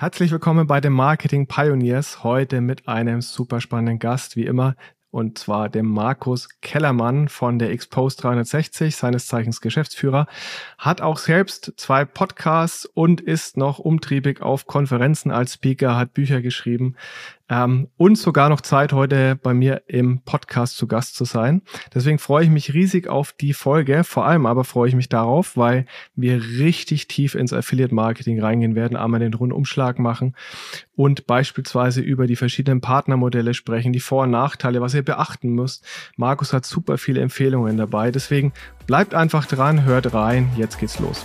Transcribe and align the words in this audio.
Herzlich 0.00 0.30
willkommen 0.30 0.68
bei 0.68 0.80
den 0.80 0.92
Marketing 0.92 1.48
Pioneers. 1.48 2.22
Heute 2.22 2.60
mit 2.60 2.86
einem 2.86 3.20
super 3.20 3.60
spannenden 3.60 3.98
Gast, 3.98 4.36
wie 4.36 4.44
immer, 4.46 4.76
und 5.10 5.38
zwar 5.38 5.68
dem 5.68 5.88
Markus 5.88 6.48
Kellermann 6.60 7.26
von 7.26 7.58
der 7.58 7.72
Expose 7.72 8.16
360, 8.18 8.94
seines 8.94 9.26
Zeichens 9.26 9.60
Geschäftsführer, 9.60 10.28
hat 10.78 11.00
auch 11.00 11.18
selbst 11.18 11.72
zwei 11.78 12.04
Podcasts 12.04 12.86
und 12.86 13.20
ist 13.20 13.56
noch 13.56 13.80
umtriebig 13.80 14.40
auf 14.40 14.66
Konferenzen 14.66 15.32
als 15.32 15.54
Speaker, 15.54 15.96
hat 15.96 16.14
Bücher 16.14 16.42
geschrieben 16.42 16.94
ähm, 17.48 17.88
und 17.96 18.16
sogar 18.16 18.48
noch 18.48 18.60
Zeit, 18.60 18.92
heute 18.92 19.36
bei 19.36 19.54
mir 19.54 19.82
im 19.86 20.20
Podcast 20.20 20.76
zu 20.76 20.86
Gast 20.86 21.16
zu 21.16 21.24
sein. 21.24 21.62
Deswegen 21.94 22.18
freue 22.18 22.44
ich 22.44 22.50
mich 22.50 22.74
riesig 22.74 23.08
auf 23.08 23.32
die 23.32 23.54
Folge. 23.54 24.04
Vor 24.04 24.26
allem 24.26 24.46
aber 24.46 24.64
freue 24.64 24.88
ich 24.88 24.94
mich 24.94 25.08
darauf, 25.08 25.56
weil 25.56 25.86
wir 26.14 26.42
richtig 26.42 27.08
tief 27.08 27.34
ins 27.34 27.52
Affiliate 27.52 27.94
Marketing 27.94 28.40
reingehen 28.40 28.74
werden, 28.74 28.96
einmal 28.96 29.20
den 29.20 29.34
Rundumschlag 29.34 29.98
machen 29.98 30.34
und 30.96 31.26
beispielsweise 31.26 32.00
über 32.00 32.26
die 32.26 32.36
verschiedenen 32.36 32.80
Partnermodelle 32.80 33.54
sprechen, 33.54 33.92
die 33.92 34.00
Vor- 34.00 34.24
und 34.24 34.30
Nachteile, 34.30 34.80
was 34.80 34.94
ihr 34.94 35.04
beachten 35.04 35.50
müsst. 35.50 35.84
Markus 36.16 36.52
hat 36.52 36.66
super 36.66 36.98
viele 36.98 37.20
Empfehlungen 37.20 37.76
dabei. 37.76 38.10
Deswegen 38.10 38.52
bleibt 38.86 39.14
einfach 39.14 39.46
dran, 39.46 39.84
hört 39.84 40.12
rein. 40.12 40.50
Jetzt 40.56 40.78
geht's 40.78 40.98
los. 40.98 41.24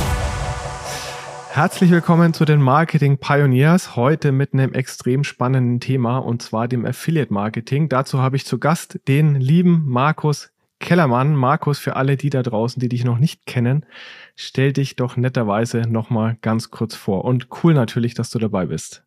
Herzlich 1.53 1.91
willkommen 1.91 2.33
zu 2.33 2.45
den 2.45 2.61
Marketing 2.61 3.17
Pioneers. 3.17 3.97
Heute 3.97 4.31
mit 4.31 4.53
einem 4.53 4.73
extrem 4.73 5.25
spannenden 5.25 5.81
Thema 5.81 6.19
und 6.19 6.41
zwar 6.41 6.69
dem 6.69 6.85
Affiliate 6.85 7.33
Marketing. 7.33 7.89
Dazu 7.89 8.19
habe 8.19 8.37
ich 8.37 8.45
zu 8.45 8.57
Gast 8.57 9.01
den 9.09 9.35
lieben 9.35 9.83
Markus 9.85 10.51
Kellermann. 10.79 11.35
Markus, 11.35 11.77
für 11.77 11.97
alle 11.97 12.15
die 12.15 12.29
da 12.29 12.41
draußen, 12.41 12.79
die 12.79 12.87
dich 12.87 13.03
noch 13.03 13.17
nicht 13.17 13.45
kennen, 13.45 13.85
stell 14.37 14.71
dich 14.71 14.95
doch 14.95 15.17
netterweise 15.17 15.81
nochmal 15.81 16.37
ganz 16.41 16.71
kurz 16.71 16.95
vor. 16.95 17.25
Und 17.25 17.49
cool 17.61 17.73
natürlich, 17.73 18.13
dass 18.13 18.29
du 18.29 18.39
dabei 18.39 18.67
bist. 18.67 19.03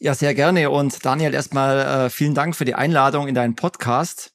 Ja, 0.00 0.14
sehr 0.14 0.34
gerne. 0.34 0.70
Und 0.70 1.06
Daniel, 1.06 1.34
erstmal 1.34 2.06
äh, 2.06 2.10
vielen 2.10 2.34
Dank 2.34 2.56
für 2.56 2.64
die 2.64 2.74
Einladung 2.74 3.28
in 3.28 3.36
deinen 3.36 3.54
Podcast. 3.54 4.34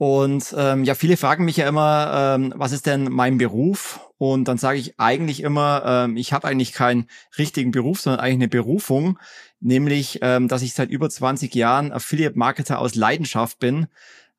Und 0.00 0.54
ähm, 0.56 0.84
ja, 0.84 0.94
viele 0.94 1.18
fragen 1.18 1.44
mich 1.44 1.58
ja 1.58 1.68
immer, 1.68 2.34
ähm, 2.34 2.54
was 2.56 2.72
ist 2.72 2.86
denn 2.86 3.04
mein 3.10 3.36
Beruf? 3.36 4.00
Und 4.16 4.48
dann 4.48 4.56
sage 4.56 4.78
ich 4.78 4.98
eigentlich 4.98 5.42
immer, 5.42 5.82
ähm, 5.84 6.16
ich 6.16 6.32
habe 6.32 6.48
eigentlich 6.48 6.72
keinen 6.72 7.06
richtigen 7.36 7.70
Beruf, 7.70 8.00
sondern 8.00 8.20
eigentlich 8.20 8.36
eine 8.36 8.48
Berufung, 8.48 9.18
nämlich, 9.60 10.20
ähm, 10.22 10.48
dass 10.48 10.62
ich 10.62 10.72
seit 10.72 10.88
über 10.88 11.10
20 11.10 11.54
Jahren 11.54 11.92
Affiliate-Marketer 11.92 12.78
aus 12.78 12.94
Leidenschaft 12.94 13.58
bin. 13.58 13.88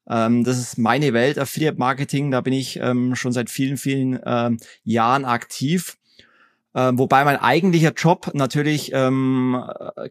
Ähm, 0.09 0.43
das 0.43 0.57
ist 0.57 0.79
meine 0.79 1.13
Welt, 1.13 1.37
Affiliate-Marketing, 1.37 2.31
da 2.31 2.41
bin 2.41 2.53
ich 2.53 2.77
ähm, 2.77 3.13
schon 3.13 3.31
seit 3.31 3.51
vielen, 3.51 3.77
vielen 3.77 4.19
ähm, 4.25 4.57
Jahren 4.83 5.25
aktiv. 5.25 5.99
Ähm, 6.73 6.97
wobei 6.97 7.25
mein 7.25 7.37
eigentlicher 7.37 7.93
Job 7.93 8.31
natürlich 8.33 8.91
ähm, 8.93 9.61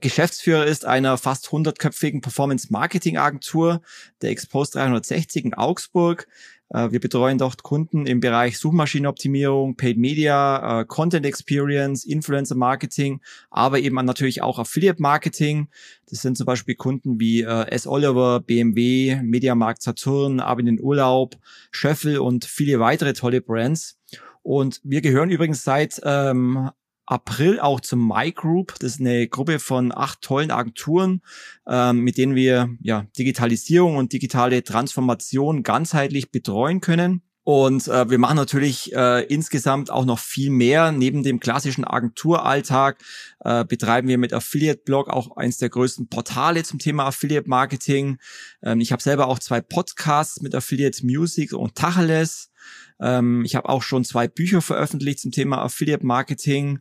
Geschäftsführer 0.01 0.67
ist 0.67 0.85
einer 0.85 1.17
fast 1.17 1.49
100-köpfigen 1.49 2.21
Performance-Marketing-Agentur, 2.21 3.81
der 4.21 4.31
Expose 4.31 4.73
360 4.73 5.47
in 5.47 5.55
Augsburg. 5.55 6.27
Äh, 6.71 6.93
wir 6.93 7.01
betreuen 7.01 7.39
dort 7.39 7.63
Kunden 7.63 8.07
im 8.07 8.21
Bereich 8.21 8.59
Suchmaschinenoptimierung, 8.59 9.77
Paid 9.77 9.99
Media, 9.99 10.81
äh, 10.81 10.85
Content 10.85 11.27
Experience, 11.27 12.05
Influencer 12.05 12.55
Marketing, 12.55 13.21
aber 13.51 13.81
eben 13.81 13.97
natürlich 14.05 14.43
auch 14.43 14.59
Affiliate 14.59 15.03
Marketing. 15.03 15.69
Das 16.09 16.23
sind 16.23 16.37
zum 16.37 16.47
Beispiel 16.47 16.77
Kunden 16.77 17.21
wie 17.21 17.43
äh, 17.43 17.69
S. 17.69 17.87
Oliver, 17.87 18.41
BMW, 18.41 19.21
Mediamarkt 19.23 19.83
Saturn, 19.83 20.41
Ab 20.41 20.59
in 20.61 20.67
den 20.67 20.81
Urlaub, 20.81 21.37
Schöffel 21.71 22.19
und 22.19 22.45
viele 22.45 22.81
weitere 22.81 23.13
tolle 23.13 23.41
Brands. 23.41 24.00
Und 24.43 24.81
wir 24.85 25.01
gehören 25.01 25.31
übrigens 25.31 25.65
seit 25.65 26.01
ähm, 26.05 26.71
April 27.07 27.59
auch 27.59 27.81
zum 27.81 28.07
My 28.07 28.31
Group. 28.31 28.75
Das 28.79 28.93
ist 28.93 29.01
eine 29.01 29.27
Gruppe 29.27 29.59
von 29.59 29.93
acht 29.93 30.23
tollen 30.23 30.51
Agenturen, 30.51 31.23
ähm, 31.67 32.01
mit 32.01 32.17
denen 32.17 32.35
wir 32.35 32.71
ja 32.81 33.07
Digitalisierung 33.19 33.97
und 33.97 34.13
digitale 34.13 34.63
Transformation 34.63 35.63
ganzheitlich 35.63 36.31
betreuen 36.31 36.81
können. 36.81 37.23
Und 37.51 37.89
äh, 37.89 38.09
wir 38.09 38.19
machen 38.19 38.37
natürlich 38.37 38.95
äh, 38.95 39.25
insgesamt 39.25 39.91
auch 39.91 40.05
noch 40.05 40.21
viel 40.21 40.51
mehr. 40.51 40.93
Neben 40.93 41.25
dem 41.25 41.41
klassischen 41.41 41.85
Agenturalltag 41.85 43.03
äh, 43.41 43.65
betreiben 43.65 44.07
wir 44.07 44.19
mit 44.19 44.33
Affiliate 44.33 44.83
Blog 44.85 45.09
auch 45.09 45.37
eins 45.37 45.59
der 45.59 45.69
größten 45.69 46.09
Portale 46.09 46.63
zum 46.63 46.79
Thema 46.79 47.07
Affiliate 47.07 47.49
Marketing. 47.49 48.19
Ähm, 48.63 48.79
ich 48.79 48.93
habe 48.93 49.03
selber 49.03 49.27
auch 49.27 49.41
zwei 49.41 49.61
Podcasts 49.61 50.41
mit 50.41 50.55
Affiliate 50.55 51.05
Music 51.05 51.53
und 51.53 51.75
Tacheles. 51.75 52.53
Ähm, 53.01 53.45
ich 53.45 53.57
habe 53.57 53.69
auch 53.69 53.83
schon 53.83 54.05
zwei 54.05 54.29
Bücher 54.29 54.63
veröffentlicht 54.63 55.19
zum 55.19 55.33
Thema 55.33 55.61
Affiliate 55.61 56.07
Marketing 56.07 56.79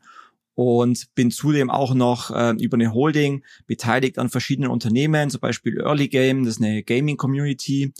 und 0.53 1.15
bin 1.15 1.31
zudem 1.31 1.71
auch 1.71 1.95
noch 1.95 2.29
äh, 2.29 2.51
über 2.59 2.75
eine 2.75 2.93
Holding 2.93 3.43
beteiligt 3.65 4.19
an 4.19 4.29
verschiedenen 4.29 4.69
Unternehmen, 4.69 5.31
zum 5.31 5.39
Beispiel 5.39 5.79
Early 5.79 6.09
Game, 6.09 6.43
das 6.43 6.57
ist 6.57 6.61
eine 6.61 6.83
Gaming 6.83 7.17
Community 7.17 7.91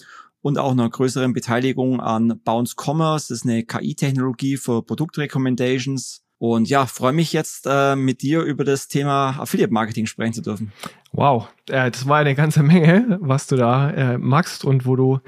und 0.41 0.57
auch 0.57 0.71
einer 0.71 0.89
größeren 0.89 1.33
Beteiligung 1.33 1.99
an 1.99 2.39
Bounce 2.43 2.75
Commerce, 2.77 3.27
das 3.29 3.39
ist 3.39 3.45
eine 3.45 3.63
KI-Technologie 3.63 4.57
für 4.57 4.83
Produktrecommendations. 4.83 6.23
Und 6.37 6.69
ja, 6.69 6.85
freue 6.85 7.11
mich 7.11 7.33
jetzt 7.33 7.67
äh, 7.69 7.97
mit 7.97 8.21
dir 8.21 8.43
über 8.43 8.63
das 8.63 8.87
Thema 8.87 9.37
Affiliate 9.39 9.73
Marketing 9.73 10.05
sprechen 10.05 10.33
zu 10.33 10.41
dürfen. 10.41 10.71
Wow, 11.11 11.49
äh, 11.67 11.91
das 11.91 12.07
war 12.07 12.19
eine 12.19 12.33
ganze 12.33 12.63
Menge, 12.63 13.17
was 13.21 13.47
du 13.47 13.57
da 13.57 13.89
äh, 13.89 14.17
magst 14.17 14.63
und 14.63 14.85
wo 14.85 14.95
du 14.95 15.19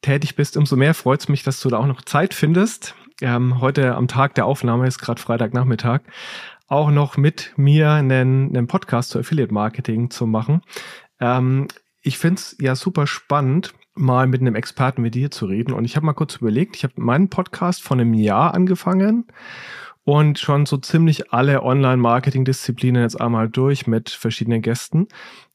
tätig 0.00 0.36
bist, 0.36 0.56
umso 0.56 0.76
mehr 0.76 0.94
freut 0.94 1.20
es 1.20 1.28
mich, 1.28 1.42
dass 1.42 1.60
du 1.60 1.68
da 1.68 1.78
auch 1.78 1.86
noch 1.86 2.02
Zeit 2.02 2.32
findest. 2.32 2.94
Ähm, 3.20 3.60
heute 3.60 3.94
am 3.94 4.08
Tag 4.08 4.34
der 4.34 4.46
Aufnahme 4.46 4.86
ist 4.86 4.98
gerade 4.98 5.20
Freitagnachmittag 5.20 6.00
auch 6.66 6.90
noch 6.90 7.16
mit 7.16 7.52
mir 7.56 7.90
einen, 7.90 8.48
einen 8.48 8.66
Podcast 8.66 9.10
zu 9.10 9.18
Affiliate 9.18 9.52
Marketing 9.52 10.10
zu 10.10 10.26
machen. 10.26 10.62
Ähm, 11.20 11.68
ich 12.00 12.18
finde 12.18 12.40
es 12.40 12.56
ja 12.60 12.74
super 12.74 13.06
spannend, 13.06 13.74
mal 13.94 14.26
mit 14.26 14.40
einem 14.40 14.54
Experten 14.54 15.04
wie 15.04 15.10
dir 15.10 15.30
zu 15.30 15.46
reden. 15.46 15.72
Und 15.72 15.84
ich 15.84 15.96
habe 15.96 16.06
mal 16.06 16.12
kurz 16.12 16.36
überlegt, 16.36 16.76
ich 16.76 16.84
habe 16.84 16.94
meinen 16.96 17.28
Podcast 17.28 17.82
vor 17.82 17.96
einem 17.96 18.14
Jahr 18.14 18.54
angefangen 18.54 19.26
und 20.04 20.38
schon 20.38 20.66
so 20.66 20.76
ziemlich 20.76 21.32
alle 21.32 21.62
Online-Marketing-Disziplinen 21.62 23.02
jetzt 23.02 23.20
einmal 23.20 23.48
durch 23.48 23.86
mit 23.86 24.10
verschiedenen 24.10 24.62
Gästen. 24.62 25.08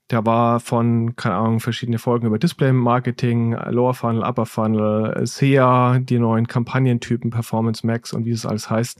Der 0.10 0.26
war 0.26 0.60
von, 0.60 1.16
keine 1.16 1.36
Ahnung, 1.36 1.60
verschiedene 1.60 2.00
Folgen 2.00 2.26
über 2.26 2.40
Display-Marketing, 2.40 3.54
Lower 3.70 3.94
Funnel, 3.94 4.24
Upper 4.24 4.48
Funnel, 4.48 5.28
SEA, 5.28 6.00
die 6.00 6.18
neuen 6.18 6.48
Kampagnentypen, 6.48 7.30
Performance 7.30 7.86
Max 7.86 8.12
und 8.12 8.26
wie 8.26 8.32
es 8.32 8.46
alles 8.46 8.72
heißt, 8.72 9.00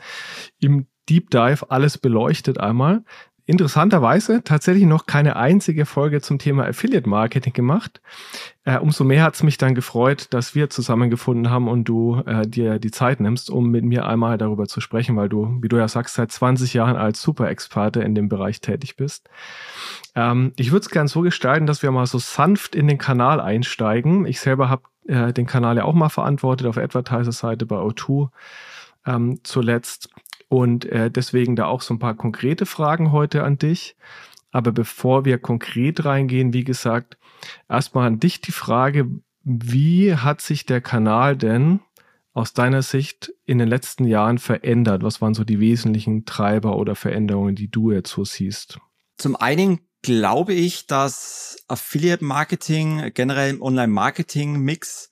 im 0.60 0.86
Deep 1.10 1.32
Dive 1.32 1.66
alles 1.70 1.98
beleuchtet 1.98 2.60
einmal. 2.60 3.04
Interessanterweise 3.50 4.44
tatsächlich 4.44 4.86
noch 4.86 5.08
keine 5.08 5.36
einzige 5.36 5.88
Folge 5.88 6.22
zum 6.22 6.38
Thema 6.38 6.68
Affiliate 6.68 7.10
Marketing 7.10 7.52
gemacht. 7.52 8.00
Äh, 8.64 8.78
umso 8.78 9.04
mehr 9.04 9.24
hat 9.24 9.34
es 9.34 9.42
mich 9.42 9.58
dann 9.58 9.74
gefreut, 9.74 10.28
dass 10.30 10.54
wir 10.54 10.70
zusammengefunden 10.70 11.50
haben 11.50 11.68
und 11.68 11.86
du 11.86 12.22
äh, 12.28 12.46
dir 12.46 12.78
die 12.78 12.92
Zeit 12.92 13.20
nimmst, 13.20 13.50
um 13.50 13.72
mit 13.72 13.84
mir 13.84 14.06
einmal 14.06 14.38
darüber 14.38 14.68
zu 14.68 14.82
sprechen, 14.82 15.16
weil 15.16 15.30
du, 15.30 15.58
wie 15.64 15.68
du 15.68 15.78
ja 15.78 15.88
sagst, 15.88 16.14
seit 16.14 16.32
20 16.32 16.76
Jahren 16.76 16.96
als 16.96 17.24
Super-Experte 17.24 18.02
in 18.02 18.14
dem 18.14 18.30
Bereich 18.30 18.62
tätig 18.62 18.98
bist. 18.98 19.32
Ähm, 20.14 20.54
ich 20.56 20.72
würde 20.72 20.84
es 20.84 20.92
gern 20.92 21.08
so 21.08 21.22
gestalten, 21.22 21.66
dass 21.66 21.82
wir 21.82 21.90
mal 21.90 22.06
so 22.06 22.20
sanft 22.20 22.76
in 22.76 22.88
den 22.88 23.00
Kanal 23.00 23.42
einsteigen. 23.42 24.28
Ich 24.28 24.42
selber 24.42 24.70
habe 24.70 24.84
äh, 25.08 25.34
den 25.34 25.48
Kanal 25.48 25.76
ja 25.76 25.86
auch 25.86 25.96
mal 25.96 26.10
verantwortet 26.10 26.68
auf 26.68 26.78
Advertiser-Seite 26.78 27.66
bei 27.66 27.78
O2 27.78 28.30
ähm, 29.08 29.40
zuletzt. 29.42 30.10
Und 30.50 30.86
äh, 30.86 31.10
deswegen 31.10 31.56
da 31.56 31.66
auch 31.66 31.82
so 31.82 31.94
ein 31.94 32.00
paar 32.00 32.16
konkrete 32.16 32.66
Fragen 32.66 33.12
heute 33.12 33.44
an 33.44 33.58
dich. 33.58 33.96
Aber 34.52 34.72
bevor 34.72 35.26
wir 35.26 35.38
konkret 35.38 36.06
reingehen, 36.06 36.54
wie 36.54 36.64
gesagt, 36.64 37.18
erstmal 37.70 38.08
an 38.08 38.20
dich 38.20 38.42
die 38.42 38.52
Frage, 38.52 39.08
wie 39.44 40.16
hat 40.16 40.42
sich 40.42 40.66
der 40.66 40.82
Kanal 40.82 41.38
denn 41.38 41.80
aus 42.34 42.54
deiner 42.54 42.82
Sicht 42.82 43.32
in 43.46 43.60
den 43.60 43.68
letzten 43.68 44.06
Jahren 44.06 44.40
verändert? 44.40 45.04
Was 45.04 45.22
waren 45.22 45.34
so 45.34 45.44
die 45.44 45.60
wesentlichen 45.60 46.26
Treiber 46.26 46.78
oder 46.78 46.96
Veränderungen, 46.96 47.56
die 47.56 47.70
du 47.70 47.92
jetzt 47.92 48.12
so 48.12 48.26
siehst? 48.26 48.80
Zum 49.18 49.36
einen 49.36 49.80
glaube 50.02 50.54
ich, 50.54 50.88
dass 50.88 51.58
Affiliate 51.68 52.24
Marketing 52.24 53.12
generell 53.14 53.52
im 53.52 53.62
Online 53.62 53.92
Marketing 53.92 54.60
Mix 54.60 55.12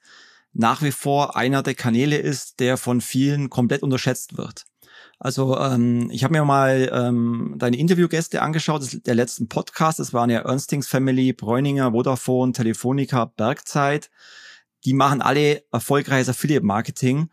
nach 0.54 0.82
wie 0.82 0.92
vor 0.92 1.36
einer 1.36 1.62
der 1.62 1.76
Kanäle 1.76 2.18
ist, 2.18 2.60
der 2.60 2.78
von 2.78 3.02
vielen 3.02 3.50
komplett 3.50 3.84
unterschätzt 3.84 4.38
wird. 4.38 4.66
Also 5.20 5.58
ähm, 5.58 6.10
ich 6.12 6.24
habe 6.24 6.34
mir 6.34 6.46
mal 6.46 6.92
ähm, 6.94 7.56
deine 7.58 7.78
Interviewgäste 7.78 8.42
angeschaut, 8.42 8.84
das, 8.84 9.02
der 9.02 9.16
letzten 9.16 9.48
Podcast, 9.48 10.00
das 10.00 10.14
waren 10.14 10.30
ja 10.30 10.42
Ernstings 10.42 10.88
Family, 10.88 11.34
Bräuninger, 11.34 11.92
Vodafone, 11.92 12.54
Telefonica, 12.54 13.26
Bergzeit. 13.26 14.12
Die 14.86 14.94
machen 14.94 15.22
alle 15.22 15.64
erfolgreiches 15.72 16.30
Affiliate-Marketing. 16.30 17.30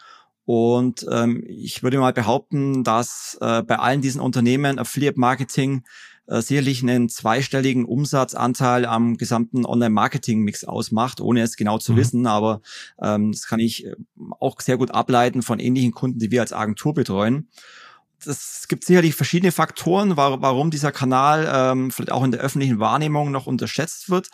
Und 0.47 1.07
ähm, 1.11 1.45
ich 1.47 1.83
würde 1.83 1.99
mal 1.99 2.13
behaupten, 2.13 2.85
dass 2.85 3.39
äh, 3.41 3.63
bei 3.63 3.79
allen 3.79 4.01
diesen 4.01 4.21
Unternehmen 4.21 4.79
Affiliate-Marketing 4.79 5.85
äh, 6.27 6.41
sicherlich 6.41 6.83
einen 6.83 7.09
zweistelligen 7.09 7.85
Umsatzanteil 7.85 8.87
am 8.87 9.17
gesamten 9.17 9.67
Online-Marketing-Mix 9.67 10.65
ausmacht, 10.65 11.21
ohne 11.21 11.43
es 11.43 11.57
genau 11.57 11.79
zu 11.79 11.93
mhm. 11.93 11.97
wissen. 11.97 12.27
Aber 12.27 12.61
ähm, 13.01 13.33
das 13.33 13.47
kann 13.47 13.61
ich 13.61 13.87
äh, 13.87 13.95
auch 14.41 14.61
sehr 14.61 14.77
gut 14.77 14.91
ableiten 14.91 15.43
von 15.43 15.59
ähnlichen 15.59 15.93
Kunden, 15.93 16.19
die 16.19 16.31
wir 16.31 16.41
als 16.41 16.53
Agentur 16.53 16.95
betreuen 16.95 17.49
das 18.25 18.67
gibt 18.69 18.85
sicherlich 18.85 19.15
verschiedene 19.15 19.53
Faktoren, 19.53 20.17
warum 20.17 20.71
dieser 20.71 20.93
Kanal 20.93 21.49
ähm, 21.53 21.91
vielleicht 21.91 22.13
auch 22.13 22.25
in 22.25 22.31
der 22.31 22.41
öffentlichen 22.41 22.79
Wahrnehmung 22.79 23.31
noch 23.31 23.47
unterschätzt 23.47 24.11
wird. 24.11 24.31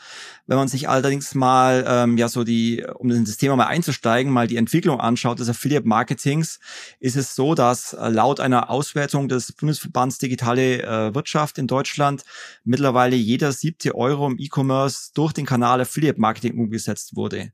Wenn 0.47 0.57
man 0.57 0.69
sich 0.69 0.89
allerdings 0.89 1.35
mal, 1.35 1.85
ähm, 1.87 2.17
ja, 2.17 2.29
so 2.29 2.45
die, 2.45 2.85
um 2.95 3.11
in 3.11 3.25
das 3.25 3.37
Thema 3.37 3.57
mal 3.57 3.67
einzusteigen, 3.67 4.33
mal 4.33 4.47
die 4.47 4.57
Entwicklung 4.57 5.01
anschaut 5.01 5.41
des 5.41 5.49
Affiliate 5.49 5.87
Marketings, 5.87 6.61
ist 7.01 7.17
es 7.17 7.35
so, 7.35 7.55
dass 7.55 7.93
äh, 7.93 8.09
laut 8.09 8.41
einer 8.41 8.71
Auswertung 8.71 9.29
des 9.29 9.53
Bundesverbands 9.53 10.19
Digitale 10.19 10.83
äh, 10.83 11.15
Wirtschaft 11.15 11.59
in 11.59 11.67
Deutschland 11.67 12.25
mittlerweile 12.65 13.17
jeder 13.17 13.53
siebte 13.53 13.95
Euro 13.95 14.27
im 14.27 14.39
E-Commerce 14.39 15.11
durch 15.15 15.33
den 15.33 15.47
Kanal 15.47 15.81
Affiliate 15.81 16.21
Marketing 16.21 16.59
umgesetzt 16.59 17.17
wurde. 17.17 17.53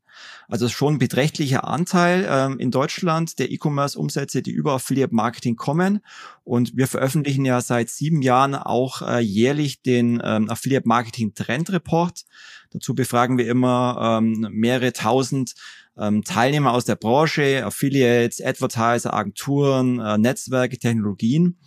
Also 0.49 0.69
schon 0.69 0.95
ein 0.95 0.99
beträchtlicher 0.99 1.67
Anteil 1.67 2.27
ähm, 2.29 2.59
in 2.59 2.71
Deutschland 2.71 3.39
der 3.39 3.51
E-Commerce-Umsätze, 3.51 4.43
die 4.43 4.53
über 4.53 4.75
Affiliate-Marketing 4.75 5.57
kommen. 5.57 6.01
Und 6.45 6.77
wir 6.77 6.87
veröffentlichen 6.87 7.45
ja 7.45 7.61
seit 7.61 7.91
sieben 7.91 8.23
Jahren 8.23 8.55
auch 8.55 9.03
äh, 9.03 9.21
jährlich 9.21 9.83
den 9.83 10.23
ähm, 10.25 10.49
Affiliate-Marketing-Trend-Report. 10.51 12.25
Dazu 12.71 12.95
befragen 12.95 13.39
wir 13.39 13.49
immer 13.49 14.19
ähm, 14.21 14.49
mehrere 14.51 14.93
tausend 14.93 15.55
ähm, 15.99 16.25
Teilnehmer 16.25 16.73
aus 16.73 16.85
der 16.85 16.97
Branche, 16.97 17.65
Affiliates, 17.65 18.43
Advertiser, 18.43 19.15
Agenturen, 19.15 19.99
äh, 20.01 20.19
Netzwerke, 20.19 20.79
Technologien. 20.79 21.59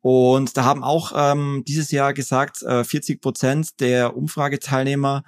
Und 0.00 0.56
da 0.56 0.64
haben 0.64 0.84
auch 0.84 1.12
ähm, 1.16 1.64
dieses 1.66 1.90
Jahr 1.90 2.14
gesagt, 2.14 2.62
äh, 2.62 2.84
40 2.84 3.20
Prozent 3.20 3.80
der 3.80 4.16
Umfrageteilnehmer 4.16 5.24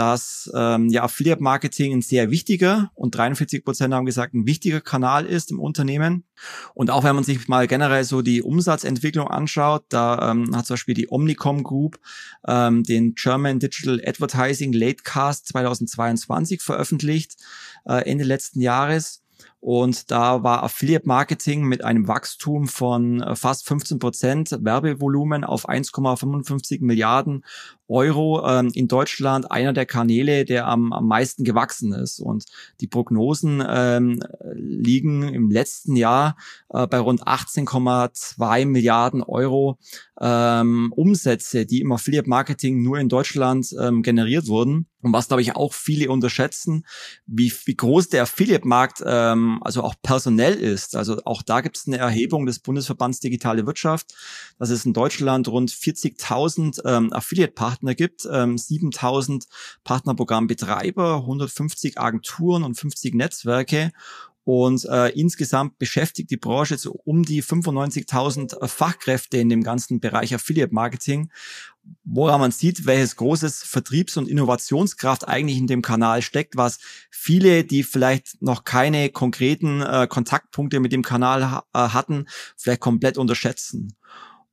dass 0.00 0.50
ähm, 0.54 0.88
ja 0.88 1.02
Affiliate 1.02 1.42
Marketing 1.42 1.92
ein 1.92 2.00
sehr 2.00 2.30
wichtiger 2.30 2.90
und 2.94 3.14
43 3.14 3.62
Prozent 3.62 3.92
haben 3.92 4.06
gesagt, 4.06 4.32
ein 4.32 4.46
wichtiger 4.46 4.80
Kanal 4.80 5.26
ist 5.26 5.50
im 5.50 5.60
Unternehmen. 5.60 6.24
Und 6.72 6.90
auch 6.90 7.04
wenn 7.04 7.14
man 7.14 7.22
sich 7.22 7.48
mal 7.48 7.66
generell 7.66 8.04
so 8.04 8.22
die 8.22 8.40
Umsatzentwicklung 8.40 9.28
anschaut, 9.28 9.84
da 9.90 10.30
ähm, 10.30 10.56
hat 10.56 10.64
zum 10.64 10.72
Beispiel 10.72 10.94
die 10.94 11.12
Omnicom 11.12 11.64
Group 11.64 12.00
ähm, 12.48 12.82
den 12.82 13.14
German 13.14 13.58
Digital 13.58 14.00
Advertising 14.02 14.72
Latecast 14.72 15.48
2022 15.48 16.62
veröffentlicht, 16.62 17.36
äh, 17.84 18.10
Ende 18.10 18.24
letzten 18.24 18.62
Jahres. 18.62 19.22
Und 19.60 20.10
da 20.10 20.42
war 20.42 20.62
Affiliate 20.62 21.06
Marketing 21.06 21.64
mit 21.64 21.84
einem 21.84 22.08
Wachstum 22.08 22.66
von 22.66 23.20
äh, 23.20 23.36
fast 23.36 23.66
15 23.68 23.98
Prozent 23.98 24.50
Werbevolumen 24.58 25.44
auf 25.44 25.68
1,55 25.68 26.82
Milliarden 26.82 27.44
Euro 27.90 28.46
ähm, 28.46 28.70
in 28.74 28.88
Deutschland 28.88 29.50
einer 29.50 29.72
der 29.72 29.84
Kanäle, 29.84 30.44
der 30.44 30.66
am, 30.66 30.92
am 30.92 31.06
meisten 31.06 31.44
gewachsen 31.44 31.92
ist. 31.92 32.20
Und 32.20 32.44
die 32.80 32.86
Prognosen 32.86 33.62
ähm, 33.66 34.22
liegen 34.54 35.22
im 35.22 35.50
letzten 35.50 35.96
Jahr 35.96 36.36
äh, 36.70 36.86
bei 36.86 36.98
rund 36.98 37.26
18,2 37.26 38.66
Milliarden 38.66 39.22
Euro 39.22 39.78
ähm, 40.20 40.92
Umsätze, 40.94 41.66
die 41.66 41.80
im 41.80 41.92
Affiliate 41.92 42.28
Marketing 42.28 42.82
nur 42.82 42.98
in 42.98 43.08
Deutschland 43.08 43.74
ähm, 43.80 44.02
generiert 44.02 44.46
wurden. 44.46 44.86
Und 45.02 45.14
was, 45.14 45.28
glaube 45.28 45.40
ich, 45.40 45.56
auch 45.56 45.72
viele 45.72 46.10
unterschätzen, 46.10 46.84
wie, 47.26 47.50
wie 47.64 47.74
groß 47.74 48.10
der 48.10 48.24
Affiliate-Markt 48.24 49.02
ähm, 49.06 49.58
also 49.62 49.82
auch 49.82 49.94
personell 50.02 50.54
ist. 50.54 50.94
Also 50.94 51.22
auch 51.24 51.42
da 51.42 51.62
gibt 51.62 51.78
es 51.78 51.86
eine 51.86 51.96
Erhebung 51.96 52.44
des 52.44 52.58
Bundesverbands 52.58 53.20
Digitale 53.20 53.66
Wirtschaft, 53.66 54.14
dass 54.58 54.68
es 54.68 54.84
in 54.84 54.92
Deutschland 54.92 55.48
rund 55.48 55.70
40.000 55.70 56.84
ähm, 56.84 57.12
Affiliate-Partner 57.14 57.79
Partner 57.80 57.94
gibt, 57.94 58.28
ähm, 58.30 58.58
7000 58.58 59.46
Partnerprogrammbetreiber, 59.84 61.16
150 61.16 61.98
Agenturen 61.98 62.62
und 62.62 62.74
50 62.74 63.14
Netzwerke. 63.14 63.92
Und 64.44 64.84
äh, 64.86 65.10
insgesamt 65.10 65.78
beschäftigt 65.78 66.30
die 66.30 66.36
Branche 66.36 66.76
so 66.76 66.92
um 67.04 67.22
die 67.22 67.42
95.000 67.42 68.66
Fachkräfte 68.66 69.36
in 69.36 69.48
dem 69.48 69.62
ganzen 69.62 70.00
Bereich 70.00 70.34
Affiliate 70.34 70.74
Marketing, 70.74 71.30
woran 72.04 72.40
man 72.40 72.50
sieht, 72.50 72.86
welches 72.86 73.16
großes 73.16 73.62
Vertriebs- 73.62 74.16
und 74.16 74.28
Innovationskraft 74.28 75.28
eigentlich 75.28 75.58
in 75.58 75.66
dem 75.66 75.82
Kanal 75.82 76.22
steckt, 76.22 76.56
was 76.56 76.78
viele, 77.10 77.64
die 77.64 77.82
vielleicht 77.82 78.42
noch 78.42 78.64
keine 78.64 79.10
konkreten 79.10 79.82
äh, 79.82 80.06
Kontaktpunkte 80.08 80.80
mit 80.80 80.92
dem 80.92 81.02
Kanal 81.02 81.50
ha 81.50 81.64
äh, 81.72 81.78
hatten, 81.78 82.26
vielleicht 82.56 82.80
komplett 82.80 83.18
unterschätzen. 83.18 83.94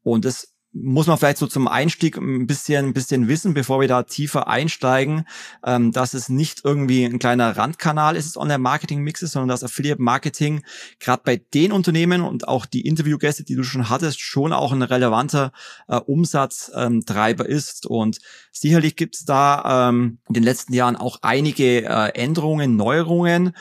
Und 0.04 0.26
das 0.26 0.54
muss 0.82 1.08
man 1.08 1.18
vielleicht 1.18 1.38
so 1.38 1.48
zum 1.48 1.68
Einstieg 1.68 2.18
ein 2.18 2.48
bisschen, 2.48 2.88
ein 2.88 2.94
bisschen 2.94 3.28
wissen, 3.28 3.54
bevor 3.54 3.82
wir 3.82 3.88
da 3.88 4.04
tiefer 4.04 4.48
einsteigen, 4.48 5.26
ähm, 5.66 5.92
dass 5.92 6.14
es 6.14 6.30
nicht 6.30 6.62
irgendwie 6.64 7.06
ein 7.06 7.20
kleiner 7.20 7.56
Randkanal 7.58 8.16
ist, 8.16 8.28
das 8.28 8.38
Online-Marketing-Mix 8.38 9.22
ist, 9.22 9.32
sondern 9.32 9.50
dass 9.50 9.64
Affiliate-Marketing 9.64 10.64
gerade 11.00 11.22
bei 11.26 11.38
den 11.38 11.72
Unternehmen 11.72 12.22
und 12.22 12.48
auch 12.48 12.66
die 12.66 12.86
Interviewgäste, 12.86 13.44
die 13.44 13.56
du 13.56 13.64
schon 13.64 13.90
hattest, 13.90 14.22
schon 14.22 14.54
auch 14.54 14.72
ein 14.72 14.82
relevanter 14.82 15.52
äh, 15.88 15.98
Umsatztreiber 15.98 17.46
ähm, 17.46 17.52
ist. 17.52 17.86
Und 17.86 18.20
sicherlich 18.52 18.96
gibt 18.96 19.16
es 19.16 19.26
da 19.26 19.90
ähm, 19.90 20.20
in 20.28 20.34
den 20.34 20.44
letzten 20.44 20.74
Jahren 20.74 20.96
auch 20.96 21.20
einige 21.22 21.86
äh, 21.86 22.10
Änderungen, 22.16 22.76
Neuerungen. 22.76 23.54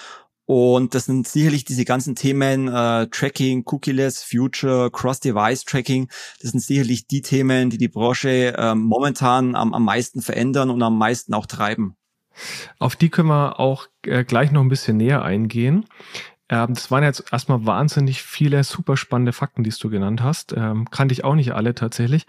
Und 0.46 0.94
das 0.94 1.06
sind 1.06 1.26
sicherlich 1.26 1.64
diese 1.64 1.84
ganzen 1.84 2.14
Themen 2.14 2.68
äh, 2.68 3.08
Tracking, 3.08 3.64
Cookieless, 3.66 4.22
Future, 4.22 4.90
Cross-Device-Tracking. 4.92 6.08
Das 6.40 6.52
sind 6.52 6.60
sicherlich 6.60 7.08
die 7.08 7.20
Themen, 7.20 7.68
die 7.68 7.78
die 7.78 7.88
Branche 7.88 8.56
äh, 8.56 8.74
momentan 8.74 9.56
am, 9.56 9.74
am 9.74 9.84
meisten 9.84 10.22
verändern 10.22 10.70
und 10.70 10.82
am 10.82 10.96
meisten 10.96 11.34
auch 11.34 11.46
treiben. 11.46 11.96
Auf 12.78 12.96
die 12.96 13.08
können 13.08 13.28
wir 13.28 13.58
auch 13.58 13.88
äh, 14.04 14.24
gleich 14.24 14.52
noch 14.52 14.60
ein 14.60 14.68
bisschen 14.68 14.98
näher 14.98 15.22
eingehen. 15.22 15.86
Ähm, 16.48 16.74
das 16.74 16.90
waren 16.90 17.02
jetzt 17.02 17.24
erstmal 17.32 17.66
wahnsinnig 17.66 18.22
viele 18.22 18.62
super 18.62 18.96
spannende 18.96 19.32
Fakten, 19.32 19.64
die 19.64 19.70
du 19.70 19.90
genannt 19.90 20.22
hast. 20.22 20.54
Ähm, 20.56 20.88
kannte 20.90 21.12
ich 21.12 21.24
auch 21.24 21.34
nicht 21.34 21.52
alle 21.52 21.74
tatsächlich. 21.74 22.26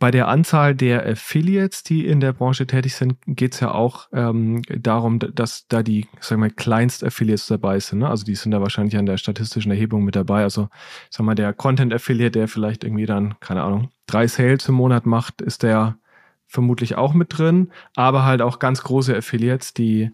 Bei 0.00 0.10
der 0.10 0.28
Anzahl 0.28 0.74
der 0.74 1.06
Affiliates, 1.06 1.82
die 1.82 2.06
in 2.06 2.20
der 2.20 2.32
Branche 2.32 2.66
tätig 2.66 2.94
sind, 2.94 3.18
geht 3.26 3.52
es 3.52 3.60
ja 3.60 3.72
auch 3.72 4.08
ähm, 4.14 4.62
darum, 4.62 5.18
dass 5.18 5.68
da 5.68 5.82
die, 5.82 6.08
sagen 6.20 6.40
wir 6.40 6.48
mal, 6.48 6.54
Kleinst-Affiliates 6.54 7.48
dabei 7.48 7.78
sind. 7.78 7.98
Ne? 7.98 8.08
Also 8.08 8.24
die 8.24 8.34
sind 8.34 8.50
da 8.52 8.62
wahrscheinlich 8.62 8.96
an 8.96 9.04
der 9.04 9.18
statistischen 9.18 9.70
Erhebung 9.70 10.02
mit 10.02 10.16
dabei. 10.16 10.42
Also, 10.42 10.70
sag 11.10 11.26
mal, 11.26 11.34
der 11.34 11.52
Content-Affiliate, 11.52 12.30
der 12.30 12.48
vielleicht 12.48 12.82
irgendwie 12.82 13.04
dann, 13.04 13.38
keine 13.40 13.62
Ahnung, 13.62 13.90
drei 14.06 14.26
Sales 14.26 14.66
im 14.70 14.76
Monat 14.76 15.04
macht, 15.04 15.42
ist 15.42 15.62
der 15.62 15.98
vermutlich 16.46 16.96
auch 16.96 17.12
mit 17.12 17.36
drin, 17.36 17.70
aber 17.94 18.24
halt 18.24 18.40
auch 18.40 18.58
ganz 18.58 18.82
große 18.82 19.14
Affiliates, 19.14 19.74
die 19.74 20.12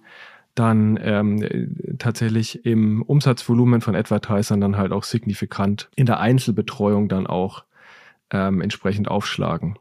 dann 0.57 0.99
ähm, 1.01 1.97
tatsächlich 2.01 2.67
im 2.67 3.03
Umsatzvolumen 3.03 3.83
von 3.83 3.95
Advertisern 3.95 4.61
dann 4.61 4.77
halt 4.77 4.91
auch 4.91 5.05
signifikant 5.05 5.91
in 5.95 6.07
der 6.07 6.19
Einzelbetreuung 6.19 7.09
dann 7.09 7.29
auch 7.29 7.63
ähm, 8.31 8.61
entsprechend 8.61 9.09
aufschlagen. 9.09 9.79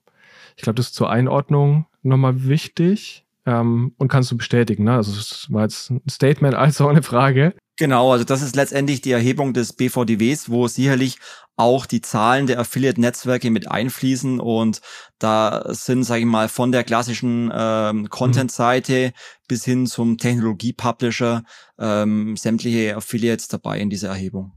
Ich 0.55 0.63
glaube, 0.63 0.75
das 0.75 0.87
ist 0.87 0.95
zur 0.95 1.09
Einordnung 1.09 1.85
nochmal 2.01 2.45
wichtig 2.45 3.25
ähm, 3.45 3.93
und 3.97 4.07
kannst 4.07 4.31
du 4.31 4.37
bestätigen. 4.37 4.83
Ne? 4.85 4.93
Also 4.93 5.11
es 5.11 5.47
war 5.51 5.63
jetzt 5.63 5.89
ein 5.91 6.01
Statement 6.09 6.55
als 6.55 6.81
auch 6.81 6.89
eine 6.89 7.03
Frage. 7.03 7.55
Genau, 7.77 8.13
also 8.13 8.23
das 8.23 8.41
ist 8.41 8.55
letztendlich 8.55 9.01
die 9.01 9.11
Erhebung 9.11 9.53
des 9.53 9.73
BVDWs, 9.73 10.49
wo 10.49 10.67
sicherlich 10.67 11.17
auch 11.57 11.85
die 11.85 12.01
Zahlen 12.01 12.47
der 12.47 12.59
Affiliate-Netzwerke 12.59 13.51
mit 13.51 13.69
einfließen 13.69 14.39
und 14.39 14.81
da 15.19 15.65
sind, 15.69 16.03
sage 16.03 16.21
ich 16.21 16.25
mal, 16.25 16.47
von 16.47 16.71
der 16.71 16.85
klassischen 16.85 17.51
ähm, 17.53 18.09
Content-Seite 18.09 19.07
mhm. 19.07 19.11
bis 19.47 19.65
hin 19.65 19.87
zum 19.87 20.17
Technologie-Publisher 20.17 21.43
ähm, 21.77 22.37
sämtliche 22.37 22.95
Affiliates 22.95 23.49
dabei 23.49 23.79
in 23.79 23.89
dieser 23.89 24.09
Erhebung. 24.09 24.53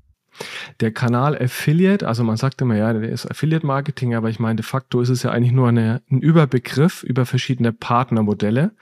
Der 0.80 0.92
Kanal 0.92 1.37
Affiliate, 1.40 2.07
also 2.07 2.25
man 2.25 2.37
sagt 2.37 2.61
immer, 2.61 2.76
ja, 2.76 2.92
der 2.92 3.09
ist 3.09 3.30
Affiliate 3.30 3.66
Marketing, 3.66 4.14
aber 4.14 4.28
ich 4.28 4.38
meine, 4.38 4.57
de 4.57 4.64
facto 4.64 5.00
ist 5.00 5.09
es 5.09 5.23
ja 5.23 5.30
eigentlich 5.30 5.52
nur 5.52 5.68
eine, 5.68 6.02
ein 6.11 6.21
Überbegriff 6.21 7.02
über 7.02 7.26
verschiedene 7.26 7.73
Partnermodelle 7.73 8.73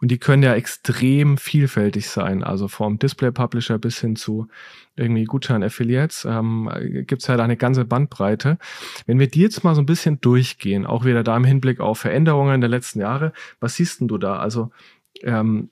und 0.00 0.10
die 0.10 0.18
können 0.18 0.42
ja 0.42 0.54
extrem 0.54 1.38
vielfältig 1.38 2.08
sein, 2.08 2.42
also 2.42 2.68
vom 2.68 2.98
Display 2.98 3.30
Publisher 3.30 3.78
bis 3.78 4.00
hin 4.00 4.16
zu 4.16 4.48
irgendwie 4.96 5.24
Gutschein-Affiliates, 5.24 6.26
ähm, 6.28 6.68
gibt 7.06 7.22
es 7.22 7.26
da 7.26 7.36
eine 7.36 7.56
ganze 7.56 7.84
Bandbreite. 7.84 8.58
Wenn 9.06 9.18
wir 9.18 9.28
die 9.28 9.40
jetzt 9.40 9.62
mal 9.62 9.74
so 9.74 9.82
ein 9.82 9.86
bisschen 9.86 10.20
durchgehen, 10.20 10.86
auch 10.86 11.04
wieder 11.04 11.22
da 11.22 11.36
im 11.36 11.44
Hinblick 11.44 11.80
auf 11.80 12.00
Veränderungen 12.00 12.60
der 12.60 12.68
letzten 12.68 13.00
Jahre, 13.00 13.32
was 13.60 13.76
siehst 13.76 14.00
denn 14.00 14.08
du 14.08 14.18
da? 14.18 14.38
Also 14.38 14.70
ähm, 15.22 15.70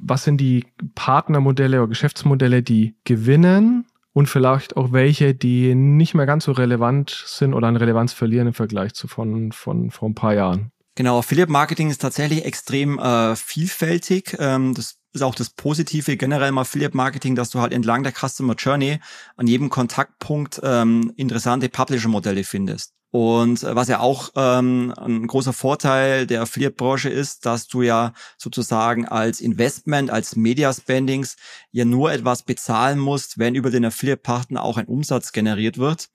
was 0.00 0.24
sind 0.24 0.40
die 0.40 0.64
Partnermodelle 0.94 1.78
oder 1.78 1.88
Geschäftsmodelle, 1.88 2.62
die 2.62 2.94
gewinnen 3.04 3.86
und 4.16 4.30
vielleicht 4.30 4.78
auch 4.78 4.92
welche, 4.92 5.34
die 5.34 5.74
nicht 5.74 6.14
mehr 6.14 6.24
ganz 6.24 6.44
so 6.44 6.52
relevant 6.52 7.22
sind 7.26 7.52
oder 7.52 7.68
an 7.68 7.76
Relevanz 7.76 8.14
verlieren 8.14 8.46
im 8.46 8.54
Vergleich 8.54 8.94
zu 8.94 9.08
von, 9.08 9.52
von 9.52 9.90
vor 9.90 10.08
ein 10.08 10.14
paar 10.14 10.32
Jahren? 10.32 10.72
Genau, 10.94 11.18
Affiliate 11.18 11.52
Marketing 11.52 11.90
ist 11.90 12.00
tatsächlich 12.00 12.46
extrem 12.46 12.98
äh, 12.98 13.36
vielfältig. 13.36 14.34
Ähm, 14.38 14.72
das 14.72 14.96
ist 15.12 15.20
auch 15.20 15.34
das 15.34 15.50
Positive 15.50 16.16
generell 16.16 16.48
im 16.48 16.56
Affiliate 16.56 16.96
Marketing, 16.96 17.34
dass 17.34 17.50
du 17.50 17.60
halt 17.60 17.74
entlang 17.74 18.04
der 18.04 18.14
Customer 18.14 18.54
Journey 18.54 19.00
an 19.36 19.48
jedem 19.48 19.68
Kontaktpunkt 19.68 20.62
ähm, 20.62 21.12
interessante 21.16 21.68
Publisher-Modelle 21.68 22.44
findest. 22.44 22.95
Und 23.16 23.62
äh, 23.62 23.74
was 23.74 23.88
ja 23.88 24.00
auch 24.00 24.28
ähm, 24.36 24.92
ein 24.94 25.26
großer 25.26 25.54
Vorteil 25.54 26.26
der 26.26 26.42
Affiliate-Branche 26.42 27.08
ist, 27.08 27.46
dass 27.46 27.66
du 27.66 27.80
ja 27.80 28.12
sozusagen 28.36 29.08
als 29.08 29.40
Investment, 29.40 30.10
als 30.10 30.36
Media-Spendings 30.36 31.36
ja 31.72 31.86
nur 31.86 32.12
etwas 32.12 32.42
bezahlen 32.42 32.98
musst, 32.98 33.38
wenn 33.38 33.54
über 33.54 33.70
den 33.70 33.86
Affiliate-Partner 33.86 34.62
auch 34.62 34.76
ein 34.76 34.84
Umsatz 34.84 35.32
generiert 35.32 35.78
wird. 35.78 36.10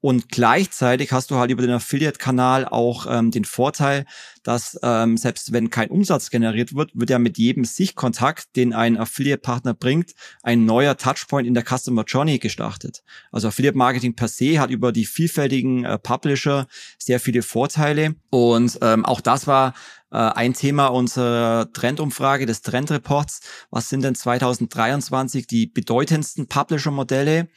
Und 0.00 0.28
gleichzeitig 0.28 1.10
hast 1.10 1.30
du 1.30 1.36
halt 1.36 1.50
über 1.50 1.62
den 1.62 1.72
Affiliate-Kanal 1.72 2.66
auch 2.66 3.06
ähm, 3.10 3.32
den 3.32 3.44
Vorteil, 3.44 4.04
dass 4.44 4.78
ähm, 4.82 5.16
selbst 5.16 5.52
wenn 5.52 5.70
kein 5.70 5.90
Umsatz 5.90 6.30
generiert 6.30 6.74
wird, 6.74 6.92
wird 6.94 7.10
ja 7.10 7.18
mit 7.18 7.36
jedem 7.36 7.64
Sichtkontakt, 7.64 8.54
den 8.54 8.72
ein 8.72 8.96
Affiliate-Partner 8.96 9.74
bringt, 9.74 10.12
ein 10.44 10.64
neuer 10.64 10.96
Touchpoint 10.96 11.48
in 11.48 11.54
der 11.54 11.64
Customer 11.64 12.04
Journey 12.04 12.38
gestartet. 12.38 13.02
Also 13.32 13.48
Affiliate-Marketing 13.48 14.14
per 14.14 14.28
se 14.28 14.60
hat 14.60 14.70
über 14.70 14.92
die 14.92 15.04
vielfältigen 15.04 15.84
äh, 15.84 15.98
Publisher 15.98 16.68
sehr 16.98 17.18
viele 17.18 17.42
Vorteile. 17.42 18.14
Und 18.30 18.78
ähm, 18.82 19.04
auch 19.04 19.20
das 19.20 19.48
war 19.48 19.74
äh, 20.12 20.16
ein 20.16 20.54
Thema 20.54 20.86
unserer 20.86 21.72
Trendumfrage 21.72 22.46
des 22.46 22.62
Trendreports. 22.62 23.40
Was 23.70 23.88
sind 23.88 24.04
denn 24.04 24.14
2023 24.14 25.48
die 25.48 25.66
bedeutendsten 25.66 26.46
Publisher-Modelle? 26.46 27.48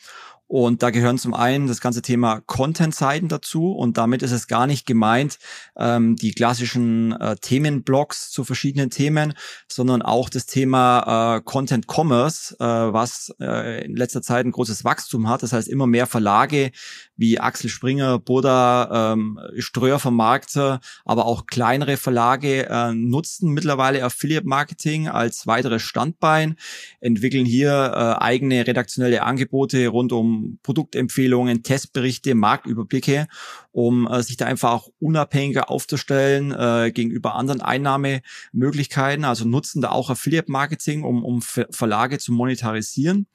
Und 0.52 0.84
da 0.84 0.90
gehören 0.90 1.18
zum 1.18 1.34
einen 1.34 1.68
das 1.68 1.80
ganze 1.80 2.02
Thema 2.02 2.42
Content-Seiten 2.46 3.30
dazu. 3.30 3.72
Und 3.72 3.98
damit 3.98 4.22
ist 4.22 4.34
es 4.34 4.48
gar 4.48 4.68
nicht 4.68 4.86
gemeint, 4.86 5.38
ähm, 5.78 6.18
die 6.18 6.34
klassischen 6.34 7.14
äh, 7.14 7.38
Themenblocks 7.38 8.32
zu 8.32 8.44
verschiedenen 8.44 8.90
Themen, 8.90 9.32
sondern 9.70 10.02
auch 10.02 10.28
das 10.30 10.48
Thema 10.48 11.38
äh, 11.38 11.42
Content 11.42 11.86
Commerce, 11.88 12.54
äh, 12.60 12.66
was 12.66 13.34
äh, 13.40 13.86
in 13.86 13.96
letzter 13.96 14.22
Zeit 14.22 14.46
ein 14.46 14.52
großes 14.52 14.84
Wachstum 14.84 15.30
hat. 15.30 15.42
Das 15.42 15.54
heißt, 15.54 15.70
immer 15.70 15.88
mehr 15.88 16.06
Verlage 16.06 16.72
wie 17.16 17.40
Axel 17.40 17.70
Springer, 17.70 18.20
Buddha, 18.20 19.14
ähm, 19.14 19.40
Ströer-Vermarkter, 19.58 20.82
aber 21.06 21.28
auch 21.28 21.46
kleinere 21.46 21.96
Verlage 21.96 22.68
äh, 22.68 22.94
nutzen 22.94 23.52
mittlerweile 23.52 24.04
Affiliate 24.04 24.48
Marketing 24.48 25.08
als 25.08 25.48
weiteres 25.48 25.82
Standbein, 25.82 26.58
entwickeln 27.00 27.46
hier 27.46 27.72
äh, 27.72 28.22
eigene 28.22 28.68
redaktionelle 28.68 29.24
Angebote 29.24 29.88
rund 29.88 30.12
um 30.12 30.41
Produktempfehlungen, 30.64 31.64
Testberichte, 31.64 32.36
Marktüberblicke, 32.36 33.28
um 33.72 34.08
äh, 34.08 34.24
sich 34.24 34.38
da 34.38 34.46
einfach 34.46 34.72
auch 34.72 34.90
unabhängiger 35.00 35.70
aufzustellen 35.70 36.52
äh, 36.52 36.92
gegenüber 36.94 37.36
anderen 37.36 37.62
Einnahmemöglichkeiten, 37.62 39.26
also 39.26 39.46
nutzen 39.46 39.82
da 39.82 39.90
auch 39.90 40.10
Affiliate 40.10 40.52
Marketing, 40.52 41.04
um, 41.04 41.24
um 41.24 41.42
Verlage 41.42 42.20
zu 42.20 42.32
monetarisieren. 42.32 43.28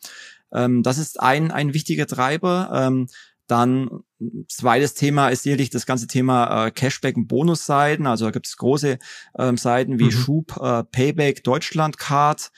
Ähm, 0.52 0.82
das 0.82 0.98
ist 0.98 1.20
ein, 1.20 1.50
ein 1.50 1.74
wichtiger 1.74 2.06
Treiber. 2.06 2.70
Ähm, 2.72 3.08
dann 3.46 4.02
zweites 4.48 4.94
Thema 4.94 5.28
ist 5.28 5.44
sicherlich 5.44 5.70
das 5.70 5.86
ganze 5.86 6.06
Thema 6.06 6.66
äh, 6.66 6.70
Cashback 6.70 7.16
und 7.16 7.28
Bonusseiten. 7.28 8.06
Also 8.06 8.24
da 8.24 8.30
gibt 8.32 8.46
es 8.46 8.56
große 8.56 8.98
ähm, 9.38 9.56
Seiten 9.56 9.98
wie 9.98 10.06
mhm. 10.06 10.10
Schub, 10.10 10.56
äh, 10.60 10.82
Payback, 10.84 11.44
Deutschland 11.44 11.98
Card. 11.98 12.50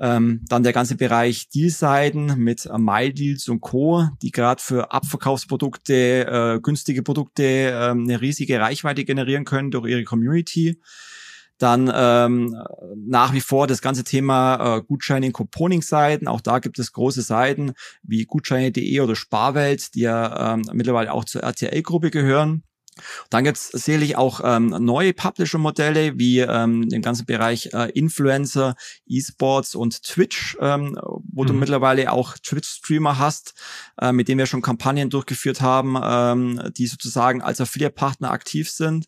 Ähm, 0.00 0.44
dann 0.48 0.62
der 0.62 0.72
ganze 0.72 0.94
Bereich 0.96 1.48
Deal-Seiten 1.48 2.38
mit 2.38 2.66
äh, 2.66 2.78
MyDeals 2.78 3.48
und 3.48 3.60
Co., 3.60 4.08
die 4.22 4.30
gerade 4.30 4.62
für 4.62 4.92
Abverkaufsprodukte, 4.92 6.26
äh, 6.26 6.60
günstige 6.60 7.02
Produkte 7.02 7.42
äh, 7.42 7.90
eine 7.90 8.20
riesige 8.20 8.60
Reichweite 8.60 9.04
generieren 9.04 9.44
können 9.44 9.72
durch 9.72 9.90
ihre 9.90 10.04
Community. 10.04 10.80
Dann 11.58 11.90
ähm, 11.92 12.56
nach 12.94 13.32
wie 13.32 13.40
vor 13.40 13.66
das 13.66 13.82
ganze 13.82 14.04
Thema 14.04 14.76
äh, 14.76 14.82
Gutscheine 14.82 15.32
Couponing-Seiten. 15.32 16.28
Auch 16.28 16.40
da 16.40 16.60
gibt 16.60 16.78
es 16.78 16.92
große 16.92 17.22
Seiten 17.22 17.72
wie 18.04 18.24
Gutscheine.de 18.24 19.00
oder 19.00 19.16
Sparwelt, 19.16 19.94
die 19.94 20.02
ja 20.02 20.54
ähm, 20.54 20.62
mittlerweile 20.72 21.12
auch 21.12 21.24
zur 21.24 21.42
RTL-Gruppe 21.42 22.12
gehören. 22.12 22.62
Dann 23.30 23.44
gibt 23.44 23.56
es 23.56 23.68
sicherlich 23.68 24.16
auch 24.16 24.40
ähm, 24.44 24.68
neue 24.80 25.12
Publisher-Modelle 25.12 26.18
wie 26.18 26.40
ähm, 26.40 26.88
den 26.88 27.02
ganzen 27.02 27.26
Bereich 27.26 27.70
äh, 27.72 27.90
Influencer, 27.90 28.74
E-Sports 29.06 29.74
und 29.74 30.02
Twitch, 30.02 30.56
ähm, 30.60 30.98
wo 31.02 31.42
mhm. 31.42 31.46
du 31.46 31.52
mittlerweile 31.54 32.12
auch 32.12 32.36
Twitch-Streamer 32.38 33.18
hast, 33.18 33.54
äh, 34.00 34.12
mit 34.12 34.28
denen 34.28 34.38
wir 34.38 34.46
schon 34.46 34.62
Kampagnen 34.62 35.10
durchgeführt 35.10 35.60
haben, 35.60 35.96
ähm, 36.02 36.72
die 36.76 36.86
sozusagen 36.86 37.42
als 37.42 37.60
Affiliate-Partner 37.60 38.30
aktiv 38.30 38.70
sind. 38.70 39.06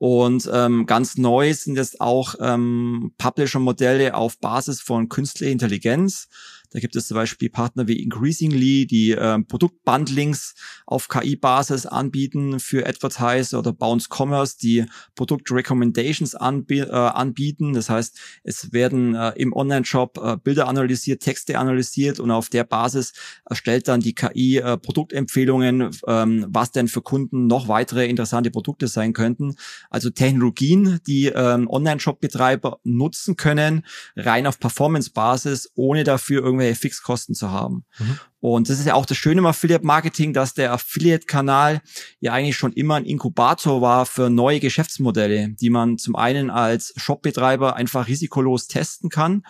Und 0.00 0.48
ähm, 0.50 0.86
ganz 0.86 1.18
neu 1.18 1.52
sind 1.52 1.76
jetzt 1.76 2.00
auch 2.00 2.34
ähm, 2.40 3.12
Publisher-Modelle 3.18 4.14
auf 4.14 4.38
Basis 4.38 4.80
von 4.80 5.10
künstlicher 5.10 5.52
Intelligenz. 5.52 6.28
Da 6.72 6.78
gibt 6.78 6.94
es 6.94 7.08
zum 7.08 7.16
Beispiel 7.16 7.50
Partner 7.50 7.88
wie 7.88 8.00
Increasingly, 8.00 8.86
die 8.86 9.10
äh, 9.10 9.40
Produktbundlings 9.40 10.54
auf 10.86 11.08
KI-Basis 11.08 11.86
anbieten 11.86 12.60
für 12.60 12.86
Advertiser 12.86 13.58
oder 13.58 13.72
Bounce 13.72 14.08
Commerce, 14.08 14.56
die 14.56 14.84
Produktrecommendations 15.16 16.36
anb 16.36 16.70
äh, 16.70 16.84
anbieten. 16.84 17.72
Das 17.72 17.90
heißt, 17.90 18.18
es 18.44 18.72
werden 18.72 19.16
äh, 19.16 19.30
im 19.30 19.52
Online-Shop 19.52 20.18
äh, 20.22 20.36
Bilder 20.36 20.68
analysiert, 20.68 21.22
Texte 21.22 21.58
analysiert 21.58 22.20
und 22.20 22.30
auf 22.30 22.48
der 22.48 22.62
Basis 22.62 23.14
erstellt 23.44 23.88
dann 23.88 24.00
die 24.00 24.14
KI 24.14 24.58
äh, 24.58 24.76
Produktempfehlungen, 24.76 25.90
ähm, 26.06 26.46
was 26.48 26.70
denn 26.70 26.86
für 26.86 27.02
Kunden 27.02 27.48
noch 27.48 27.66
weitere 27.66 28.06
interessante 28.06 28.52
Produkte 28.52 28.86
sein 28.86 29.12
könnten. 29.12 29.56
Also 29.90 30.10
Technologien, 30.10 31.00
die 31.08 31.26
ähm, 31.26 31.68
Online-Shop-Betreiber 31.68 32.78
nutzen 32.84 33.34
können, 33.34 33.84
rein 34.14 34.46
auf 34.46 34.60
Performance-Basis, 34.60 35.72
ohne 35.74 36.04
dafür 36.04 36.44
irgendwie 36.44 36.59
irgendwelche 36.60 36.80
Fixkosten 36.80 37.34
zu 37.34 37.50
haben. 37.50 37.84
Mhm. 37.98 38.18
Und 38.40 38.70
das 38.70 38.78
ist 38.78 38.86
ja 38.86 38.94
auch 38.94 39.04
das 39.04 39.18
Schöne 39.18 39.40
im 39.40 39.46
Affiliate-Marketing, 39.46 40.32
dass 40.32 40.54
der 40.54 40.72
Affiliate-Kanal 40.72 41.82
ja 42.20 42.32
eigentlich 42.32 42.56
schon 42.56 42.72
immer 42.72 42.94
ein 42.94 43.04
Inkubator 43.04 43.82
war 43.82 44.06
für 44.06 44.30
neue 44.30 44.60
Geschäftsmodelle, 44.60 45.50
die 45.50 45.68
man 45.68 45.98
zum 45.98 46.16
einen 46.16 46.48
als 46.48 46.94
Shopbetreiber 46.96 47.76
einfach 47.76 48.08
risikolos 48.08 48.66
testen 48.66 49.10
kann, 49.10 49.44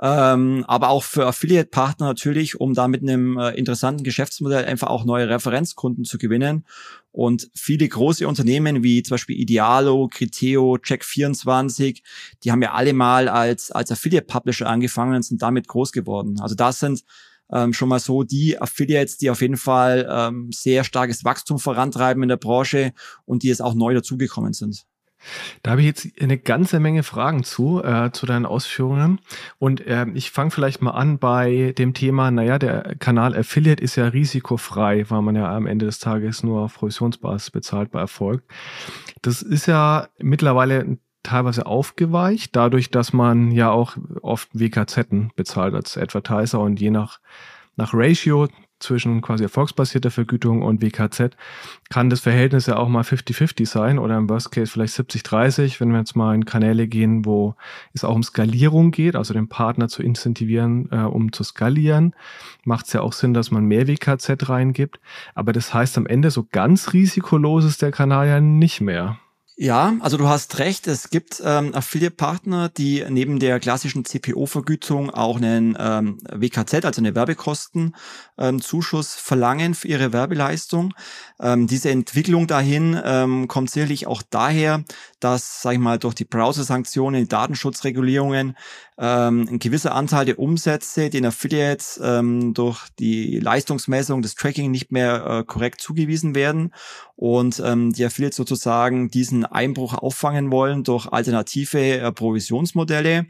ähm, 0.00 0.64
aber 0.66 0.88
auch 0.88 1.04
für 1.04 1.26
Affiliate-Partner 1.26 2.06
natürlich, 2.06 2.58
um 2.58 2.72
da 2.72 2.88
mit 2.88 3.02
einem 3.02 3.36
äh, 3.36 3.50
interessanten 3.50 4.04
Geschäftsmodell 4.04 4.64
einfach 4.64 4.88
auch 4.88 5.04
neue 5.04 5.28
Referenzkunden 5.28 6.04
zu 6.04 6.16
gewinnen. 6.16 6.64
Und 7.12 7.50
viele 7.54 7.86
große 7.86 8.26
Unternehmen 8.26 8.82
wie 8.82 9.02
zum 9.02 9.16
Beispiel 9.16 9.38
Idealo, 9.38 10.08
Criteo, 10.08 10.76
Check24, 10.76 12.02
die 12.42 12.52
haben 12.52 12.62
ja 12.62 12.72
alle 12.72 12.94
mal 12.94 13.28
als, 13.28 13.70
als 13.70 13.90
Affiliate-Publisher 13.90 14.66
angefangen 14.66 15.16
und 15.16 15.24
sind 15.24 15.42
damit 15.42 15.68
groß 15.68 15.92
geworden. 15.92 16.40
Also 16.40 16.54
das 16.54 16.78
sind 16.78 17.04
ähm, 17.52 17.72
schon 17.72 17.88
mal 17.88 18.00
so 18.00 18.22
die 18.22 18.60
Affiliates, 18.60 19.18
die 19.18 19.30
auf 19.30 19.40
jeden 19.40 19.56
Fall 19.56 20.08
ähm, 20.10 20.50
sehr 20.52 20.84
starkes 20.84 21.24
Wachstum 21.24 21.58
vorantreiben 21.58 22.22
in 22.22 22.28
der 22.28 22.36
Branche 22.36 22.92
und 23.24 23.42
die 23.42 23.48
jetzt 23.48 23.62
auch 23.62 23.74
neu 23.74 23.94
dazugekommen 23.94 24.52
sind. 24.52 24.84
Da 25.62 25.72
habe 25.72 25.82
ich 25.82 25.86
jetzt 25.86 26.08
eine 26.20 26.38
ganze 26.38 26.80
Menge 26.80 27.02
Fragen 27.02 27.44
zu, 27.44 27.82
äh, 27.82 28.10
zu 28.12 28.26
deinen 28.26 28.46
Ausführungen. 28.46 29.20
Und 29.58 29.86
äh, 29.86 30.06
ich 30.14 30.30
fange 30.30 30.50
vielleicht 30.50 30.80
mal 30.82 30.92
an 30.92 31.18
bei 31.18 31.74
dem 31.76 31.94
Thema, 31.94 32.30
naja, 32.30 32.58
der 32.58 32.96
Kanal 32.98 33.36
Affiliate 33.36 33.82
ist 33.82 33.96
ja 33.96 34.08
risikofrei, 34.08 35.04
weil 35.08 35.22
man 35.22 35.36
ja 35.36 35.54
am 35.54 35.66
Ende 35.66 35.86
des 35.86 35.98
Tages 35.98 36.42
nur 36.42 36.62
auf 36.62 36.74
Provisionsbasis 36.74 37.50
bezahlt 37.50 37.90
bei 37.90 38.00
Erfolg. 38.00 38.42
Das 39.22 39.42
ist 39.42 39.66
ja 39.66 40.08
mittlerweile 40.18 40.98
teilweise 41.22 41.66
aufgeweicht, 41.66 42.56
dadurch, 42.56 42.90
dass 42.90 43.12
man 43.12 43.50
ja 43.50 43.70
auch 43.70 43.96
oft 44.22 44.48
WKZ 44.52 45.34
bezahlt 45.36 45.74
als 45.74 45.96
Advertiser 45.96 46.60
und 46.60 46.80
je 46.80 46.90
nach, 46.90 47.20
nach 47.76 47.92
Ratio 47.92 48.48
zwischen 48.80 49.20
quasi 49.20 49.44
erfolgsbasierter 49.44 50.10
Vergütung 50.10 50.62
und 50.62 50.82
WKZ 50.82 51.36
kann 51.90 52.10
das 52.10 52.20
Verhältnis 52.20 52.66
ja 52.66 52.76
auch 52.76 52.88
mal 52.88 53.02
50-50 53.02 53.66
sein 53.66 53.98
oder 53.98 54.16
im 54.16 54.28
Worst 54.28 54.50
Case 54.50 54.72
vielleicht 54.72 54.94
70-30, 54.94 55.80
wenn 55.80 55.92
wir 55.92 55.98
jetzt 55.98 56.16
mal 56.16 56.34
in 56.34 56.46
Kanäle 56.46 56.88
gehen, 56.88 57.24
wo 57.24 57.54
es 57.92 58.04
auch 58.04 58.14
um 58.14 58.22
Skalierung 58.22 58.90
geht, 58.90 59.16
also 59.16 59.34
den 59.34 59.48
Partner 59.48 59.88
zu 59.88 60.02
incentivieren, 60.02 60.88
äh, 60.90 61.02
um 61.02 61.32
zu 61.32 61.44
skalieren, 61.44 62.14
macht 62.64 62.86
es 62.86 62.92
ja 62.94 63.02
auch 63.02 63.12
Sinn, 63.12 63.34
dass 63.34 63.50
man 63.50 63.66
mehr 63.66 63.86
WKZ 63.86 64.48
reingibt. 64.48 64.98
Aber 65.34 65.52
das 65.52 65.72
heißt 65.72 65.96
am 65.98 66.06
Ende 66.06 66.30
so 66.30 66.46
ganz 66.50 66.92
risikolos 66.92 67.64
ist 67.64 67.82
der 67.82 67.92
Kanal 67.92 68.26
ja 68.26 68.40
nicht 68.40 68.80
mehr. 68.80 69.18
Ja, 69.62 69.94
also 70.00 70.16
du 70.16 70.26
hast 70.26 70.58
recht. 70.58 70.86
Es 70.86 71.10
gibt 71.10 71.42
ähm, 71.44 71.74
Affiliate-Partner, 71.74 72.70
die 72.70 73.04
neben 73.10 73.38
der 73.38 73.60
klassischen 73.60 74.06
CPO-Vergütung 74.06 75.10
auch 75.10 75.36
einen 75.36 75.76
ähm, 75.78 76.18
WKZ, 76.32 76.86
also 76.86 77.02
eine 77.02 77.14
Werbekostenzuschuss 77.14 79.16
ähm, 79.16 79.22
verlangen 79.22 79.74
für 79.74 79.88
ihre 79.88 80.14
Werbeleistung. 80.14 80.94
Ähm, 81.38 81.66
diese 81.66 81.90
Entwicklung 81.90 82.46
dahin 82.46 82.98
ähm, 83.04 83.48
kommt 83.48 83.70
sicherlich 83.70 84.06
auch 84.06 84.22
daher, 84.22 84.82
dass, 85.20 85.60
sag 85.60 85.74
ich 85.74 85.78
mal, 85.78 85.98
durch 85.98 86.14
die 86.14 86.24
Browser-Sanktionen, 86.24 87.20
die 87.20 87.28
Datenschutzregulierungen 87.28 88.56
ähm, 88.98 89.46
ein 89.48 89.58
gewisser 89.58 89.94
Anteil 89.94 90.26
der 90.26 90.38
Umsätze 90.38 91.10
den 91.10 91.24
Affiliates 91.24 92.00
ähm, 92.02 92.54
durch 92.54 92.88
die 92.98 93.38
Leistungsmessung, 93.38 94.22
das 94.22 94.34
Tracking 94.34 94.70
nicht 94.70 94.92
mehr 94.92 95.26
äh, 95.26 95.44
korrekt 95.44 95.80
zugewiesen 95.80 96.34
werden 96.34 96.72
und 97.16 97.62
ähm, 97.64 97.92
die 97.92 98.04
Affiliates 98.04 98.36
sozusagen 98.36 99.10
diesen 99.10 99.44
Einbruch 99.44 99.94
auffangen 99.94 100.50
wollen 100.50 100.84
durch 100.84 101.06
alternative 101.06 101.98
äh, 101.98 102.12
Provisionsmodelle. 102.12 103.26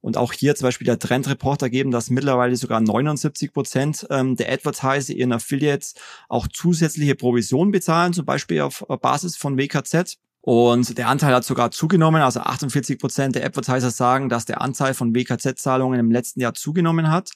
Und 0.00 0.16
auch 0.16 0.32
hier 0.32 0.54
zum 0.54 0.66
Beispiel 0.66 0.84
der 0.84 1.00
Trendreport 1.00 1.60
ergeben, 1.62 1.90
dass 1.90 2.08
mittlerweile 2.08 2.54
sogar 2.54 2.80
79 2.80 3.52
Prozent 3.52 4.06
ähm, 4.10 4.36
der 4.36 4.52
Advertiser 4.52 5.12
ihren 5.12 5.32
Affiliates 5.32 5.94
auch 6.28 6.46
zusätzliche 6.46 7.16
Provisionen 7.16 7.72
bezahlen, 7.72 8.12
zum 8.12 8.24
Beispiel 8.24 8.60
auf 8.60 8.84
Basis 9.00 9.36
von 9.36 9.58
WKZ. 9.58 10.18
Und 10.48 10.96
der 10.96 11.08
Anteil 11.08 11.34
hat 11.34 11.44
sogar 11.44 11.70
zugenommen. 11.72 12.22
Also 12.22 12.40
48 12.40 12.98
Prozent 12.98 13.34
der 13.34 13.44
Advertiser 13.44 13.90
sagen, 13.90 14.30
dass 14.30 14.46
der 14.46 14.62
Anteil 14.62 14.94
von 14.94 15.14
WKZ-Zahlungen 15.14 16.00
im 16.00 16.10
letzten 16.10 16.40
Jahr 16.40 16.54
zugenommen 16.54 17.10
hat. 17.10 17.32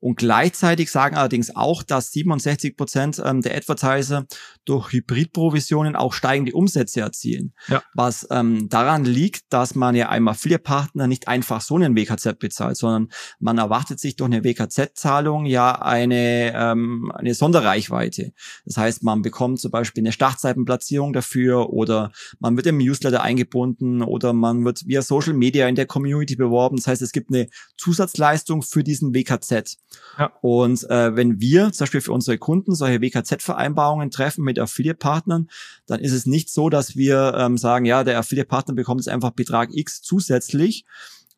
Und 0.00 0.16
gleichzeitig 0.16 0.90
sagen 0.90 1.14
allerdings 1.14 1.54
auch, 1.54 1.82
dass 1.82 2.10
67 2.12 2.76
Prozent 2.76 3.22
ähm, 3.24 3.42
der 3.42 3.54
Advertiser 3.54 4.26
durch 4.64 4.92
Hybridprovisionen 4.92 5.94
auch 5.94 6.14
steigende 6.14 6.52
Umsätze 6.52 7.00
erzielen. 7.00 7.52
Ja. 7.68 7.82
Was 7.94 8.26
ähm, 8.30 8.68
daran 8.70 9.04
liegt, 9.04 9.52
dass 9.52 9.74
man 9.74 9.94
ja 9.94 10.08
einem 10.08 10.28
Affiliate-Partner 10.28 11.06
nicht 11.06 11.28
einfach 11.28 11.60
so 11.60 11.76
einen 11.76 11.94
WKZ 11.94 12.38
bezahlt, 12.38 12.78
sondern 12.78 13.08
man 13.38 13.58
erwartet 13.58 14.00
sich 14.00 14.16
durch 14.16 14.30
eine 14.30 14.42
WKZ-Zahlung 14.42 15.44
ja 15.44 15.72
eine, 15.72 16.52
ähm, 16.54 17.12
eine 17.14 17.34
Sonderreichweite. 17.34 18.32
Das 18.64 18.78
heißt, 18.78 19.02
man 19.02 19.20
bekommt 19.20 19.60
zum 19.60 19.70
Beispiel 19.70 20.02
eine 20.02 20.12
Startseitenplatzierung 20.12 21.12
dafür 21.12 21.70
oder 21.70 22.10
man 22.38 22.56
wird 22.56 22.66
im 22.66 22.78
Newsletter 22.78 23.22
eingebunden 23.22 24.02
oder 24.02 24.32
man 24.32 24.64
wird 24.64 24.86
via 24.86 25.02
Social 25.02 25.34
Media 25.34 25.68
in 25.68 25.74
der 25.74 25.86
Community 25.86 26.36
beworben. 26.36 26.76
Das 26.76 26.86
heißt, 26.86 27.02
es 27.02 27.12
gibt 27.12 27.30
eine 27.30 27.48
Zusatzleistung 27.76 28.62
für 28.62 28.82
diesen 28.82 29.14
WKZ. 29.14 29.76
Ja. 30.18 30.32
Und 30.40 30.88
äh, 30.90 31.16
wenn 31.16 31.40
wir 31.40 31.72
zum 31.72 31.84
Beispiel 31.84 32.00
für 32.00 32.12
unsere 32.12 32.38
Kunden 32.38 32.74
solche 32.74 33.00
WKZ-Vereinbarungen 33.00 34.10
treffen 34.10 34.44
mit 34.44 34.58
Affiliate-Partnern, 34.58 35.48
dann 35.86 36.00
ist 36.00 36.12
es 36.12 36.26
nicht 36.26 36.50
so, 36.50 36.68
dass 36.68 36.96
wir 36.96 37.34
ähm, 37.36 37.56
sagen, 37.56 37.84
ja, 37.84 38.04
der 38.04 38.18
Affiliate-Partner 38.18 38.74
bekommt 38.74 39.00
jetzt 39.00 39.08
einfach 39.08 39.30
Betrag 39.30 39.70
X 39.72 40.02
zusätzlich, 40.02 40.84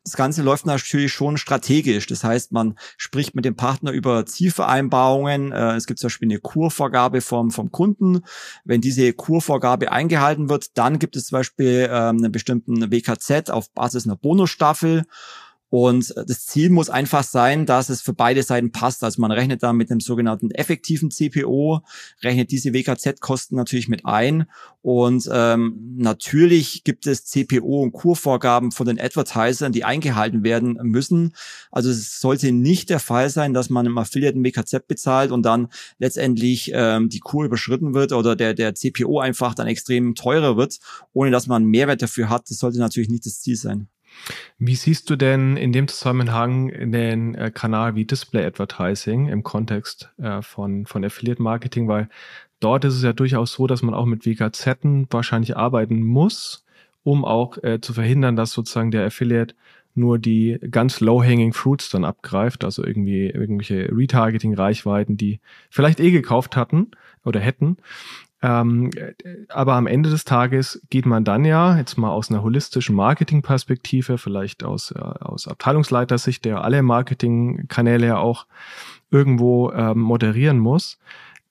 das 0.03 0.17
Ganze 0.17 0.41
läuft 0.41 0.65
natürlich 0.65 1.13
schon 1.13 1.37
strategisch. 1.37 2.07
Das 2.07 2.23
heißt, 2.23 2.51
man 2.51 2.75
spricht 2.97 3.35
mit 3.35 3.45
dem 3.45 3.55
Partner 3.55 3.91
über 3.91 4.25
Zielvereinbarungen. 4.25 5.51
Äh, 5.51 5.75
es 5.75 5.87
gibt 5.87 5.99
zum 5.99 6.07
Beispiel 6.07 6.27
eine 6.27 6.39
Kurvorgabe 6.39 7.21
vom, 7.21 7.51
vom 7.51 7.71
Kunden. 7.71 8.21
Wenn 8.65 8.81
diese 8.81 9.13
Kurvorgabe 9.13 9.91
eingehalten 9.91 10.49
wird, 10.49 10.77
dann 10.77 10.99
gibt 10.99 11.15
es 11.15 11.27
zum 11.27 11.37
Beispiel 11.37 11.87
ähm, 11.89 12.17
einen 12.17 12.31
bestimmten 12.31 12.91
WKZ 12.91 13.49
auf 13.49 13.71
Basis 13.71 14.05
einer 14.05 14.17
Bonusstaffel. 14.17 15.05
Und 15.73 16.13
das 16.15 16.45
Ziel 16.45 16.69
muss 16.69 16.91
einfach 16.91 17.23
sein, 17.23 17.65
dass 17.65 17.89
es 17.89 17.99
für 17.99 18.13
beide 18.13 18.43
Seiten 18.43 18.71
passt. 18.71 19.03
Also 19.03 19.19
man 19.19 19.31
rechnet 19.31 19.63
da 19.63 19.73
mit 19.73 19.89
einem 19.89 20.01
sogenannten 20.01 20.51
effektiven 20.51 21.09
CPO, 21.09 21.81
rechnet 22.21 22.51
diese 22.51 22.73
WKZ-Kosten 22.75 23.55
natürlich 23.55 23.87
mit 23.87 24.05
ein. 24.05 24.45
Und 24.83 25.27
ähm, 25.33 25.95
natürlich 25.97 26.83
gibt 26.83 27.07
es 27.07 27.25
CPO 27.25 27.81
und 27.81 27.91
Kurvorgaben 27.91 28.71
von 28.71 28.85
den 28.85 28.99
Advertisern, 28.99 29.71
die 29.71 29.83
eingehalten 29.83 30.43
werden 30.43 30.77
müssen. 30.83 31.33
Also 31.71 31.89
es 31.89 32.19
sollte 32.19 32.51
nicht 32.51 32.91
der 32.91 32.99
Fall 32.99 33.31
sein, 33.31 33.55
dass 33.55 33.71
man 33.71 33.87
im 33.87 33.97
Affiliate 33.97 34.37
ein 34.37 34.43
WKZ 34.43 34.87
bezahlt 34.87 35.31
und 35.31 35.41
dann 35.41 35.69
letztendlich 35.97 36.69
ähm, 36.71 37.09
die 37.09 37.19
Kur 37.19 37.45
überschritten 37.45 37.95
wird 37.95 38.11
oder 38.11 38.35
der, 38.35 38.53
der 38.53 38.75
CPO 38.75 39.19
einfach 39.19 39.55
dann 39.55 39.65
extrem 39.65 40.13
teurer 40.13 40.55
wird, 40.55 40.77
ohne 41.13 41.31
dass 41.31 41.47
man 41.47 41.63
einen 41.63 41.71
Mehrwert 41.71 42.03
dafür 42.03 42.29
hat. 42.29 42.47
Das 42.51 42.59
sollte 42.59 42.77
natürlich 42.77 43.09
nicht 43.09 43.25
das 43.25 43.41
Ziel 43.41 43.55
sein. 43.55 43.87
Wie 44.57 44.75
siehst 44.75 45.09
du 45.09 45.15
denn 45.15 45.57
in 45.57 45.71
dem 45.71 45.87
Zusammenhang 45.87 46.91
den 46.91 47.35
äh, 47.35 47.51
Kanal 47.51 47.95
wie 47.95 48.05
Display 48.05 48.45
Advertising 48.45 49.27
im 49.27 49.43
Kontext 49.43 50.11
äh, 50.17 50.41
von, 50.41 50.85
von 50.85 51.03
Affiliate 51.03 51.41
Marketing? 51.41 51.87
Weil 51.87 52.09
dort 52.59 52.85
ist 52.85 52.95
es 52.95 53.03
ja 53.03 53.13
durchaus 53.13 53.53
so, 53.53 53.67
dass 53.67 53.81
man 53.81 53.93
auch 53.93 54.05
mit 54.05 54.25
WKZ 54.25 54.77
wahrscheinlich 55.09 55.57
arbeiten 55.57 56.01
muss, 56.03 56.65
um 57.03 57.25
auch 57.25 57.57
äh, 57.63 57.81
zu 57.81 57.93
verhindern, 57.93 58.35
dass 58.35 58.51
sozusagen 58.51 58.91
der 58.91 59.05
Affiliate 59.05 59.55
nur 59.95 60.17
die 60.17 60.57
ganz 60.71 60.99
low-hanging 61.01 61.53
fruits 61.53 61.89
dann 61.89 62.05
abgreift, 62.05 62.63
also 62.63 62.83
irgendwie 62.83 63.27
irgendwelche 63.27 63.89
Retargeting-Reichweiten, 63.91 65.17
die 65.17 65.39
vielleicht 65.69 65.99
eh 65.99 66.11
gekauft 66.11 66.55
hatten 66.55 66.91
oder 67.23 67.39
hätten, 67.39 67.77
ähm, 68.43 68.91
aber 69.47 69.73
am 69.75 69.87
Ende 69.87 70.09
des 70.09 70.25
Tages 70.25 70.81
geht 70.89 71.05
man 71.05 71.23
dann 71.23 71.45
ja, 71.45 71.77
jetzt 71.77 71.97
mal 71.97 72.11
aus 72.11 72.29
einer 72.29 72.43
holistischen 72.43 72.93
Marketingperspektive, 72.93 74.17
vielleicht 74.17 74.65
aus, 74.65 74.91
äh, 74.91 74.99
aus 74.99 75.47
Abteilungsleitersicht, 75.47 76.43
der 76.43 76.61
alle 76.61 76.83
Marketingkanäle 76.83 78.05
ja 78.05 78.17
auch 78.17 78.45
irgendwo 79.09 79.71
ähm, 79.71 79.99
moderieren 79.99 80.59
muss, 80.59 80.99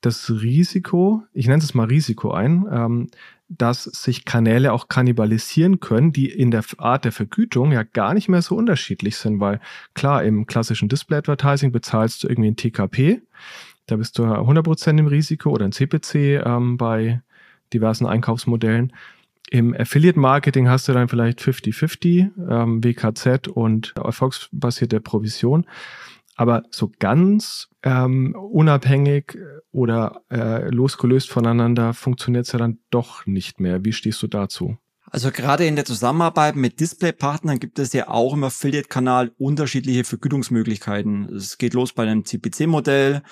das 0.02 0.30
Risiko, 0.30 1.22
ich 1.32 1.46
nenne 1.46 1.62
es 1.62 1.72
mal 1.72 1.86
Risiko 1.86 2.32
ein, 2.32 2.66
ähm, 2.70 3.08
dass 3.48 3.84
sich 3.84 4.26
Kanäle 4.26 4.72
auch 4.72 4.88
kannibalisieren 4.88 5.80
können, 5.80 6.12
die 6.12 6.28
in 6.28 6.50
der 6.50 6.64
Art 6.78 7.04
der 7.04 7.12
Vergütung 7.12 7.72
ja 7.72 7.84
gar 7.84 8.12
nicht 8.12 8.28
mehr 8.28 8.42
so 8.42 8.54
unterschiedlich 8.54 9.16
sind, 9.16 9.40
weil 9.40 9.60
klar, 9.94 10.24
im 10.24 10.46
klassischen 10.46 10.88
Display-Advertising 10.88 11.72
bezahlst 11.72 12.22
du 12.22 12.28
irgendwie 12.28 12.50
ein 12.50 12.56
TKP, 12.56 13.22
da 13.92 13.96
bist 13.96 14.18
du 14.18 14.24
100% 14.24 14.98
im 14.98 15.06
Risiko 15.06 15.50
oder 15.50 15.66
ein 15.66 15.72
CPC 15.72 16.42
ähm, 16.44 16.78
bei 16.78 17.22
diversen 17.72 18.06
Einkaufsmodellen. 18.06 18.92
Im 19.50 19.74
Affiliate 19.78 20.18
Marketing 20.18 20.68
hast 20.68 20.88
du 20.88 20.94
dann 20.94 21.08
vielleicht 21.08 21.40
50-50 21.40 22.30
ähm, 22.50 22.82
WKZ 22.82 23.48
und 23.48 23.94
erfolgsbasierte 23.96 25.00
Provision. 25.00 25.66
Aber 26.36 26.62
so 26.70 26.90
ganz 26.98 27.68
ähm, 27.82 28.34
unabhängig 28.34 29.36
oder 29.70 30.22
äh, 30.30 30.70
losgelöst 30.70 31.28
voneinander 31.28 31.92
funktioniert 31.92 32.46
es 32.46 32.52
ja 32.52 32.58
dann 32.58 32.78
doch 32.88 33.26
nicht 33.26 33.60
mehr. 33.60 33.84
Wie 33.84 33.92
stehst 33.92 34.22
du 34.22 34.26
dazu? 34.26 34.78
Also 35.12 35.30
gerade 35.30 35.66
in 35.66 35.76
der 35.76 35.84
Zusammenarbeit 35.84 36.56
mit 36.56 36.80
Displaypartnern 36.80 37.58
gibt 37.58 37.78
es 37.78 37.92
ja 37.92 38.08
auch 38.08 38.32
im 38.32 38.44
Affiliate-Kanal 38.44 39.32
unterschiedliche 39.36 40.04
Vergütungsmöglichkeiten. 40.04 41.28
Es 41.34 41.58
geht 41.58 41.74
los 41.74 41.92
bei 41.92 42.04
einem 42.04 42.24
CPC-Modell, 42.24 43.22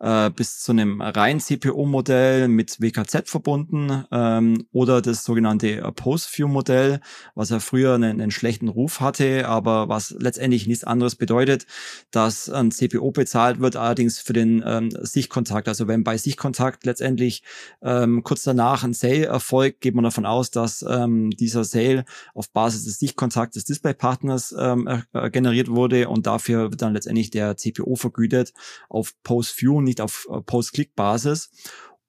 äh, 0.00 0.30
bis 0.30 0.60
zu 0.60 0.72
einem 0.72 1.00
rein 1.00 1.40
CPO-Modell 1.40 2.48
mit 2.48 2.80
WKZ 2.80 3.28
verbunden 3.28 4.04
ähm, 4.12 4.66
oder 4.72 5.02
das 5.02 5.24
sogenannte 5.24 5.80
Post-View-Modell, 5.94 7.00
was 7.34 7.50
ja 7.50 7.60
früher 7.60 7.94
einen, 7.94 8.20
einen, 8.20 8.30
schlechten 8.30 8.68
Ruf 8.68 9.00
hatte, 9.00 9.48
aber 9.48 9.88
was 9.88 10.14
letztendlich 10.18 10.66
nichts 10.66 10.84
anderes 10.84 11.16
bedeutet, 11.16 11.66
dass 12.10 12.48
ein 12.48 12.70
CPO 12.70 13.10
bezahlt 13.10 13.60
wird, 13.60 13.76
allerdings 13.76 14.18
für 14.18 14.32
den 14.32 14.62
ähm, 14.64 14.90
Sichtkontakt. 14.90 15.68
Also 15.68 15.88
wenn 15.88 16.04
bei 16.04 16.16
Sichtkontakt 16.16 16.84
letztendlich 16.84 17.42
ähm, 17.82 18.22
kurz 18.22 18.44
danach 18.44 18.84
ein 18.84 18.92
Sale 18.92 19.26
erfolgt, 19.26 19.80
geht 19.80 19.94
man 19.94 20.04
davon 20.04 20.26
aus, 20.26 20.50
dass 20.50 20.84
ähm, 20.88 21.30
dieser 21.30 21.64
Sale 21.64 22.04
auf 22.34 22.50
Basis 22.50 22.84
des 22.84 22.98
Sichtkontakts 22.98 23.54
des 23.54 23.64
Displaypartners 23.64 24.54
ähm, 24.58 24.88
äh, 25.12 25.30
generiert 25.30 25.68
wurde 25.68 26.08
und 26.08 26.26
dafür 26.26 26.70
wird 26.70 26.82
dann 26.82 26.92
letztendlich 26.92 27.30
der 27.30 27.56
CPO 27.56 27.96
vergütet 27.96 28.52
auf 28.88 29.12
Post-View 29.22 29.87
nicht 29.88 30.00
auf 30.00 30.28
äh, 30.30 30.40
Post-Click-Basis. 30.40 31.50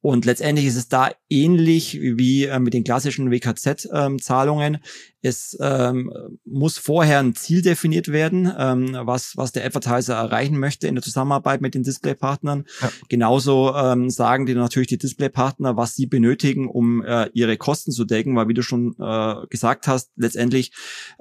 Und 0.02 0.26
letztendlich 0.26 0.66
ist 0.66 0.78
es 0.78 0.88
da 0.88 1.10
ähnlich 1.30 2.00
wie 2.02 2.46
äh, 2.46 2.60
mit 2.60 2.74
den 2.74 2.84
klassischen 2.84 3.32
WKZ-Zahlungen. 3.32 4.76
Ähm, 4.76 4.82
es 5.22 5.58
ähm, 5.60 6.14
muss 6.46 6.78
vorher 6.78 7.20
ein 7.20 7.36
Ziel 7.36 7.62
definiert 7.62 8.08
werden, 8.08 8.50
ähm, 8.58 8.98
was, 9.02 9.36
was 9.36 9.52
der 9.52 9.66
Advertiser 9.66 10.16
erreichen 10.16 10.58
möchte 10.58 10.88
in 10.88 10.96
der 10.96 11.04
Zusammenarbeit 11.04 11.60
mit 11.60 11.76
den 11.76 11.84
Displaypartnern. 11.84 12.66
Ja. 12.82 12.90
Genauso 13.10 13.76
ähm, 13.76 14.10
sagen 14.10 14.46
die 14.46 14.54
natürlich 14.54 14.88
die 14.88 14.98
Displaypartner, 14.98 15.76
was 15.76 15.96
sie 15.96 16.06
benötigen, 16.06 16.70
um 16.70 17.04
äh, 17.04 17.30
ihre 17.34 17.58
Kosten 17.58 17.92
zu 17.92 18.06
decken, 18.06 18.38
weil 18.38 18.48
wie 18.48 18.54
du 18.54 18.62
schon 18.62 18.96
äh, 18.98 19.46
gesagt 19.50 19.90
hast, 19.90 20.12
letztendlich 20.16 20.72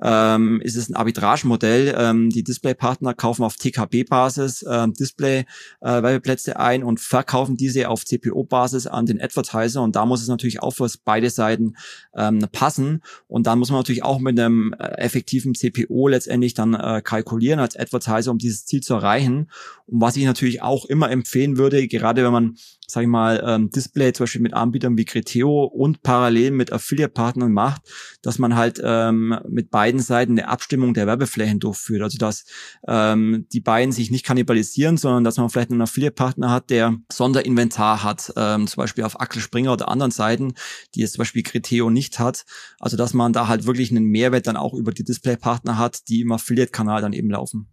ähm, 0.01 0.61
ist 0.61 0.77
es 0.77 0.89
ein 0.89 0.95
Arbitragemodell. 0.95 2.29
Die 2.29 2.45
Displaypartner 2.45 3.15
kaufen 3.15 3.43
auf 3.43 3.57
TKB-Basis 3.57 4.65
Display-Werbeplätze 4.99 6.53
äh, 6.53 6.57
ein 6.57 6.85
und 6.85 7.01
verkaufen 7.01 7.57
diese 7.57 7.89
auf 7.89 8.05
CPO-Basis 8.05 8.68
an 8.75 9.07
den 9.07 9.21
Advertiser 9.21 9.83
und 9.83 9.97
da 9.97 10.07
muss 10.07 10.23
es 10.23 10.29
natürlich 10.29 10.63
auch 10.63 10.73
für 10.73 10.89
beide 11.05 11.31
Seiten 11.31 11.77
ähm, 12.15 12.41
passen 12.53 13.03
und 13.27 13.47
dann 13.47 13.59
muss 13.59 13.71
man 13.71 13.81
natürlich 13.81 14.03
auch 14.03 14.19
mit 14.19 14.39
einem 14.39 14.75
äh, 14.79 14.85
effektiven 14.99 15.55
CPO 15.55 16.09
letztendlich 16.09 16.55
dann 16.55 16.75
äh, 16.75 17.03
kalkulieren 17.03 17.61
als 17.61 17.77
Advertiser, 17.77 18.31
um 18.31 18.39
dieses 18.39 18.67
Ziel 18.67 18.81
zu 18.81 18.95
erreichen. 18.95 19.51
Und 19.87 20.01
was 20.01 20.17
ich 20.17 20.25
natürlich 20.25 20.63
auch 20.63 20.85
immer 20.87 21.11
empfehlen 21.11 21.57
würde, 21.57 21.87
gerade 21.89 22.25
wenn 22.25 22.33
man 22.33 22.57
sag 22.91 23.03
ich 23.03 23.09
mal, 23.09 23.43
ähm, 23.47 23.71
Display 23.71 24.15
zum 24.15 24.25
Beispiel 24.25 24.41
mit 24.41 24.55
Anbietern 24.55 24.97
wie 24.97 25.05
Criteo 25.05 25.65
und 25.65 26.03
parallel 26.03 26.53
mit 26.53 26.73
Affiliate-Partnern 26.73 27.53
macht, 27.53 27.83
dass 28.23 28.39
man 28.39 28.57
halt 28.57 28.81
ähm, 28.83 29.39
mit 29.49 29.71
beiden 29.71 30.01
Seiten 30.01 30.33
eine 30.33 30.49
Abstimmung 30.49 30.95
der 30.95 31.07
Werbeflächen 31.07 31.61
durchführt. 31.61 32.03
Also 32.03 32.17
dass 32.17 32.47
ähm, 32.87 33.47
die 33.53 33.61
beiden 33.61 33.93
sich 33.93 34.11
nicht 34.11 34.25
kannibalisieren, 34.25 34.97
sondern 34.97 35.23
dass 35.23 35.37
man 35.37 35.51
vielleicht 35.51 35.71
einen 35.71 35.83
Affiliate-Partner 35.83 36.51
hat, 36.51 36.71
der 36.71 36.97
Sonderinventar 37.13 38.03
hat, 38.03 38.33
ähm, 38.37 38.67
zum 38.67 38.81
Beispiel 38.81 39.05
auf 39.05 39.21
Axel 39.21 39.43
Springer 39.43 39.75
oder 39.75 39.89
anderen 39.89 40.11
Seiten, 40.11 40.55
die 40.95 41.01
jetzt 41.01 41.13
zum 41.13 41.21
Beispiel 41.21 41.43
Criteo 41.43 41.91
nicht 41.91 42.19
hat. 42.19 42.47
Also 42.81 42.97
dass 42.97 43.13
man 43.13 43.35
da 43.35 43.49
halt 43.49 43.67
wirklich 43.67 43.91
einen 43.91 44.07
Mehrwert 44.07 44.47
dann 44.47 44.57
auch 44.57 44.73
über 44.73 44.93
die 44.93 45.05
Display-Partner 45.05 45.77
hat, 45.77 46.09
die 46.09 46.23
im 46.23 46.33
Affiliate-Kanal 46.33 47.03
dann 47.03 47.13
eben 47.13 47.31
laufen. 47.31 47.69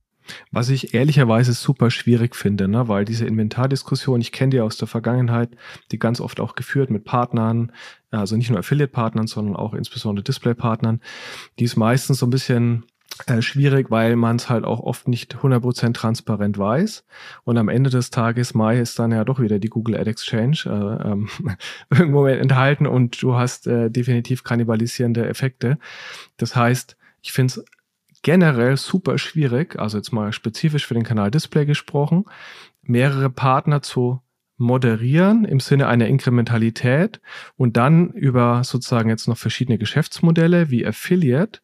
Was 0.51 0.69
ich 0.69 0.93
ehrlicherweise 0.93 1.53
super 1.53 1.91
schwierig 1.91 2.35
finde, 2.35 2.67
ne? 2.67 2.87
weil 2.87 3.05
diese 3.05 3.25
Inventardiskussion, 3.25 4.21
ich 4.21 4.31
kenne 4.31 4.51
die 4.51 4.61
aus 4.61 4.77
der 4.77 4.87
Vergangenheit, 4.87 5.49
die 5.91 5.99
ganz 5.99 6.19
oft 6.19 6.39
auch 6.39 6.55
geführt 6.55 6.89
mit 6.89 7.03
Partnern, 7.03 7.71
also 8.11 8.35
nicht 8.35 8.49
nur 8.49 8.59
Affiliate-Partnern, 8.59 9.27
sondern 9.27 9.55
auch 9.55 9.73
insbesondere 9.73 10.23
Display-Partnern, 10.23 11.01
die 11.59 11.65
ist 11.65 11.75
meistens 11.75 12.19
so 12.19 12.25
ein 12.25 12.31
bisschen 12.31 12.85
äh, 13.27 13.41
schwierig, 13.41 13.91
weil 13.91 14.17
man 14.17 14.35
es 14.35 14.49
halt 14.49 14.65
auch 14.65 14.81
oft 14.81 15.07
nicht 15.07 15.37
100% 15.37 15.93
transparent 15.93 16.57
weiß. 16.57 17.05
Und 17.45 17.57
am 17.57 17.69
Ende 17.69 17.89
des 17.89 18.09
Tages, 18.09 18.53
Mai 18.53 18.79
ist 18.79 18.99
dann 18.99 19.11
ja 19.11 19.23
doch 19.23 19.39
wieder 19.39 19.57
die 19.57 19.69
Google 19.69 19.95
Ad 19.95 20.09
Exchange 20.09 20.57
äh, 20.65 21.11
ähm, 21.11 21.29
irgendwo 21.89 22.25
enthalten 22.25 22.87
und 22.87 23.21
du 23.21 23.35
hast 23.35 23.67
äh, 23.67 23.89
definitiv 23.89 24.43
kannibalisierende 24.43 25.27
Effekte. 25.27 25.77
Das 26.35 26.57
heißt, 26.57 26.97
ich 27.21 27.31
finde 27.31 27.53
es 27.53 27.65
generell 28.25 28.75
super 28.75 29.19
schwierig, 29.19 29.77
also 29.77 29.97
jetzt 29.97 30.11
mal 30.11 30.33
spezifisch 30.33 30.87
für 30.87 30.95
den 30.95 31.03
Kanal 31.03 31.29
Display 31.29 31.67
gesprochen, 31.67 32.25
mehrere 32.81 33.29
Partner 33.29 33.83
zu 33.83 34.19
moderieren 34.57 35.45
im 35.45 35.59
Sinne 35.59 35.87
einer 35.87 36.07
Inkrementalität 36.07 37.21
und 37.55 37.77
dann 37.77 38.09
über 38.09 38.63
sozusagen 38.63 39.09
jetzt 39.09 39.27
noch 39.27 39.37
verschiedene 39.37 39.77
Geschäftsmodelle 39.77 40.71
wie 40.71 40.87
Affiliate 40.87 41.59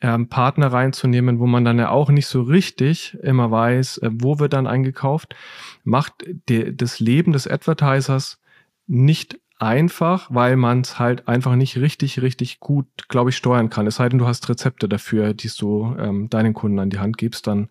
ähm, 0.00 0.28
Partner 0.28 0.72
reinzunehmen, 0.72 1.38
wo 1.38 1.46
man 1.46 1.64
dann 1.64 1.78
ja 1.78 1.90
auch 1.90 2.10
nicht 2.10 2.26
so 2.26 2.42
richtig 2.42 3.16
immer 3.22 3.52
weiß, 3.52 3.98
äh, 3.98 4.10
wo 4.14 4.40
wird 4.40 4.52
dann 4.52 4.66
eingekauft, 4.66 5.36
macht 5.84 6.24
de, 6.48 6.74
das 6.74 6.98
Leben 6.98 7.32
des 7.32 7.46
Advertisers 7.46 8.42
nicht 8.88 9.38
einfach, 9.58 10.28
weil 10.30 10.56
man 10.56 10.80
es 10.80 10.98
halt 10.98 11.28
einfach 11.28 11.54
nicht 11.56 11.76
richtig, 11.76 12.20
richtig 12.22 12.60
gut, 12.60 12.86
glaube 13.08 13.30
ich, 13.30 13.36
steuern 13.36 13.70
kann. 13.70 13.86
Es 13.86 13.96
sei 13.96 14.08
denn, 14.08 14.18
du 14.18 14.26
hast 14.26 14.48
Rezepte 14.48 14.88
dafür, 14.88 15.34
die 15.34 15.50
du 15.58 15.94
ähm, 15.98 16.28
deinen 16.28 16.54
Kunden 16.54 16.78
an 16.78 16.90
die 16.90 16.98
Hand 16.98 17.18
gibst, 17.18 17.46
dann 17.46 17.70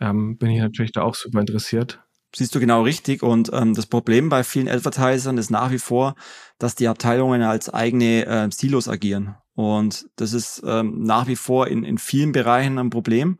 ähm, 0.00 0.36
bin 0.36 0.50
ich 0.50 0.60
natürlich 0.60 0.92
da 0.92 1.02
auch 1.02 1.14
super 1.14 1.40
interessiert. 1.40 2.00
Siehst 2.34 2.54
du 2.54 2.60
genau 2.60 2.82
richtig. 2.82 3.22
Und 3.22 3.50
ähm, 3.52 3.74
das 3.74 3.86
Problem 3.86 4.28
bei 4.28 4.44
vielen 4.44 4.68
Advertisern 4.68 5.38
ist 5.38 5.50
nach 5.50 5.70
wie 5.70 5.78
vor, 5.78 6.14
dass 6.58 6.74
die 6.74 6.88
Abteilungen 6.88 7.42
als 7.42 7.72
eigene 7.72 8.26
äh, 8.26 8.48
Silos 8.50 8.88
agieren. 8.88 9.36
Und 9.54 10.06
das 10.16 10.34
ist 10.34 10.62
ähm, 10.64 11.02
nach 11.02 11.26
wie 11.26 11.36
vor 11.36 11.66
in, 11.66 11.84
in 11.84 11.98
vielen 11.98 12.32
Bereichen 12.32 12.78
ein 12.78 12.90
Problem. 12.90 13.38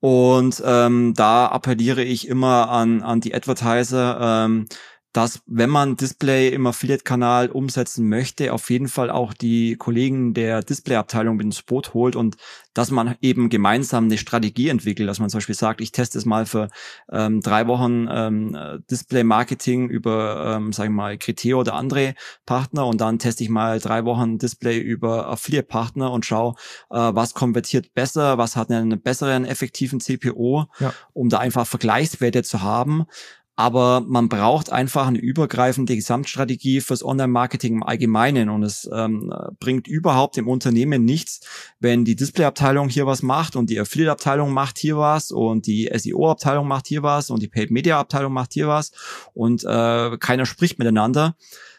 Und 0.00 0.62
ähm, 0.64 1.12
da 1.14 1.46
appelliere 1.46 2.02
ich 2.02 2.28
immer 2.28 2.70
an, 2.70 3.02
an 3.02 3.20
die 3.20 3.34
Advertiser, 3.34 4.46
ähm, 4.46 4.66
dass, 5.12 5.40
wenn 5.46 5.70
man 5.70 5.96
Display 5.96 6.50
im 6.50 6.66
Affiliate-Kanal 6.66 7.48
umsetzen 7.48 8.08
möchte, 8.08 8.52
auf 8.52 8.68
jeden 8.70 8.88
Fall 8.88 9.10
auch 9.10 9.32
die 9.32 9.76
Kollegen 9.76 10.34
der 10.34 10.62
Display-Abteilung 10.62 11.36
mit 11.36 11.46
ins 11.46 11.62
Boot 11.62 11.94
holt 11.94 12.14
und 12.14 12.36
dass 12.74 12.90
man 12.90 13.16
eben 13.22 13.48
gemeinsam 13.48 14.04
eine 14.04 14.18
Strategie 14.18 14.68
entwickelt, 14.68 15.08
dass 15.08 15.18
man 15.18 15.30
zum 15.30 15.38
Beispiel 15.38 15.54
sagt, 15.54 15.80
ich 15.80 15.92
teste 15.92 16.18
es 16.18 16.26
mal 16.26 16.46
für 16.46 16.68
ähm, 17.10 17.40
drei 17.40 17.66
Wochen 17.66 18.06
ähm, 18.10 18.82
Display-Marketing 18.90 19.88
über, 19.88 20.54
ähm, 20.56 20.72
sagen 20.72 20.92
wir 20.92 20.96
mal, 20.96 21.18
Criteo 21.18 21.60
oder 21.60 21.74
andere 21.74 22.14
Partner 22.46 22.86
und 22.86 23.00
dann 23.00 23.18
teste 23.18 23.42
ich 23.42 23.50
mal 23.50 23.80
drei 23.80 24.04
Wochen 24.04 24.38
Display 24.38 24.78
über 24.78 25.28
Affiliate-Partner 25.28 26.12
und 26.12 26.26
schaue, 26.26 26.54
äh, 26.90 26.96
was 26.96 27.34
konvertiert 27.34 27.94
besser, 27.94 28.38
was 28.38 28.56
hat 28.56 28.70
einen 28.70 29.00
besseren, 29.00 29.44
effektiven 29.44 30.00
CPO, 30.00 30.66
ja. 30.78 30.92
um 31.14 31.30
da 31.30 31.38
einfach 31.38 31.66
Vergleichswerte 31.66 32.42
zu 32.42 32.62
haben 32.62 33.06
aber 33.58 34.04
man 34.06 34.28
braucht 34.28 34.70
einfach 34.70 35.08
eine 35.08 35.18
übergreifende 35.18 35.96
Gesamtstrategie 35.96 36.80
fürs 36.80 37.04
Online-Marketing 37.04 37.74
im 37.74 37.82
Allgemeinen 37.82 38.50
und 38.50 38.62
es 38.62 38.88
ähm, 38.94 39.34
bringt 39.58 39.88
überhaupt 39.88 40.38
im 40.38 40.46
Unternehmen 40.46 41.04
nichts, 41.04 41.40
wenn 41.80 42.04
die 42.04 42.14
Display-Abteilung 42.14 42.88
hier 42.88 43.08
was 43.08 43.20
macht 43.20 43.56
und 43.56 43.68
die 43.68 43.80
Affiliate-Abteilung 43.80 44.52
macht 44.52 44.78
hier 44.78 44.96
was 44.96 45.32
und 45.32 45.66
die 45.66 45.90
SEO-Abteilung 45.92 46.68
macht 46.68 46.86
hier 46.86 47.02
was 47.02 47.30
und 47.30 47.42
die 47.42 47.48
Paid-Media-Abteilung 47.48 48.32
macht 48.32 48.52
hier 48.52 48.68
was 48.68 48.92
und 49.34 49.64
äh, 49.64 50.16
keiner 50.18 50.46
spricht 50.46 50.78
miteinander. 50.78 51.34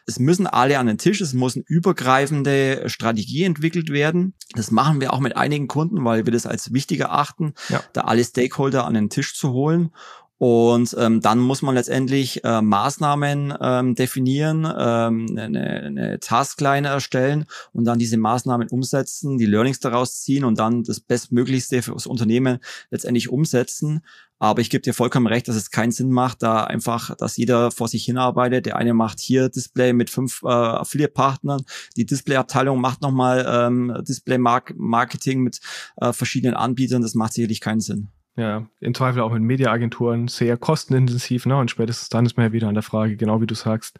Es 0.06 0.18
müssen 0.18 0.46
alle 0.46 0.78
an 0.78 0.86
den 0.86 0.98
Tisch, 0.98 1.22
es 1.22 1.32
muss 1.32 1.56
eine 1.56 1.64
übergreifende 1.66 2.90
Strategie 2.90 3.44
entwickelt 3.44 3.90
werden. 3.90 4.34
Das 4.54 4.70
machen 4.70 5.00
wir 5.00 5.14
auch 5.14 5.20
mit 5.20 5.36
einigen 5.36 5.66
Kunden, 5.66 6.04
weil 6.04 6.26
wir 6.26 6.32
das 6.32 6.44
als 6.44 6.74
wichtig 6.74 7.00
erachten, 7.00 7.54
ja. 7.70 7.82
da 7.94 8.02
alle 8.02 8.24
Stakeholder 8.24 8.84
an 8.84 8.94
den 8.94 9.08
Tisch 9.08 9.34
zu 9.34 9.52
holen. 9.52 9.92
Und 10.40 10.96
ähm, 10.98 11.20
dann 11.20 11.38
muss 11.38 11.60
man 11.60 11.74
letztendlich 11.74 12.42
äh, 12.44 12.62
Maßnahmen 12.62 13.52
ähm, 13.60 13.94
definieren, 13.94 14.64
ähm, 14.64 15.26
eine, 15.36 15.82
eine 15.82 16.18
Taskline 16.18 16.88
erstellen 16.88 17.44
und 17.74 17.84
dann 17.84 17.98
diese 17.98 18.16
Maßnahmen 18.16 18.68
umsetzen, 18.68 19.36
die 19.36 19.44
Learnings 19.44 19.80
daraus 19.80 20.22
ziehen 20.22 20.46
und 20.46 20.58
dann 20.58 20.82
das 20.82 21.00
Bestmöglichste 21.00 21.82
für 21.82 21.92
das 21.92 22.06
Unternehmen 22.06 22.60
letztendlich 22.90 23.28
umsetzen. 23.28 24.00
Aber 24.38 24.62
ich 24.62 24.70
gebe 24.70 24.80
dir 24.80 24.94
vollkommen 24.94 25.26
recht, 25.26 25.46
dass 25.46 25.56
es 25.56 25.70
keinen 25.70 25.92
Sinn 25.92 26.10
macht, 26.10 26.42
da 26.42 26.64
einfach, 26.64 27.14
dass 27.16 27.36
jeder 27.36 27.70
vor 27.70 27.88
sich 27.88 28.06
hinarbeitet. 28.06 28.64
Der 28.64 28.76
eine 28.76 28.94
macht 28.94 29.20
hier 29.20 29.50
Display 29.50 29.92
mit 29.92 30.08
fünf 30.08 30.40
äh, 30.42 30.48
Affiliate-Partnern, 30.48 31.64
die 31.98 32.06
Display-Abteilung 32.06 32.80
macht 32.80 33.02
nochmal 33.02 33.44
ähm, 33.46 33.94
Display-Marketing 34.08 35.42
mit 35.42 35.60
äh, 35.96 36.14
verschiedenen 36.14 36.54
Anbietern. 36.54 37.02
Das 37.02 37.14
macht 37.14 37.34
sicherlich 37.34 37.60
keinen 37.60 37.80
Sinn. 37.80 38.08
Ja, 38.40 38.66
im 38.80 38.94
Zweifel 38.94 39.20
auch 39.20 39.32
mit 39.32 39.42
Mediaagenturen 39.42 40.26
sehr 40.26 40.56
kostenintensiv, 40.56 41.44
ne? 41.44 41.58
Und 41.58 41.70
spätestens 41.70 42.08
dann 42.08 42.24
ist 42.24 42.38
man 42.38 42.46
ja 42.46 42.52
wieder 42.52 42.68
an 42.68 42.74
der 42.74 42.82
Frage, 42.82 43.18
genau 43.18 43.42
wie 43.42 43.46
du 43.46 43.54
sagst, 43.54 43.98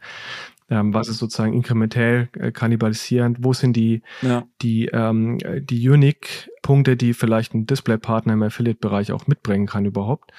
ähm, 0.70 0.94
was 0.94 1.08
ist 1.08 1.18
sozusagen 1.18 1.52
inkrementell 1.52 2.30
äh, 2.38 2.50
kannibalisierend, 2.50 3.44
wo 3.44 3.52
sind 3.52 3.76
die, 3.76 4.00
ja. 4.22 4.44
die, 4.62 4.86
ähm, 4.86 5.36
die 5.60 5.86
Unique-Punkte, 5.90 6.96
die 6.96 7.12
vielleicht 7.12 7.52
ein 7.52 7.66
Display-Partner 7.66 8.32
im 8.32 8.42
Affiliate-Bereich 8.42 9.12
auch 9.12 9.26
mitbringen 9.26 9.66
kann 9.66 9.84
überhaupt. 9.84 10.32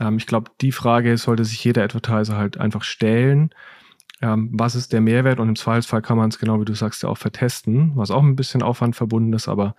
Ähm, 0.00 0.16
ich 0.16 0.26
glaube, 0.26 0.50
die 0.60 0.72
Frage 0.72 1.16
sollte 1.16 1.44
sich 1.44 1.62
jeder 1.62 1.84
Advertiser 1.84 2.36
halt 2.36 2.58
einfach 2.58 2.82
stellen. 2.82 3.50
Ähm, 4.20 4.50
was 4.52 4.74
ist 4.74 4.92
der 4.92 5.00
Mehrwert? 5.00 5.38
Und 5.38 5.50
im 5.50 5.56
Zweifelsfall 5.56 6.02
kann 6.02 6.16
man 6.16 6.30
es, 6.30 6.40
genau 6.40 6.60
wie 6.60 6.64
du 6.64 6.74
sagst, 6.74 7.04
ja 7.04 7.08
auch 7.08 7.18
vertesten, 7.18 7.92
was 7.94 8.10
auch 8.10 8.22
ein 8.24 8.34
bisschen 8.34 8.62
Aufwand 8.64 8.96
verbunden 8.96 9.32
ist, 9.32 9.46
aber 9.46 9.76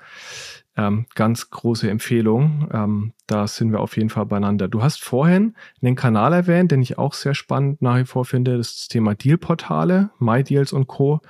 ähm, 0.78 1.06
ganz 1.16 1.50
große 1.50 1.90
Empfehlung. 1.90 2.70
Ähm, 2.74 3.14
da 3.28 3.48
sind 3.48 3.72
wir 3.72 3.80
auf 3.80 3.98
jeden 3.98 4.10
Fall 4.10 4.26
beieinander. 4.26 4.68
Du 4.68 4.84
hast 4.84 5.04
vorhin 5.04 5.56
einen 5.82 5.96
Kanal 5.96 6.34
erwähnt, 6.34 6.72
den 6.72 6.82
ich 6.82 6.98
auch 6.98 7.14
sehr 7.14 7.34
spannend 7.34 7.82
nach 7.82 7.98
wie 7.98 8.06
vor 8.06 8.26
finde, 8.26 8.58
das 8.58 8.88
Thema 8.88 9.16
Dealportale, 9.16 10.10
MyDeals 10.20 10.74
und 10.74 10.88
Co. 10.88 11.22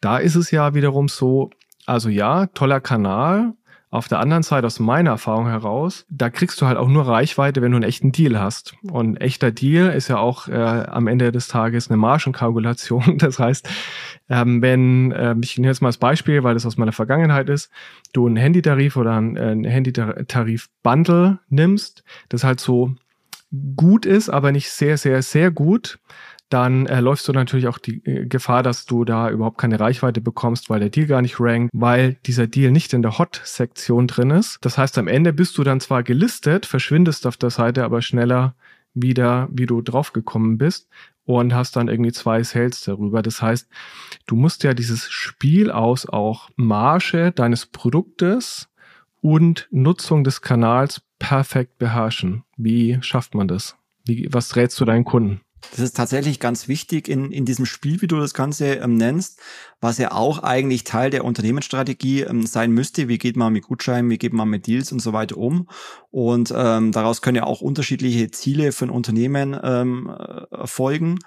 Da 0.00 0.18
ist 0.18 0.36
es 0.36 0.50
ja 0.50 0.74
wiederum 0.74 1.08
so, 1.08 1.50
also 1.86 2.08
ja, 2.08 2.46
toller 2.46 2.80
Kanal, 2.80 3.54
auf 3.92 4.08
der 4.08 4.20
anderen 4.20 4.42
Seite, 4.42 4.66
aus 4.66 4.80
meiner 4.80 5.10
Erfahrung 5.10 5.48
heraus, 5.48 6.06
da 6.08 6.30
kriegst 6.30 6.58
du 6.62 6.66
halt 6.66 6.78
auch 6.78 6.88
nur 6.88 7.06
Reichweite, 7.06 7.60
wenn 7.60 7.72
du 7.72 7.76
einen 7.76 7.84
echten 7.84 8.10
Deal 8.10 8.40
hast. 8.40 8.74
Und 8.90 9.10
ein 9.10 9.16
echter 9.18 9.50
Deal 9.50 9.90
ist 9.90 10.08
ja 10.08 10.16
auch 10.16 10.48
äh, 10.48 10.54
am 10.54 11.06
Ende 11.08 11.30
des 11.30 11.46
Tages 11.46 11.90
eine 11.90 11.98
Margenkalkulation. 11.98 13.18
Das 13.22 13.38
heißt, 13.38 13.68
ähm, 14.30 14.62
wenn, 14.62 15.12
äh, 15.12 15.36
ich 15.42 15.58
nehme 15.58 15.68
jetzt 15.68 15.82
mal 15.82 15.88
als 15.88 15.98
Beispiel, 15.98 16.42
weil 16.42 16.54
das 16.54 16.64
aus 16.64 16.78
meiner 16.78 16.92
Vergangenheit 16.92 17.50
ist, 17.50 17.70
du 18.14 18.26
einen 18.26 18.36
Handytarif 18.36 18.96
oder 18.96 19.12
einen, 19.12 19.36
äh, 19.36 19.40
einen 19.40 19.64
Handytarif-Bundle 19.64 21.40
nimmst, 21.50 22.02
das 22.30 22.44
halt 22.44 22.60
so 22.60 22.94
gut 23.76 24.06
ist, 24.06 24.30
aber 24.30 24.52
nicht 24.52 24.70
sehr, 24.70 24.96
sehr, 24.96 25.20
sehr 25.20 25.50
gut, 25.50 25.98
dann 26.52 26.86
äh, 26.86 27.00
läufst 27.00 27.26
du 27.28 27.32
natürlich 27.32 27.68
auch 27.68 27.78
die 27.78 28.04
äh, 28.04 28.26
Gefahr, 28.26 28.62
dass 28.62 28.84
du 28.84 29.04
da 29.04 29.30
überhaupt 29.30 29.58
keine 29.58 29.80
Reichweite 29.80 30.20
bekommst, 30.20 30.70
weil 30.70 30.80
der 30.80 30.90
Deal 30.90 31.06
gar 31.06 31.22
nicht 31.22 31.40
rankt, 31.40 31.70
weil 31.72 32.16
dieser 32.26 32.46
Deal 32.46 32.70
nicht 32.70 32.92
in 32.92 33.02
der 33.02 33.18
Hot-Sektion 33.18 34.06
drin 34.06 34.30
ist. 34.30 34.58
Das 34.60 34.78
heißt, 34.78 34.98
am 34.98 35.08
Ende 35.08 35.32
bist 35.32 35.56
du 35.58 35.64
dann 35.64 35.80
zwar 35.80 36.02
gelistet, 36.02 36.66
verschwindest 36.66 37.26
auf 37.26 37.36
der 37.36 37.50
Seite 37.50 37.84
aber 37.84 38.02
schneller 38.02 38.54
wieder, 38.94 39.48
wie 39.50 39.66
du 39.66 39.80
draufgekommen 39.80 40.58
bist 40.58 40.88
und 41.24 41.54
hast 41.54 41.76
dann 41.76 41.88
irgendwie 41.88 42.12
zwei 42.12 42.42
Sales 42.42 42.82
darüber. 42.82 43.22
Das 43.22 43.40
heißt, 43.40 43.68
du 44.26 44.36
musst 44.36 44.64
ja 44.64 44.74
dieses 44.74 45.10
Spiel 45.10 45.70
aus 45.70 46.06
auch 46.06 46.50
Marge 46.56 47.32
deines 47.32 47.66
Produktes 47.66 48.68
und 49.20 49.68
Nutzung 49.70 50.24
des 50.24 50.42
Kanals 50.42 51.00
perfekt 51.18 51.78
beherrschen. 51.78 52.44
Wie 52.56 52.98
schafft 53.00 53.34
man 53.34 53.48
das? 53.48 53.76
Wie, 54.04 54.28
was 54.30 54.56
rätst 54.56 54.80
du 54.80 54.84
deinen 54.84 55.04
Kunden? 55.04 55.40
Das 55.70 55.80
ist 55.80 55.96
tatsächlich 55.96 56.40
ganz 56.40 56.68
wichtig 56.68 57.08
in, 57.08 57.32
in 57.32 57.44
diesem 57.44 57.66
Spiel, 57.66 58.02
wie 58.02 58.06
du 58.06 58.18
das 58.18 58.34
Ganze 58.34 58.74
ähm, 58.74 58.96
nennst, 58.96 59.40
was 59.80 59.98
ja 59.98 60.12
auch 60.12 60.42
eigentlich 60.42 60.84
Teil 60.84 61.10
der 61.10 61.24
Unternehmensstrategie 61.24 62.22
ähm, 62.22 62.46
sein 62.46 62.72
müsste. 62.72 63.08
Wie 63.08 63.18
geht 63.18 63.36
man 63.36 63.52
mit 63.52 63.64
Gutscheinen, 63.64 64.10
wie 64.10 64.18
geht 64.18 64.32
man 64.32 64.48
mit 64.48 64.66
Deals 64.66 64.92
und 64.92 65.00
so 65.00 65.12
weiter 65.12 65.36
um? 65.36 65.68
Und 66.10 66.52
ähm, 66.54 66.92
daraus 66.92 67.22
können 67.22 67.36
ja 67.36 67.44
auch 67.44 67.60
unterschiedliche 67.60 68.30
Ziele 68.30 68.72
für 68.72 68.86
ein 68.86 68.90
Unternehmen 68.90 69.58
ähm, 69.62 70.08
erfolgen. 70.50 71.18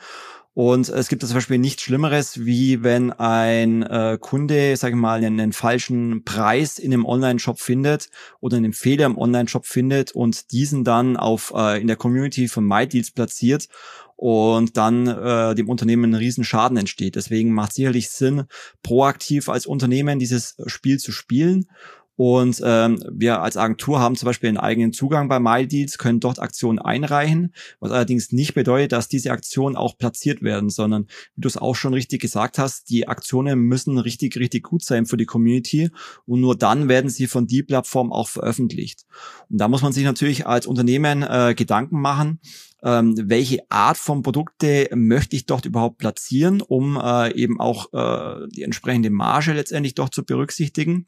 Und 0.56 0.88
es 0.88 1.10
gibt 1.10 1.22
zum 1.22 1.34
Beispiel 1.34 1.58
nichts 1.58 1.84
Schlimmeres, 1.84 2.46
wie 2.46 2.82
wenn 2.82 3.12
ein 3.12 3.84
äh, 3.84 4.18
Kunde, 4.20 4.78
sage 4.78 4.96
ich 4.96 5.00
mal, 5.00 5.18
einen, 5.18 5.38
einen, 5.38 5.52
falschen 5.52 6.24
Preis 6.24 6.80
in 6.80 6.94
einem 6.94 7.06
Online-Shop 7.06 7.60
findet 7.60 8.10
oder 8.39 8.56
einen 8.56 8.72
Fehler 8.72 9.06
im 9.06 9.18
Online-Shop 9.18 9.65
findet 9.65 10.13
und 10.13 10.54
diesen 10.54 10.86
dann 10.86 11.18
auf 11.18 11.52
äh, 11.54 11.82
in 11.82 11.88
der 11.88 11.98
Community 11.98 12.48
von 12.48 12.65
MyDeals 12.65 13.12
platziert 13.12 13.68
und 14.15 14.78
dann 14.78 15.08
äh, 15.08 15.56
dem 15.56 15.68
Unternehmen 15.68 16.12
ein 16.12 16.15
riesen 16.15 16.46
Schaden 16.46 16.78
entsteht. 16.78 17.18
Deswegen 17.18 17.52
macht 17.52 17.74
sicherlich 17.74 18.10
Sinn, 18.10 18.46
proaktiv 18.82 19.50
als 19.50 19.65
Unternehmen 19.65 20.20
dieses 20.20 20.56
Spiel 20.68 21.00
zu 21.00 21.12
spielen 21.12 21.68
und 22.15 22.62
ähm, 22.63 23.04
wir 23.12 23.41
als 23.41 23.58
Agentur 23.58 23.99
haben 23.99 24.15
zum 24.15 24.28
Beispiel 24.28 24.47
einen 24.47 24.58
eigenen 24.58 24.93
Zugang 24.93 25.28
bei 25.28 25.39
MyDeals, 25.39 25.97
können 25.97 26.19
dort 26.19 26.39
Aktionen 26.39 26.80
einreichen, 26.80 27.54
was 27.80 27.91
allerdings 27.91 28.32
nicht 28.32 28.54
bedeutet, 28.54 28.93
dass 28.93 29.10
diese 29.10 29.32
Aktionen 29.32 29.75
auch 29.75 29.97
platziert 29.97 30.41
werden, 30.41 30.69
sondern 30.69 31.08
wie 31.36 31.41
du 31.41 31.47
es 31.47 31.58
auch 31.58 31.75
schon 31.75 31.93
richtig 31.93 32.21
gesagt 32.21 32.58
hast, 32.58 32.89
die 32.89 33.08
Aktionen 33.08 33.60
müssen 33.60 33.97
richtig, 33.97 34.38
richtig 34.38 34.63
gut 34.63 34.84
sein 34.84 35.06
für 35.06 35.17
die 35.17 35.25
Community 35.25 35.89
und 36.25 36.39
nur 36.39 36.56
dann 36.56 36.88
werden 36.88 37.10
sie 37.10 37.28
von 37.28 37.47
die 37.47 37.63
Plattform 37.63 38.13
auch 38.13 38.30
veröffentlicht. 38.30 39.06
Und 39.49 39.60
da 39.60 39.67
muss 39.67 39.82
man 39.82 39.91
sich 39.91 40.06
natürlich 40.06 40.47
als 40.47 40.67
Unternehmen 40.67 41.23
äh, 41.23 41.54
Gedanken 41.56 41.99
machen, 41.99 42.39
ähm, 42.84 43.15
welche 43.17 43.60
Art 43.69 43.97
von 43.97 44.21
Produkte 44.21 44.89
möchte 44.93 45.36
ich 45.36 45.47
dort 45.47 45.65
überhaupt 45.65 45.97
platzieren, 45.97 46.62
um 46.62 46.97
äh, 46.97 47.34
eben 47.34 47.60
auch 47.60 47.91
äh, 47.93 48.47
die 48.49 48.63
entsprechende 48.63 49.10
Marge 49.10 49.54
letztendlich 49.54 49.95
doch 49.95 50.10
zu 50.10 50.23
berücksichtigen. 50.23 51.08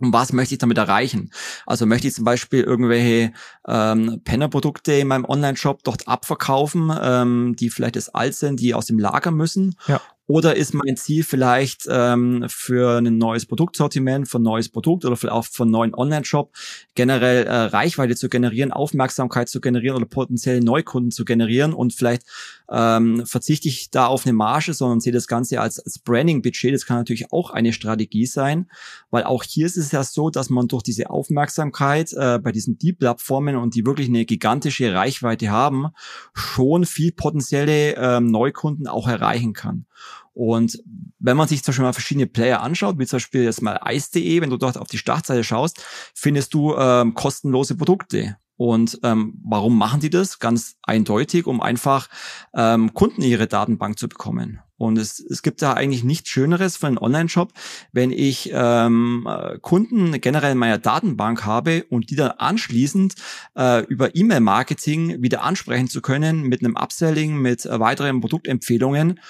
Und 0.00 0.12
was 0.12 0.32
möchte 0.32 0.54
ich 0.54 0.58
damit 0.58 0.78
erreichen? 0.78 1.30
Also 1.66 1.86
möchte 1.86 2.08
ich 2.08 2.14
zum 2.14 2.24
Beispiel 2.24 2.62
irgendwelche 2.62 3.32
ähm, 3.68 4.20
Penner-Produkte 4.24 4.92
in 4.94 5.08
meinem 5.08 5.24
Online-Shop 5.24 5.82
dort 5.84 6.08
abverkaufen, 6.08 6.92
ähm, 7.00 7.54
die 7.56 7.70
vielleicht 7.70 7.96
das 7.96 8.08
alt 8.08 8.34
sind, 8.34 8.60
die 8.60 8.74
aus 8.74 8.86
dem 8.86 8.98
Lager 8.98 9.30
müssen? 9.30 9.76
Ja. 9.86 10.00
Oder 10.30 10.54
ist 10.54 10.74
mein 10.74 10.96
Ziel 10.96 11.24
vielleicht 11.24 11.88
ähm, 11.90 12.44
für 12.46 12.98
ein 12.98 13.18
neues 13.18 13.46
Produktsortiment, 13.46 14.28
für 14.28 14.38
ein 14.38 14.44
neues 14.44 14.68
Produkt 14.68 15.04
oder 15.04 15.16
vielleicht 15.16 15.34
auch 15.34 15.44
für 15.44 15.64
einen 15.64 15.72
neuen 15.72 15.92
Online-Shop 15.92 16.52
generell 16.94 17.46
äh, 17.46 17.52
Reichweite 17.52 18.14
zu 18.14 18.28
generieren, 18.28 18.70
Aufmerksamkeit 18.70 19.48
zu 19.48 19.60
generieren 19.60 19.96
oder 19.96 20.06
potenzielle 20.06 20.62
Neukunden 20.62 21.10
zu 21.10 21.24
generieren 21.24 21.72
und 21.72 21.94
vielleicht 21.94 22.22
ähm, 22.70 23.26
verzichte 23.26 23.66
ich 23.66 23.90
da 23.90 24.06
auf 24.06 24.24
eine 24.24 24.32
Marge, 24.32 24.72
sondern 24.72 25.00
sehe 25.00 25.12
das 25.12 25.26
Ganze 25.26 25.60
als, 25.60 25.80
als 25.80 25.98
Branding-Budget. 25.98 26.74
Das 26.74 26.86
kann 26.86 26.98
natürlich 26.98 27.32
auch 27.32 27.50
eine 27.50 27.72
Strategie 27.72 28.26
sein, 28.26 28.70
weil 29.10 29.24
auch 29.24 29.42
hier 29.42 29.66
ist 29.66 29.76
es 29.76 29.90
ja 29.90 30.04
so, 30.04 30.30
dass 30.30 30.48
man 30.48 30.68
durch 30.68 30.84
diese 30.84 31.10
Aufmerksamkeit 31.10 32.12
äh, 32.12 32.38
bei 32.38 32.52
diesen 32.52 32.78
Deep-Plattformen 32.78 33.56
und 33.56 33.74
die 33.74 33.84
wirklich 33.84 34.06
eine 34.06 34.24
gigantische 34.24 34.94
Reichweite 34.94 35.50
haben, 35.50 35.88
schon 36.34 36.86
viel 36.86 37.10
potenzielle 37.10 37.96
ähm, 37.96 38.26
Neukunden 38.30 38.86
auch 38.86 39.08
erreichen 39.08 39.54
kann. 39.54 39.86
Und 40.32 40.82
wenn 41.18 41.36
man 41.36 41.48
sich 41.48 41.62
zum 41.62 41.72
Beispiel 41.72 41.84
mal 41.84 41.92
verschiedene 41.92 42.26
Player 42.26 42.62
anschaut, 42.62 42.98
wie 42.98 43.06
zum 43.06 43.16
Beispiel 43.16 43.42
jetzt 43.44 43.62
mal 43.62 43.80
ice.de, 43.86 44.40
wenn 44.40 44.50
du 44.50 44.56
dort 44.56 44.78
auf 44.78 44.88
die 44.88 44.98
Startseite 44.98 45.44
schaust, 45.44 45.82
findest 46.14 46.54
du 46.54 46.74
ähm, 46.76 47.14
kostenlose 47.14 47.76
Produkte. 47.76 48.36
Und 48.56 49.00
ähm, 49.04 49.40
warum 49.42 49.78
machen 49.78 50.00
die 50.00 50.10
das? 50.10 50.38
Ganz 50.38 50.76
eindeutig, 50.82 51.46
um 51.46 51.62
einfach 51.62 52.08
ähm, 52.54 52.92
Kunden 52.92 53.22
in 53.22 53.30
ihre 53.30 53.46
Datenbank 53.46 53.98
zu 53.98 54.06
bekommen. 54.06 54.60
Und 54.76 54.98
es, 54.98 55.18
es 55.18 55.42
gibt 55.42 55.62
da 55.62 55.72
eigentlich 55.74 56.04
nichts 56.04 56.28
Schöneres 56.28 56.76
für 56.76 56.86
einen 56.86 56.98
Online-Shop, 56.98 57.52
wenn 57.92 58.10
ich 58.10 58.50
ähm, 58.52 59.26
Kunden 59.62 60.18
generell 60.20 60.52
in 60.52 60.58
meiner 60.58 60.78
Datenbank 60.78 61.44
habe 61.44 61.84
und 61.90 62.10
die 62.10 62.16
dann 62.16 62.32
anschließend 62.32 63.14
äh, 63.56 63.84
über 63.86 64.14
E-Mail-Marketing 64.14 65.22
wieder 65.22 65.42
ansprechen 65.42 65.88
zu 65.88 66.02
können 66.02 66.42
mit 66.42 66.64
einem 66.64 66.76
Upselling, 66.76 67.36
mit 67.36 67.64
äh, 67.66 67.80
weiteren 67.80 68.20
Produktempfehlungen. 68.20 69.20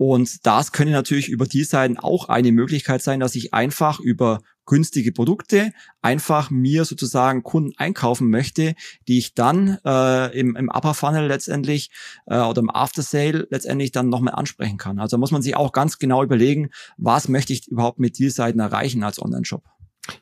Und 0.00 0.46
das 0.46 0.72
könnte 0.72 0.94
natürlich 0.94 1.28
über 1.28 1.44
die 1.44 1.62
Seiten 1.62 1.98
auch 1.98 2.30
eine 2.30 2.52
Möglichkeit 2.52 3.02
sein, 3.02 3.20
dass 3.20 3.34
ich 3.34 3.52
einfach 3.52 4.00
über 4.00 4.40
günstige 4.64 5.12
Produkte 5.12 5.72
einfach 6.00 6.48
mir 6.48 6.86
sozusagen 6.86 7.42
Kunden 7.42 7.74
einkaufen 7.76 8.30
möchte, 8.30 8.76
die 9.08 9.18
ich 9.18 9.34
dann 9.34 9.76
äh, 9.84 10.38
im, 10.38 10.56
im 10.56 10.70
Upper 10.70 10.94
Funnel 10.94 11.26
letztendlich 11.26 11.90
äh, 12.24 12.38
oder 12.38 12.62
im 12.62 12.70
After 12.70 13.02
Sale 13.02 13.46
letztendlich 13.50 13.92
dann 13.92 14.08
nochmal 14.08 14.36
ansprechen 14.36 14.78
kann. 14.78 15.00
Also 15.00 15.18
muss 15.18 15.32
man 15.32 15.42
sich 15.42 15.54
auch 15.54 15.70
ganz 15.70 15.98
genau 15.98 16.22
überlegen, 16.22 16.70
was 16.96 17.28
möchte 17.28 17.52
ich 17.52 17.68
überhaupt 17.68 17.98
mit 17.98 18.16
diesen 18.16 18.34
Seiten 18.34 18.60
erreichen 18.60 19.04
als 19.04 19.20
Online-Shop. 19.20 19.64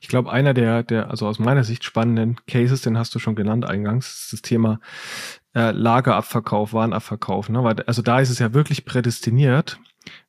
Ich 0.01 0.09
glaube, 0.09 0.29
einer 0.29 0.53
der, 0.53 0.83
der, 0.83 1.09
also 1.09 1.25
aus 1.25 1.39
meiner 1.39 1.63
Sicht 1.63 1.85
spannenden 1.85 2.35
Cases, 2.47 2.81
den 2.81 2.97
hast 2.97 3.15
du 3.15 3.19
schon 3.19 3.35
genannt 3.35 3.63
eingangs, 3.63 4.23
ist 4.23 4.33
das 4.33 4.41
Thema 4.41 4.81
äh, 5.59 5.71
Lagerabverkauf, 5.71 6.73
Warenabverkauf. 6.73 7.49
Ne? 7.49 7.63
Weil, 7.63 7.81
also 7.83 8.01
da 8.01 8.19
ist 8.19 8.29
es 8.29 8.39
ja 8.39 8.53
wirklich 8.53 8.85
prädestiniert, 8.85 9.79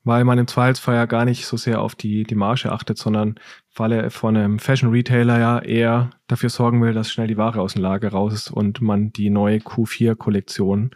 weil 0.03 0.25
man 0.25 0.39
im 0.39 0.49
Zweifelsfall 0.49 0.97
ja 0.97 1.07
gar 1.07 1.25
nicht 1.25 1.47
so 1.47 1.57
sehr 1.57 1.81
auf 1.81 1.95
die, 1.95 2.25
die 2.25 2.35
Marge 2.35 2.73
achtet, 2.73 2.99
sondern 2.99 3.37
weil 3.77 3.93
er 3.93 4.11
von 4.11 4.37
einem 4.37 4.59
Fashion 4.59 4.91
Retailer 4.91 5.39
ja 5.39 5.59
eher 5.61 6.11
dafür 6.27 6.51
sorgen 6.51 6.83
will, 6.83 6.93
dass 6.93 7.13
schnell 7.13 7.29
die 7.29 7.37
Ware 7.37 7.61
aus 7.61 7.75
dem 7.75 7.83
Lager 7.83 8.11
raus 8.11 8.35
ist 8.35 8.51
und 8.51 8.81
man 8.81 9.13
die 9.13 9.31
neue 9.31 9.59
Q4-Kollektion 9.59 10.91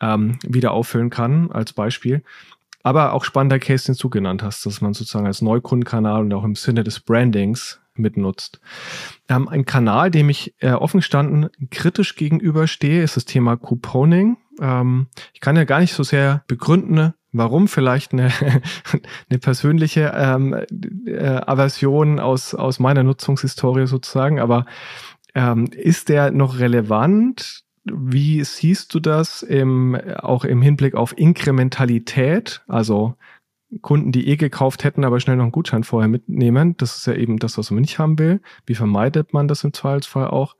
ähm, 0.00 0.38
wieder 0.46 0.70
auffüllen 0.70 1.10
kann, 1.10 1.50
als 1.50 1.72
Beispiel. 1.72 2.22
Aber 2.84 3.14
auch 3.14 3.24
spannender 3.24 3.58
Case, 3.58 3.86
den 3.86 3.96
du 3.98 4.10
genannt 4.10 4.42
hast, 4.42 4.64
dass 4.66 4.80
man 4.80 4.94
sozusagen 4.94 5.26
als 5.26 5.42
Neukundenkanal 5.42 6.20
und 6.20 6.32
auch 6.34 6.44
im 6.44 6.54
Sinne 6.54 6.84
des 6.84 7.00
Brandings 7.00 7.80
mitnutzt. 7.96 8.60
Ähm, 9.28 9.48
ein 9.48 9.64
Kanal, 9.64 10.10
dem 10.10 10.28
ich 10.28 10.54
äh, 10.58 10.72
offen 10.72 11.00
gestanden 11.00 11.48
kritisch 11.70 12.16
gegenüberstehe, 12.16 13.02
ist 13.02 13.16
das 13.16 13.24
Thema 13.24 13.56
Couponing. 13.56 14.36
Ähm, 14.60 15.08
ich 15.32 15.40
kann 15.40 15.56
ja 15.56 15.64
gar 15.64 15.80
nicht 15.80 15.94
so 15.94 16.02
sehr 16.02 16.44
begründen, 16.46 17.14
warum 17.32 17.68
vielleicht 17.68 18.12
eine, 18.12 18.30
eine 19.30 19.38
persönliche 19.38 20.12
ähm, 20.14 20.54
äh, 21.06 21.40
Aversion 21.46 22.20
aus, 22.20 22.54
aus 22.54 22.78
meiner 22.78 23.02
Nutzungshistorie 23.02 23.86
sozusagen, 23.86 24.40
aber 24.40 24.66
ähm, 25.34 25.66
ist 25.72 26.08
der 26.08 26.30
noch 26.30 26.58
relevant? 26.58 27.64
Wie 27.84 28.42
siehst 28.44 28.94
du 28.94 29.00
das 29.00 29.42
im, 29.42 29.94
auch 29.94 30.44
im 30.44 30.62
Hinblick 30.62 30.94
auf 30.94 31.16
Inkrementalität? 31.18 32.62
Also 32.66 33.16
Kunden, 33.80 34.12
die 34.12 34.28
eh 34.28 34.36
gekauft 34.36 34.84
hätten, 34.84 35.04
aber 35.04 35.20
schnell 35.20 35.36
noch 35.36 35.44
einen 35.44 35.52
Gutschein 35.52 35.84
vorher 35.84 36.08
mitnehmen. 36.08 36.76
Das 36.76 36.96
ist 36.96 37.06
ja 37.06 37.14
eben 37.14 37.38
das, 37.38 37.58
was 37.58 37.70
man 37.70 37.80
nicht 37.80 37.98
haben 37.98 38.18
will. 38.18 38.40
Wie 38.66 38.74
vermeidet 38.74 39.32
man 39.32 39.48
das 39.48 39.64
im 39.64 39.72
Zweifelsfall 39.72 40.28
auch? 40.28 40.56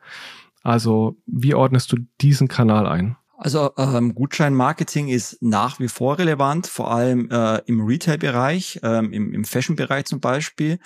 Also, 0.63 1.17
wie 1.27 1.55
ordnest 1.55 1.93
du 1.93 1.99
diesen 2.21 2.49
Kanal 2.49 2.87
ein? 2.87 3.17
Also 3.37 3.73
ähm, 3.77 4.15
Gutscheinmarketing 4.15 5.09
ist 5.09 5.43
nach 5.43 5.81
wie 5.81 5.89
vor 5.89 6.19
relevant, 6.19 6.67
vor 6.67 6.91
allem 6.91 7.29
äh, 7.31 7.59
im 7.67 7.85
Retail-Bereich, 7.85 8.81
ähm, 8.83 9.13
im, 9.13 9.35
im 9.35 9.45
Fashion-Bereich 9.45 10.05
zum 10.05 10.21
Beispiel, 10.21 10.79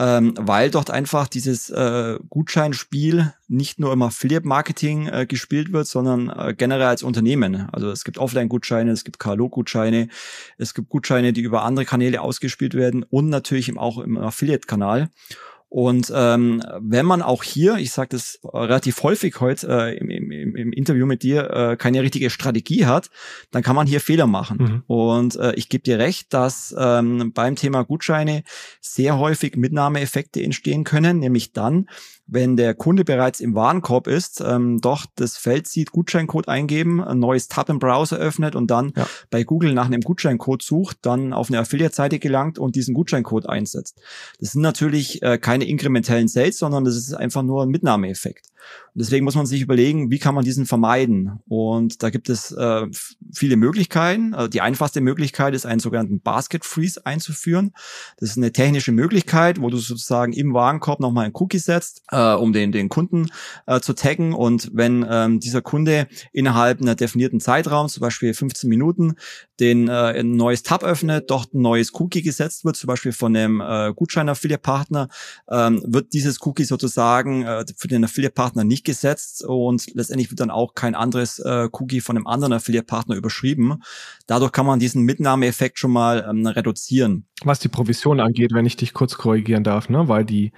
ähm, 0.00 0.32
weil 0.38 0.70
dort 0.70 0.90
einfach 0.90 1.28
dieses 1.28 1.68
äh, 1.68 2.18
Gutscheinspiel 2.30 3.34
nicht 3.48 3.78
nur 3.78 3.92
im 3.92 4.00
Affiliate-Marketing 4.00 5.08
äh, 5.08 5.26
gespielt 5.26 5.74
wird, 5.74 5.86
sondern 5.86 6.30
äh, 6.30 6.54
generell 6.56 6.86
als 6.86 7.02
Unternehmen. 7.02 7.68
Also 7.70 7.90
es 7.90 8.02
gibt 8.04 8.16
Offline-Gutscheine, 8.16 8.92
es 8.92 9.04
gibt 9.04 9.18
Katalog-Gutscheine, 9.18 10.08
es 10.56 10.72
gibt 10.72 10.88
Gutscheine, 10.88 11.34
die 11.34 11.42
über 11.42 11.64
andere 11.64 11.84
Kanäle 11.84 12.22
ausgespielt 12.22 12.72
werden 12.72 13.02
und 13.02 13.28
natürlich 13.28 13.76
auch 13.76 13.98
im 13.98 14.16
Affiliate-Kanal. 14.16 15.10
Und 15.70 16.12
ähm, 16.12 16.60
wenn 16.80 17.06
man 17.06 17.22
auch 17.22 17.44
hier, 17.44 17.76
ich 17.76 17.92
sage 17.92 18.08
das 18.10 18.40
relativ 18.44 19.04
häufig 19.04 19.40
heute 19.40 19.68
äh, 19.68 19.98
im, 19.98 20.10
im, 20.10 20.56
im 20.56 20.72
Interview 20.72 21.06
mit 21.06 21.22
dir, 21.22 21.48
äh, 21.50 21.76
keine 21.76 22.02
richtige 22.02 22.28
Strategie 22.28 22.86
hat, 22.86 23.08
dann 23.52 23.62
kann 23.62 23.76
man 23.76 23.86
hier 23.86 24.00
Fehler 24.00 24.26
machen. 24.26 24.56
Mhm. 24.58 24.82
Und 24.88 25.36
äh, 25.36 25.54
ich 25.54 25.68
gebe 25.68 25.84
dir 25.84 26.00
recht, 26.00 26.34
dass 26.34 26.74
ähm, 26.76 27.32
beim 27.32 27.54
Thema 27.54 27.84
Gutscheine 27.84 28.42
sehr 28.80 29.16
häufig 29.16 29.56
Mitnahmeeffekte 29.56 30.42
entstehen 30.42 30.82
können, 30.82 31.20
nämlich 31.20 31.52
dann, 31.52 31.88
wenn 32.26 32.56
der 32.56 32.74
Kunde 32.74 33.04
bereits 33.04 33.40
im 33.40 33.54
Warenkorb 33.54 34.06
ist, 34.06 34.40
ähm, 34.40 34.80
doch 34.80 35.06
das 35.16 35.36
Feld 35.36 35.66
sieht, 35.66 35.90
Gutscheincode 35.90 36.48
eingeben, 36.48 37.02
ein 37.02 37.18
neues 37.18 37.48
Tab 37.48 37.68
im 37.68 37.78
Browser 37.80 38.18
öffnet 38.18 38.54
und 38.54 38.70
dann 38.70 38.92
ja. 38.96 39.06
bei 39.30 39.42
Google 39.42 39.72
nach 39.74 39.86
einem 39.86 40.00
Gutscheincode 40.00 40.62
sucht, 40.62 40.98
dann 41.02 41.32
auf 41.32 41.48
eine 41.48 41.58
Affiliate-Seite 41.58 42.18
gelangt 42.18 42.58
und 42.58 42.76
diesen 42.76 42.94
Gutscheincode 42.94 43.48
einsetzt. 43.48 44.00
Das 44.38 44.52
sind 44.52 44.62
natürlich 44.62 45.22
äh, 45.22 45.38
keine 45.38 45.59
inkrementellen 45.68 46.28
Sales, 46.28 46.58
sondern 46.58 46.84
das 46.84 46.96
ist 46.96 47.14
einfach 47.14 47.42
nur 47.42 47.62
ein 47.62 47.68
Mitnahmeeffekt. 47.68 48.50
Und 48.94 49.00
deswegen 49.02 49.24
muss 49.24 49.36
man 49.36 49.46
sich 49.46 49.62
überlegen, 49.62 50.10
wie 50.10 50.18
kann 50.18 50.34
man 50.34 50.44
diesen 50.44 50.66
vermeiden? 50.66 51.40
Und 51.48 52.02
da 52.02 52.10
gibt 52.10 52.28
es 52.28 52.52
äh, 52.52 52.86
viele 53.32 53.56
Möglichkeiten. 53.56 54.34
Also 54.34 54.48
die 54.48 54.60
einfachste 54.60 55.00
Möglichkeit 55.00 55.54
ist, 55.54 55.66
einen 55.66 55.80
sogenannten 55.80 56.20
Basket 56.20 56.64
Freeze 56.64 57.04
einzuführen. 57.06 57.72
Das 58.18 58.30
ist 58.30 58.36
eine 58.36 58.52
technische 58.52 58.92
Möglichkeit, 58.92 59.60
wo 59.60 59.70
du 59.70 59.76
sozusagen 59.78 60.32
im 60.32 60.54
Warenkorb 60.54 61.00
nochmal 61.00 61.26
ein 61.26 61.32
Cookie 61.34 61.58
setzt, 61.58 62.02
äh, 62.10 62.34
um 62.34 62.52
den, 62.52 62.72
den 62.72 62.88
Kunden 62.88 63.28
äh, 63.66 63.80
zu 63.80 63.94
taggen. 63.94 64.32
Und 64.32 64.70
wenn 64.72 65.06
ähm, 65.08 65.40
dieser 65.40 65.62
Kunde 65.62 66.08
innerhalb 66.32 66.80
einer 66.80 66.94
definierten 66.94 67.40
Zeitraum, 67.40 67.88
zum 67.88 68.00
Beispiel 68.00 68.34
15 68.34 68.68
Minuten, 68.68 69.14
den 69.60 69.88
äh, 69.88 69.92
ein 69.92 70.32
neues 70.32 70.62
Tab 70.62 70.82
öffnet, 70.82 71.30
dort 71.30 71.54
ein 71.54 71.62
neues 71.62 71.92
Cookie 71.94 72.22
gesetzt 72.22 72.64
wird, 72.64 72.76
zum 72.76 72.88
Beispiel 72.88 73.12
von 73.12 73.36
einem 73.36 73.60
äh, 73.60 73.92
Gutschein-Affiliate-Partner, 73.94 75.08
ähm, 75.50 75.82
wird 75.86 76.12
dieses 76.12 76.44
Cookie 76.46 76.64
sozusagen 76.64 77.42
äh, 77.42 77.64
für 77.76 77.88
den 77.88 78.04
Affiliate-Partner 78.04 78.64
nicht 78.64 78.84
gesetzt 78.84 79.44
und 79.44 79.86
letztendlich 79.94 80.30
wird 80.30 80.40
dann 80.40 80.50
auch 80.50 80.74
kein 80.74 80.94
anderes 80.94 81.38
äh, 81.40 81.68
Cookie 81.72 82.00
von 82.00 82.16
einem 82.16 82.26
anderen 82.26 82.52
Affiliate-Partner 82.52 83.16
überschrieben. 83.16 83.82
Dadurch 84.26 84.52
kann 84.52 84.66
man 84.66 84.78
diesen 84.78 85.02
Mitnahmeeffekt 85.02 85.78
schon 85.78 85.92
mal 85.92 86.26
ähm, 86.28 86.46
reduzieren. 86.46 87.26
Was 87.42 87.58
die 87.58 87.68
Provision 87.68 88.20
angeht, 88.20 88.52
wenn 88.52 88.66
ich 88.66 88.76
dich 88.76 88.94
kurz 88.94 89.16
korrigieren 89.16 89.64
darf, 89.64 89.88
ne? 89.88 90.08
weil 90.08 90.24
die, 90.24 90.52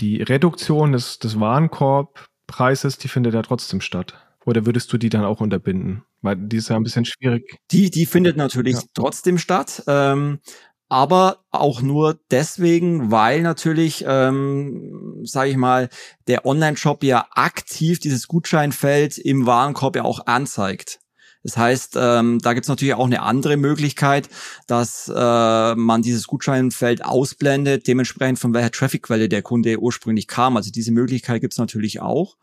die 0.00 0.22
Reduktion 0.22 0.92
des, 0.92 1.18
des 1.18 1.40
Warenkorbpreises, 1.40 2.98
die 2.98 3.08
findet 3.08 3.34
ja 3.34 3.42
trotzdem 3.42 3.80
statt. 3.80 4.14
Oder 4.44 4.64
würdest 4.64 4.90
du 4.92 4.98
die 4.98 5.10
dann 5.10 5.24
auch 5.24 5.40
unterbinden? 5.40 6.04
Weil 6.22 6.36
die 6.36 6.56
ist 6.56 6.70
ja 6.70 6.76
ein 6.76 6.82
bisschen 6.82 7.04
schwierig. 7.04 7.58
Die, 7.70 7.90
die 7.90 8.06
findet 8.06 8.36
natürlich 8.36 8.76
ja. 8.76 8.82
trotzdem 8.94 9.36
statt. 9.36 9.84
Ähm, 9.86 10.40
aber 10.88 11.44
auch 11.50 11.82
nur 11.82 12.18
deswegen, 12.30 13.10
weil 13.10 13.42
natürlich, 13.42 14.04
ähm, 14.06 15.20
sage 15.24 15.50
ich 15.50 15.56
mal, 15.56 15.88
der 16.26 16.46
Online-Shop 16.46 17.04
ja 17.04 17.26
aktiv 17.32 17.98
dieses 17.98 18.28
Gutscheinfeld 18.28 19.18
im 19.18 19.46
Warenkorb 19.46 19.96
ja 19.96 20.04
auch 20.04 20.26
anzeigt. 20.26 21.00
Das 21.44 21.56
heißt, 21.56 21.96
ähm, 21.98 22.40
da 22.40 22.52
gibt 22.52 22.64
es 22.64 22.68
natürlich 22.68 22.94
auch 22.94 23.06
eine 23.06 23.22
andere 23.22 23.56
Möglichkeit, 23.56 24.28
dass 24.66 25.10
äh, 25.14 25.74
man 25.74 26.02
dieses 26.02 26.26
Gutscheinfeld 26.26 27.04
ausblendet, 27.04 27.86
dementsprechend 27.86 28.38
von 28.38 28.52
welcher 28.54 28.72
Trafficquelle 28.72 29.28
der 29.28 29.42
Kunde 29.42 29.78
ursprünglich 29.78 30.26
kam. 30.26 30.56
Also 30.56 30.70
diese 30.70 30.92
Möglichkeit 30.92 31.40
gibt 31.40 31.54
es 31.54 31.58
natürlich 31.58 32.00
auch. 32.00 32.36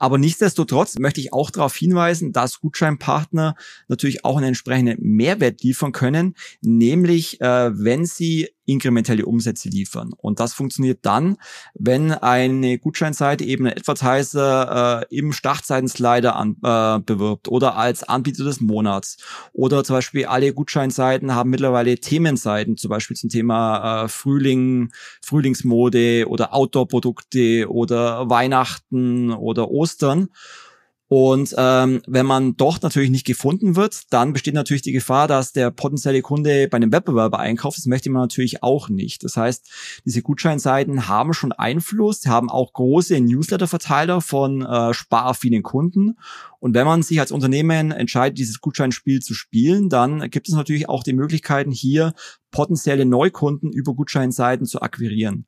Aber 0.00 0.18
nichtsdestotrotz 0.18 0.98
möchte 0.98 1.20
ich 1.20 1.32
auch 1.32 1.50
darauf 1.50 1.76
hinweisen, 1.76 2.32
dass 2.32 2.58
Gutscheinpartner 2.60 3.54
natürlich 3.86 4.24
auch 4.24 4.38
einen 4.38 4.48
entsprechenden 4.48 4.96
Mehrwert 5.00 5.62
liefern 5.62 5.92
können, 5.92 6.34
nämlich 6.62 7.40
äh, 7.40 7.70
wenn 7.78 8.06
sie 8.06 8.48
inkrementelle 8.70 9.26
Umsätze 9.26 9.68
liefern. 9.68 10.12
Und 10.16 10.38
das 10.38 10.52
funktioniert 10.54 11.00
dann, 11.02 11.36
wenn 11.74 12.12
eine 12.12 12.78
Gutscheinseite 12.78 13.44
eben 13.44 13.66
einen 13.66 13.76
Advertiser 13.76 15.06
äh, 15.10 15.16
im 15.16 15.32
Startseitenslider 15.32 16.36
an, 16.36 16.56
äh, 16.62 17.00
bewirbt 17.00 17.48
oder 17.48 17.76
als 17.76 18.04
Anbieter 18.04 18.44
des 18.44 18.60
Monats. 18.60 19.16
Oder 19.52 19.82
zum 19.82 19.96
Beispiel 19.96 20.26
alle 20.26 20.52
Gutscheinseiten 20.54 21.34
haben 21.34 21.50
mittlerweile 21.50 21.98
Themenseiten, 21.98 22.76
zum 22.76 22.90
Beispiel 22.90 23.16
zum 23.16 23.28
Thema 23.28 24.04
äh, 24.04 24.08
Frühling, 24.08 24.92
Frühlingsmode 25.20 26.26
oder 26.28 26.54
Outdoor-Produkte 26.54 27.68
oder 27.68 28.30
Weihnachten 28.30 29.32
oder 29.32 29.70
Ostern. 29.70 29.89
Und 31.12 31.56
ähm, 31.58 32.02
wenn 32.06 32.24
man 32.24 32.56
doch 32.56 32.80
natürlich 32.82 33.10
nicht 33.10 33.26
gefunden 33.26 33.74
wird, 33.74 34.12
dann 34.12 34.32
besteht 34.32 34.54
natürlich 34.54 34.82
die 34.82 34.92
Gefahr, 34.92 35.26
dass 35.26 35.52
der 35.52 35.72
potenzielle 35.72 36.22
Kunde 36.22 36.68
bei 36.68 36.76
einem 36.76 36.92
Wettbewerber 36.92 37.40
einkauft. 37.40 37.78
Das 37.78 37.86
möchte 37.86 38.10
man 38.10 38.22
natürlich 38.22 38.62
auch 38.62 38.88
nicht. 38.88 39.24
Das 39.24 39.36
heißt, 39.36 39.68
diese 40.04 40.22
Gutscheinseiten 40.22 41.08
haben 41.08 41.34
schon 41.34 41.50
Einfluss, 41.50 42.26
haben 42.26 42.48
auch 42.48 42.72
große 42.72 43.20
Newsletter-Verteiler 43.20 44.20
von 44.20 44.62
äh, 44.64 44.94
sparaffinen 44.94 45.64
Kunden. 45.64 46.16
Und 46.60 46.74
wenn 46.74 46.86
man 46.86 47.02
sich 47.02 47.18
als 47.18 47.32
Unternehmen 47.32 47.90
entscheidet, 47.90 48.38
dieses 48.38 48.60
Gutscheinspiel 48.60 49.18
zu 49.18 49.34
spielen, 49.34 49.88
dann 49.88 50.30
gibt 50.30 50.48
es 50.48 50.54
natürlich 50.54 50.88
auch 50.88 51.02
die 51.02 51.12
Möglichkeiten, 51.12 51.72
hier 51.72 52.14
potenzielle 52.52 53.04
Neukunden 53.04 53.72
über 53.72 53.94
Gutscheinseiten 53.94 54.64
zu 54.64 54.80
akquirieren. 54.80 55.46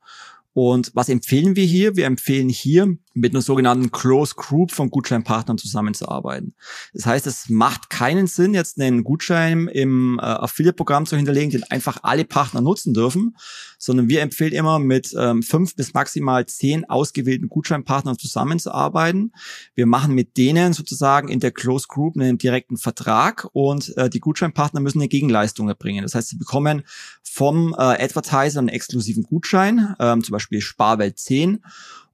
Und 0.54 0.90
was 0.94 1.08
empfehlen 1.08 1.56
wir 1.56 1.64
hier? 1.64 1.96
Wir 1.96 2.06
empfehlen 2.06 2.48
hier, 2.48 2.96
mit 3.14 3.32
einer 3.32 3.42
sogenannten 3.42 3.90
Close 3.90 4.34
Group 4.36 4.72
von 4.72 4.90
Gutscheinpartnern 4.90 5.58
zusammenzuarbeiten. 5.58 6.54
Das 6.94 7.06
heißt, 7.06 7.26
es 7.26 7.48
macht 7.48 7.90
keinen 7.90 8.26
Sinn, 8.26 8.54
jetzt 8.54 8.80
einen 8.80 9.04
Gutschein 9.04 9.68
im 9.68 10.18
äh, 10.18 10.24
Affiliate-Programm 10.24 11.06
zu 11.06 11.16
hinterlegen, 11.16 11.50
den 11.50 11.64
einfach 11.64 11.98
alle 12.02 12.24
Partner 12.24 12.60
nutzen 12.60 12.94
dürfen, 12.94 13.36
sondern 13.78 14.08
wir 14.08 14.22
empfehlen 14.22 14.52
immer, 14.52 14.78
mit 14.78 15.14
ähm, 15.18 15.42
fünf 15.42 15.76
bis 15.76 15.94
maximal 15.94 16.46
zehn 16.46 16.88
ausgewählten 16.88 17.48
Gutscheinpartnern 17.48 18.18
zusammenzuarbeiten. 18.18 19.32
Wir 19.74 19.86
machen 19.86 20.14
mit 20.14 20.36
denen 20.36 20.72
sozusagen 20.72 21.28
in 21.28 21.40
der 21.40 21.52
Close 21.52 21.86
Group 21.88 22.16
einen 22.16 22.38
direkten 22.38 22.76
Vertrag 22.76 23.48
und 23.52 23.96
äh, 23.96 24.08
die 24.08 24.20
Gutscheinpartner 24.20 24.80
müssen 24.80 25.00
eine 25.00 25.08
Gegenleistung 25.08 25.68
erbringen. 25.68 26.02
Das 26.02 26.14
heißt, 26.14 26.28
sie 26.28 26.36
bekommen 26.36 26.82
vom 27.22 27.74
äh, 27.74 27.82
Advertiser 27.82 28.60
einen 28.60 28.68
exklusiven 28.68 29.24
Gutschein, 29.24 29.94
ähm, 29.98 30.22
zum 30.22 30.32
Beispiel 30.32 30.60
Sparwelt 30.60 31.18
10 31.18 31.62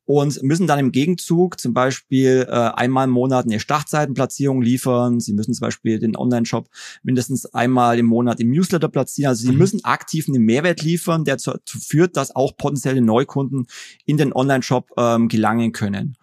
und 0.08 0.42
müssen 0.42 0.66
dann 0.66 0.78
im 0.78 0.90
Gegenzug 0.90 1.60
zum 1.60 1.74
Beispiel 1.74 2.46
äh, 2.48 2.52
einmal 2.52 3.04
im 3.04 3.10
Monat 3.10 3.44
eine 3.44 3.60
Startseitenplatzierung 3.60 4.62
liefern. 4.62 5.20
Sie 5.20 5.34
müssen 5.34 5.52
zum 5.52 5.66
Beispiel 5.66 5.98
den 5.98 6.16
Online-Shop 6.16 6.66
mindestens 7.02 7.44
einmal 7.44 7.98
im 7.98 8.06
Monat 8.06 8.40
im 8.40 8.50
Newsletter 8.50 8.88
platzieren. 8.88 9.28
Also 9.28 9.44
sie 9.44 9.52
mhm. 9.52 9.58
müssen 9.58 9.84
aktiv 9.84 10.26
einen 10.26 10.42
Mehrwert 10.42 10.80
liefern, 10.80 11.24
der 11.24 11.36
dazu 11.36 11.78
führt, 11.78 12.16
dass 12.16 12.34
auch 12.34 12.56
potenzielle 12.56 13.02
Neukunden 13.02 13.66
in 14.06 14.16
den 14.16 14.32
Online-Shop 14.32 14.92
ähm, 14.96 15.28
gelangen 15.28 15.72
können. 15.72 16.16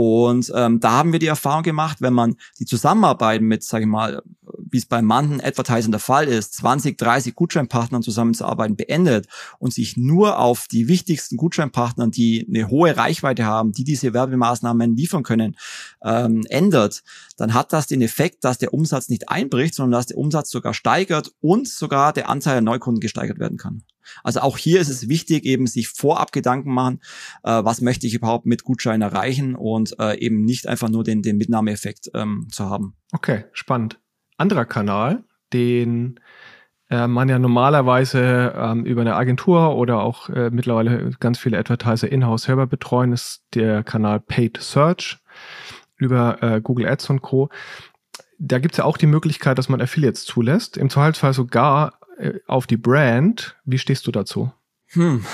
Und 0.00 0.52
ähm, 0.54 0.78
da 0.78 0.92
haben 0.92 1.10
wir 1.10 1.18
die 1.18 1.26
Erfahrung 1.26 1.64
gemacht, 1.64 1.96
wenn 2.00 2.12
man 2.12 2.36
die 2.60 2.66
Zusammenarbeit 2.66 3.42
mit, 3.42 3.64
sage 3.64 3.82
ich 3.82 3.90
mal, 3.90 4.22
wie 4.56 4.78
es 4.78 4.86
bei 4.86 5.02
manchen 5.02 5.40
Advertisern 5.40 5.90
der 5.90 5.98
Fall 5.98 6.28
ist, 6.28 6.54
20, 6.54 6.96
30 6.96 7.34
Gutscheinpartnern 7.34 8.04
zusammenzuarbeiten, 8.04 8.76
beendet 8.76 9.26
und 9.58 9.74
sich 9.74 9.96
nur 9.96 10.38
auf 10.38 10.68
die 10.68 10.86
wichtigsten 10.86 11.36
Gutscheinpartner, 11.36 12.06
die 12.06 12.46
eine 12.48 12.70
hohe 12.70 12.96
Reichweite 12.96 13.44
haben, 13.44 13.72
die 13.72 13.82
diese 13.82 14.14
Werbemaßnahmen 14.14 14.94
liefern 14.94 15.24
können, 15.24 15.56
ähm, 16.04 16.46
ändert, 16.48 17.02
dann 17.36 17.52
hat 17.52 17.72
das 17.72 17.88
den 17.88 18.00
Effekt, 18.00 18.44
dass 18.44 18.58
der 18.58 18.72
Umsatz 18.72 19.08
nicht 19.08 19.28
einbricht, 19.28 19.74
sondern 19.74 19.98
dass 19.98 20.06
der 20.06 20.18
Umsatz 20.18 20.50
sogar 20.50 20.74
steigert 20.74 21.32
und 21.40 21.66
sogar 21.66 22.12
der 22.12 22.28
Anteil 22.28 22.54
der 22.54 22.62
Neukunden 22.62 23.00
gesteigert 23.00 23.40
werden 23.40 23.58
kann. 23.58 23.82
Also 24.22 24.40
auch 24.40 24.58
hier 24.58 24.80
ist 24.80 24.88
es 24.88 25.08
wichtig, 25.08 25.44
eben 25.44 25.66
sich 25.66 25.88
vorab 25.88 26.32
Gedanken 26.32 26.72
machen, 26.72 27.00
äh, 27.42 27.64
was 27.64 27.80
möchte 27.80 28.06
ich 28.06 28.14
überhaupt 28.14 28.46
mit 28.46 28.64
Gutschein 28.64 29.02
erreichen 29.02 29.54
und 29.54 29.98
äh, 29.98 30.18
eben 30.18 30.44
nicht 30.44 30.66
einfach 30.66 30.88
nur 30.88 31.04
den, 31.04 31.22
den 31.22 31.36
Mitnahmeeffekt 31.36 32.10
ähm, 32.14 32.48
zu 32.50 32.66
haben. 32.66 32.94
Okay, 33.12 33.44
spannend. 33.52 33.98
Anderer 34.36 34.64
Kanal, 34.64 35.24
den 35.52 36.20
äh, 36.90 37.06
man 37.06 37.28
ja 37.28 37.38
normalerweise 37.38 38.54
ähm, 38.56 38.84
über 38.84 39.02
eine 39.02 39.14
Agentur 39.14 39.76
oder 39.76 40.00
auch 40.00 40.28
äh, 40.30 40.50
mittlerweile 40.50 41.10
ganz 41.20 41.38
viele 41.38 41.58
Advertiser 41.58 42.10
in-house 42.10 42.44
selber 42.44 42.66
betreuen, 42.66 43.12
ist 43.12 43.42
der 43.54 43.82
Kanal 43.82 44.20
Paid 44.20 44.58
Search 44.58 45.18
über 45.96 46.42
äh, 46.42 46.60
Google 46.60 46.88
Ads 46.88 47.10
und 47.10 47.22
Co. 47.22 47.50
Da 48.38 48.58
gibt 48.58 48.74
es 48.74 48.78
ja 48.78 48.84
auch 48.84 48.96
die 48.96 49.06
Möglichkeit, 49.06 49.58
dass 49.58 49.68
man 49.68 49.80
Affiliates 49.80 50.24
zulässt. 50.24 50.76
Im 50.76 50.90
Zweifelsfall 50.90 51.34
sogar 51.34 51.98
auf 52.46 52.66
die 52.66 52.76
Brand. 52.76 53.56
Wie 53.64 53.78
stehst 53.78 54.06
du 54.06 54.12
dazu? 54.12 54.52
Hm. 54.88 55.24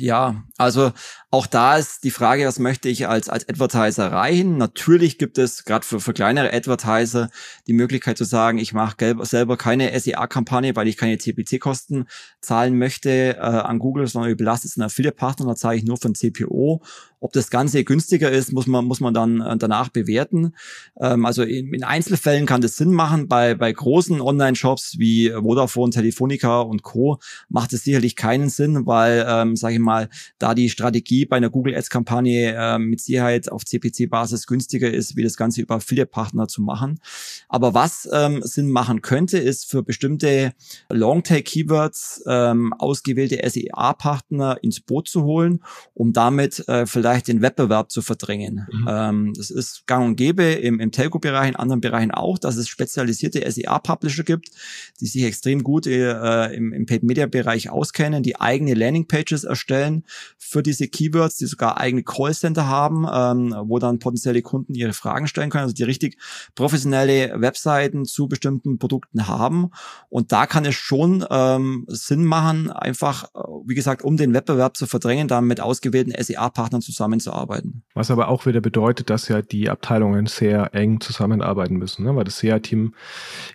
Ja, 0.00 0.44
also 0.56 0.92
auch 1.30 1.46
da 1.46 1.76
ist 1.76 2.04
die 2.04 2.10
Frage, 2.10 2.46
was 2.46 2.58
möchte 2.58 2.88
ich 2.88 3.06
als, 3.06 3.28
als 3.28 3.46
Advertiser 3.48 4.04
erreichen? 4.04 4.56
Natürlich 4.56 5.18
gibt 5.18 5.36
es 5.36 5.64
gerade 5.64 5.84
für, 5.84 6.00
für 6.00 6.14
kleinere 6.14 6.54
Advertiser 6.54 7.28
die 7.66 7.74
Möglichkeit 7.74 8.16
zu 8.16 8.24
sagen, 8.24 8.56
ich 8.58 8.72
mache 8.72 9.14
selber 9.22 9.58
keine 9.58 9.98
SEA-Kampagne, 9.98 10.74
weil 10.74 10.88
ich 10.88 10.96
keine 10.96 11.18
CPC-Kosten 11.18 12.06
zahlen 12.40 12.78
möchte 12.78 13.36
äh, 13.36 13.40
an 13.40 13.78
Google, 13.78 14.06
sondern 14.06 14.30
überlasse 14.30 14.66
es 14.66 14.78
einen 14.78 14.86
Affiliate-Partner, 14.86 15.46
da 15.46 15.54
zahle 15.54 15.76
ich 15.76 15.84
nur 15.84 15.98
von 15.98 16.14
CPO. 16.14 16.82
Ob 17.20 17.32
das 17.32 17.50
Ganze 17.50 17.84
günstiger 17.84 18.30
ist, 18.30 18.52
muss 18.52 18.66
man, 18.66 18.86
muss 18.86 19.00
man 19.00 19.12
dann 19.12 19.40
äh, 19.40 19.56
danach 19.56 19.90
bewerten. 19.90 20.54
Ähm, 20.98 21.26
also 21.26 21.42
in, 21.42 21.72
in 21.74 21.84
Einzelfällen 21.84 22.46
kann 22.46 22.62
das 22.62 22.76
Sinn 22.76 22.92
machen. 22.92 23.28
Bei, 23.28 23.54
bei 23.54 23.70
großen 23.70 24.20
Online-Shops 24.20 24.98
wie 24.98 25.30
Vodafone, 25.30 25.92
Telefonica 25.92 26.60
und 26.60 26.82
Co. 26.82 27.18
macht 27.48 27.74
es 27.74 27.84
sicherlich 27.84 28.16
keinen 28.16 28.48
Sinn, 28.48 28.86
weil, 28.86 29.24
ähm, 29.28 29.56
sage 29.56 29.74
ich 29.74 29.80
mal, 29.80 30.08
da 30.38 30.54
die 30.54 30.70
Strategie 30.70 31.26
bei 31.26 31.36
einer 31.36 31.50
Google 31.50 31.76
Ads 31.76 31.90
Kampagne 31.90 32.54
äh, 32.56 32.78
mit 32.78 33.00
Sicherheit 33.00 33.52
auf 33.52 33.64
CPC 33.64 34.08
Basis 34.08 34.46
günstiger 34.46 34.90
ist, 34.90 35.16
wie 35.16 35.22
das 35.22 35.36
Ganze 35.36 35.60
über 35.60 35.76
Affiliate 35.76 36.10
Partner 36.10 36.48
zu 36.48 36.62
machen. 36.62 37.00
Aber 37.48 37.74
was 37.74 38.08
ähm, 38.12 38.40
Sinn 38.42 38.70
machen 38.70 39.02
könnte, 39.02 39.38
ist 39.38 39.70
für 39.70 39.82
bestimmte 39.82 40.52
Longtail 40.88 41.42
Keywords 41.42 42.22
ähm, 42.26 42.72
ausgewählte 42.78 43.40
SEA 43.48 43.92
Partner 43.92 44.58
ins 44.62 44.80
Boot 44.80 45.08
zu 45.08 45.24
holen, 45.24 45.62
um 45.92 46.12
damit 46.12 46.66
äh, 46.68 46.86
vielleicht 46.86 47.09
den 47.18 47.42
Wettbewerb 47.42 47.90
zu 47.90 48.02
verdrängen. 48.02 48.66
Mhm. 48.70 48.88
Ähm, 48.88 49.32
das 49.36 49.50
ist 49.50 49.86
gang 49.86 50.06
und 50.06 50.16
gäbe 50.16 50.44
im, 50.44 50.80
im 50.80 50.92
Telco-Bereich, 50.92 51.50
in 51.50 51.56
anderen 51.56 51.80
Bereichen 51.80 52.10
auch, 52.10 52.38
dass 52.38 52.56
es 52.56 52.68
spezialisierte 52.68 53.48
SEA-Publisher 53.50 54.24
gibt, 54.24 54.50
die 55.00 55.06
sich 55.06 55.24
extrem 55.24 55.62
gut 55.62 55.86
äh, 55.86 56.52
im, 56.52 56.72
im 56.72 56.86
Paid-Media-Bereich 56.86 57.70
auskennen, 57.70 58.22
die 58.22 58.40
eigene 58.40 58.74
Landing-Pages 58.74 59.44
erstellen 59.44 60.04
für 60.38 60.62
diese 60.62 60.88
Keywords, 60.88 61.36
die 61.36 61.46
sogar 61.46 61.78
eigene 61.78 62.02
Callcenter 62.02 62.66
haben, 62.66 63.06
ähm, 63.12 63.54
wo 63.68 63.78
dann 63.78 63.98
potenzielle 63.98 64.42
Kunden 64.42 64.74
ihre 64.74 64.92
Fragen 64.92 65.26
stellen 65.26 65.50
können, 65.50 65.64
also 65.64 65.74
die 65.74 65.84
richtig 65.84 66.18
professionelle 66.54 67.40
Webseiten 67.40 68.04
zu 68.04 68.28
bestimmten 68.28 68.78
Produkten 68.78 69.26
haben. 69.26 69.70
Und 70.08 70.32
da 70.32 70.46
kann 70.46 70.64
es 70.64 70.74
schon 70.74 71.24
ähm, 71.30 71.84
Sinn 71.88 72.24
machen, 72.24 72.70
einfach, 72.70 73.24
äh, 73.34 73.38
wie 73.66 73.74
gesagt, 73.74 74.02
um 74.02 74.16
den 74.16 74.34
Wettbewerb 74.34 74.76
zu 74.76 74.86
verdrängen, 74.86 75.28
dann 75.28 75.46
mit 75.46 75.60
ausgewählten 75.60 76.12
SEA-Partnern 76.16 76.82
zusammenzuarbeiten. 77.00 77.82
Was 77.94 78.10
aber 78.10 78.28
auch 78.28 78.44
wieder 78.44 78.60
bedeutet, 78.60 79.08
dass 79.08 79.28
ja 79.28 79.40
die 79.40 79.70
Abteilungen 79.70 80.26
sehr 80.26 80.74
eng 80.74 81.00
zusammenarbeiten 81.00 81.76
müssen, 81.76 82.04
ne? 82.04 82.14
weil 82.14 82.24
das 82.24 82.38
SEA-Team 82.38 82.94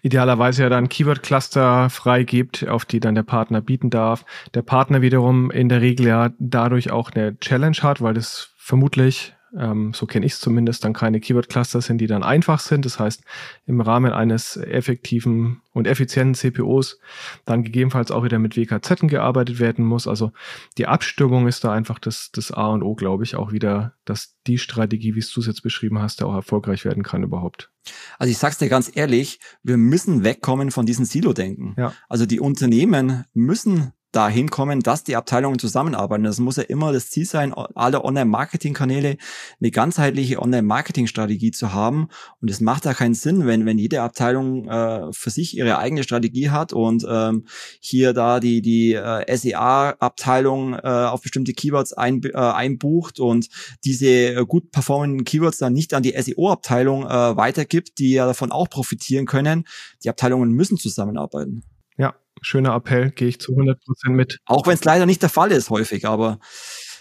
idealerweise 0.01 0.63
ja 0.63 0.69
dann 0.69 0.89
Keyword-Cluster 0.89 1.89
freigibt, 1.91 2.67
auf 2.67 2.85
die 2.85 2.99
dann 2.99 3.13
der 3.13 3.23
Partner 3.23 3.61
bieten 3.61 3.91
darf. 3.91 4.25
Der 4.55 4.63
Partner 4.63 5.01
wiederum 5.01 5.51
in 5.51 5.69
der 5.69 5.81
Regel 5.81 6.07
ja 6.07 6.31
dadurch 6.39 6.91
auch 6.91 7.11
eine 7.11 7.37
Challenge 7.39 7.77
hat, 7.81 8.01
weil 8.01 8.15
das 8.15 8.49
vermutlich 8.57 9.33
ähm, 9.57 9.93
so 9.93 10.05
kenne 10.05 10.25
ich 10.25 10.33
es 10.33 10.39
zumindest, 10.39 10.83
dann 10.83 10.93
keine 10.93 11.19
Keyword-Cluster 11.19 11.81
sind, 11.81 11.99
die 11.99 12.07
dann 12.07 12.23
einfach 12.23 12.59
sind. 12.59 12.85
Das 12.85 12.99
heißt, 12.99 13.23
im 13.65 13.81
Rahmen 13.81 14.11
eines 14.11 14.57
effektiven 14.57 15.61
und 15.73 15.87
effizienten 15.87 16.35
CPOs 16.35 16.99
dann 17.45 17.63
gegebenenfalls 17.63 18.11
auch 18.11 18.23
wieder 18.23 18.39
mit 18.39 18.57
WKZ 18.57 19.07
gearbeitet 19.07 19.59
werden 19.59 19.85
muss. 19.85 20.07
Also 20.07 20.31
die 20.77 20.87
Abstimmung 20.87 21.47
ist 21.47 21.63
da 21.63 21.71
einfach 21.71 21.99
das, 21.99 22.31
das 22.31 22.51
A 22.51 22.67
und 22.67 22.83
O, 22.83 22.95
glaube 22.95 23.23
ich, 23.23 23.35
auch 23.35 23.51
wieder, 23.51 23.93
dass 24.05 24.35
die 24.47 24.57
Strategie, 24.57 25.15
wie 25.15 25.21
du 25.21 25.39
es 25.39 25.47
jetzt 25.47 25.63
beschrieben 25.63 25.99
hast, 25.99 26.23
auch 26.23 26.33
erfolgreich 26.33 26.85
werden 26.85 27.03
kann 27.03 27.23
überhaupt. 27.23 27.71
Also 28.17 28.31
ich 28.31 28.37
sag's 28.37 28.57
dir 28.57 28.69
ganz 28.69 28.91
ehrlich, 28.95 29.39
wir 29.63 29.77
müssen 29.77 30.23
wegkommen 30.23 30.71
von 30.71 30.85
diesem 30.85 31.05
Silo-Denken. 31.05 31.75
Ja. 31.77 31.93
Also 32.09 32.25
die 32.25 32.39
Unternehmen 32.39 33.25
müssen 33.33 33.93
dahin 34.15 34.49
kommen, 34.49 34.81
dass 34.81 35.03
die 35.03 35.15
Abteilungen 35.15 35.59
zusammenarbeiten. 35.59 36.23
Das 36.23 36.39
muss 36.39 36.55
ja 36.55 36.63
immer 36.63 36.93
das 36.93 37.09
Ziel 37.09 37.25
sein, 37.25 37.53
alle 37.53 38.03
Online-Marketing-Kanäle 38.03 39.17
eine 39.59 39.71
ganzheitliche 39.71 40.41
Online-Marketing-Strategie 40.41 41.51
zu 41.51 41.73
haben. 41.73 42.07
Und 42.41 42.49
es 42.49 42.61
macht 42.61 42.85
da 42.85 42.93
keinen 42.93 43.13
Sinn, 43.13 43.45
wenn, 43.45 43.65
wenn 43.65 43.77
jede 43.77 44.01
Abteilung 44.01 44.69
äh, 44.69 45.11
für 45.11 45.29
sich 45.29 45.57
ihre 45.57 45.77
eigene 45.77 46.03
Strategie 46.03 46.49
hat 46.49 46.71
und 46.73 47.05
ähm, 47.09 47.45
hier 47.79 48.13
da 48.13 48.39
die, 48.39 48.61
die 48.61 48.93
äh, 48.93 49.35
SEA-Abteilung 49.35 50.73
äh, 50.73 50.79
auf 50.79 51.21
bestimmte 51.21 51.53
Keywords 51.53 51.93
ein, 51.93 52.21
äh, 52.23 52.37
einbucht 52.37 53.19
und 53.19 53.49
diese 53.83 54.07
äh, 54.07 54.45
gut 54.45 54.71
performenden 54.71 55.25
Keywords 55.25 55.57
dann 55.57 55.73
nicht 55.73 55.93
an 55.93 56.03
die 56.03 56.15
SEO-Abteilung 56.17 57.03
äh, 57.03 57.37
weitergibt, 57.37 57.99
die 57.99 58.13
ja 58.13 58.25
davon 58.25 58.51
auch 58.51 58.69
profitieren 58.69 59.25
können. 59.25 59.65
Die 60.03 60.09
Abteilungen 60.09 60.51
müssen 60.51 60.77
zusammenarbeiten. 60.77 61.63
Ja, 61.97 62.15
schöner 62.41 62.75
Appell, 62.75 63.11
gehe 63.11 63.27
ich 63.27 63.39
zu 63.39 63.53
100 63.53 63.83
Prozent 63.83 64.15
mit. 64.15 64.39
Auch 64.45 64.67
wenn 64.67 64.73
es 64.73 64.83
leider 64.83 65.05
nicht 65.05 65.21
der 65.21 65.29
Fall 65.29 65.51
ist 65.51 65.69
häufig, 65.69 66.05
aber 66.05 66.39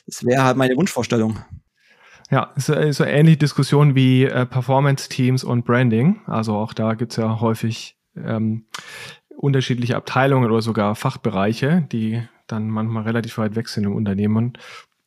es 0.07 0.24
wäre 0.24 0.45
halt 0.45 0.57
meine 0.57 0.76
Wunschvorstellung. 0.76 1.39
Ja, 2.30 2.53
so, 2.57 2.93
so 2.93 3.05
ähnliche 3.05 3.39
Diskussion 3.39 3.95
wie 3.95 4.24
äh, 4.24 4.47
Performance-Teams 4.47 5.45
und 5.45 5.64
Branding. 5.64 6.20
Also 6.26 6.57
auch 6.57 6.72
da 6.72 6.95
gibt's 6.95 7.16
ja 7.16 7.41
häufig 7.41 7.97
ähm, 8.16 8.66
unterschiedliche 9.37 9.97
Abteilungen 9.97 10.51
oder 10.51 10.62
sogar 10.62 10.95
Fachbereiche, 10.95 11.87
die 11.93 12.22
dann 12.47 12.68
manchmal 12.68 13.05
relativ 13.05 13.39
weit 13.39 13.57
weg 13.57 13.68
sind 13.68 13.85
im 13.85 13.95
Unternehmen 13.95 14.55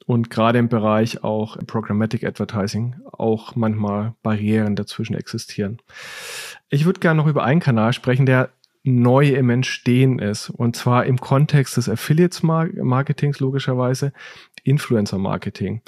und 0.07 0.29
gerade 0.29 0.57
im 0.57 0.69
Bereich 0.69 1.23
auch 1.23 1.57
Programmatic 1.67 2.23
Advertising 2.23 2.95
auch 3.11 3.55
manchmal 3.55 4.15
Barrieren 4.23 4.75
dazwischen 4.75 5.15
existieren. 5.15 5.79
Ich 6.69 6.85
würde 6.85 7.01
gerne 7.01 7.21
noch 7.21 7.27
über 7.27 7.43
einen 7.43 7.59
Kanal 7.59 7.93
sprechen, 7.93 8.25
der 8.25 8.49
neu 8.91 9.29
im 9.29 9.49
Entstehen 9.49 10.19
ist. 10.19 10.49
Und 10.49 10.75
zwar 10.75 11.05
im 11.05 11.19
Kontext 11.19 11.77
des 11.77 11.89
Affiliates-Marketings 11.89 13.39
logischerweise, 13.39 14.13
Influencer-Marketing. 14.63 15.81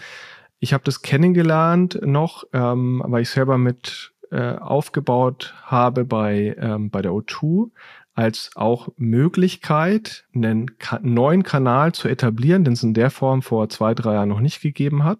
Ich 0.59 0.73
habe 0.73 0.83
das 0.83 1.01
kennengelernt 1.01 1.99
noch, 2.01 2.43
ähm, 2.53 3.01
weil 3.05 3.21
ich 3.21 3.29
selber 3.29 3.57
mit 3.57 4.11
äh, 4.31 4.55
aufgebaut 4.55 5.55
habe 5.63 6.05
bei, 6.05 6.55
ähm, 6.59 6.89
bei 6.89 7.01
der 7.01 7.11
O2 7.11 7.71
als 8.15 8.51
auch 8.55 8.89
Möglichkeit, 8.97 10.25
einen 10.35 10.77
ka 10.77 10.99
neuen 11.01 11.43
Kanal 11.43 11.93
zu 11.93 12.09
etablieren, 12.09 12.65
den 12.65 12.73
es 12.73 12.83
in 12.83 12.93
der 12.93 13.11
Form 13.11 13.41
vor 13.41 13.69
zwei, 13.69 13.93
drei 13.93 14.15
Jahren 14.15 14.27
noch 14.27 14.41
nicht 14.41 14.61
gegeben 14.61 15.05
hat, 15.05 15.19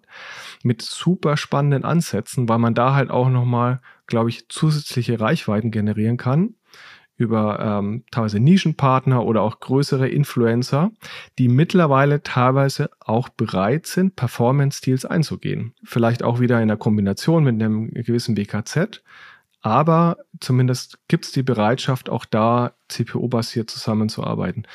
mit 0.62 0.82
super 0.82 1.38
spannenden 1.38 1.84
Ansätzen, 1.84 2.46
weil 2.50 2.58
man 2.58 2.74
da 2.74 2.94
halt 2.94 3.10
auch 3.10 3.30
nochmal, 3.30 3.80
glaube 4.06 4.28
ich, 4.28 4.50
zusätzliche 4.50 5.18
Reichweiten 5.18 5.70
generieren 5.70 6.18
kann 6.18 6.56
über 7.20 7.60
ähm, 7.60 8.04
teilweise 8.10 8.40
Nischenpartner 8.40 9.24
oder 9.24 9.42
auch 9.42 9.60
größere 9.60 10.08
Influencer, 10.08 10.90
die 11.38 11.48
mittlerweile 11.48 12.22
teilweise 12.22 12.90
auch 12.98 13.28
bereit 13.28 13.86
sind, 13.86 14.16
Performance-Deals 14.16 15.04
einzugehen. 15.04 15.74
Vielleicht 15.84 16.22
auch 16.22 16.40
wieder 16.40 16.62
in 16.62 16.68
der 16.68 16.78
Kombination 16.78 17.44
mit 17.44 17.54
einem 17.54 17.90
gewissen 17.90 18.34
BKZ. 18.34 19.02
Aber 19.60 20.16
zumindest 20.40 20.98
gibt 21.08 21.26
es 21.26 21.32
die 21.32 21.42
Bereitschaft, 21.42 22.08
auch 22.08 22.24
da 22.24 22.72
CPO-basiert 22.88 23.68
zusammenzuarbeiten. 23.68 24.66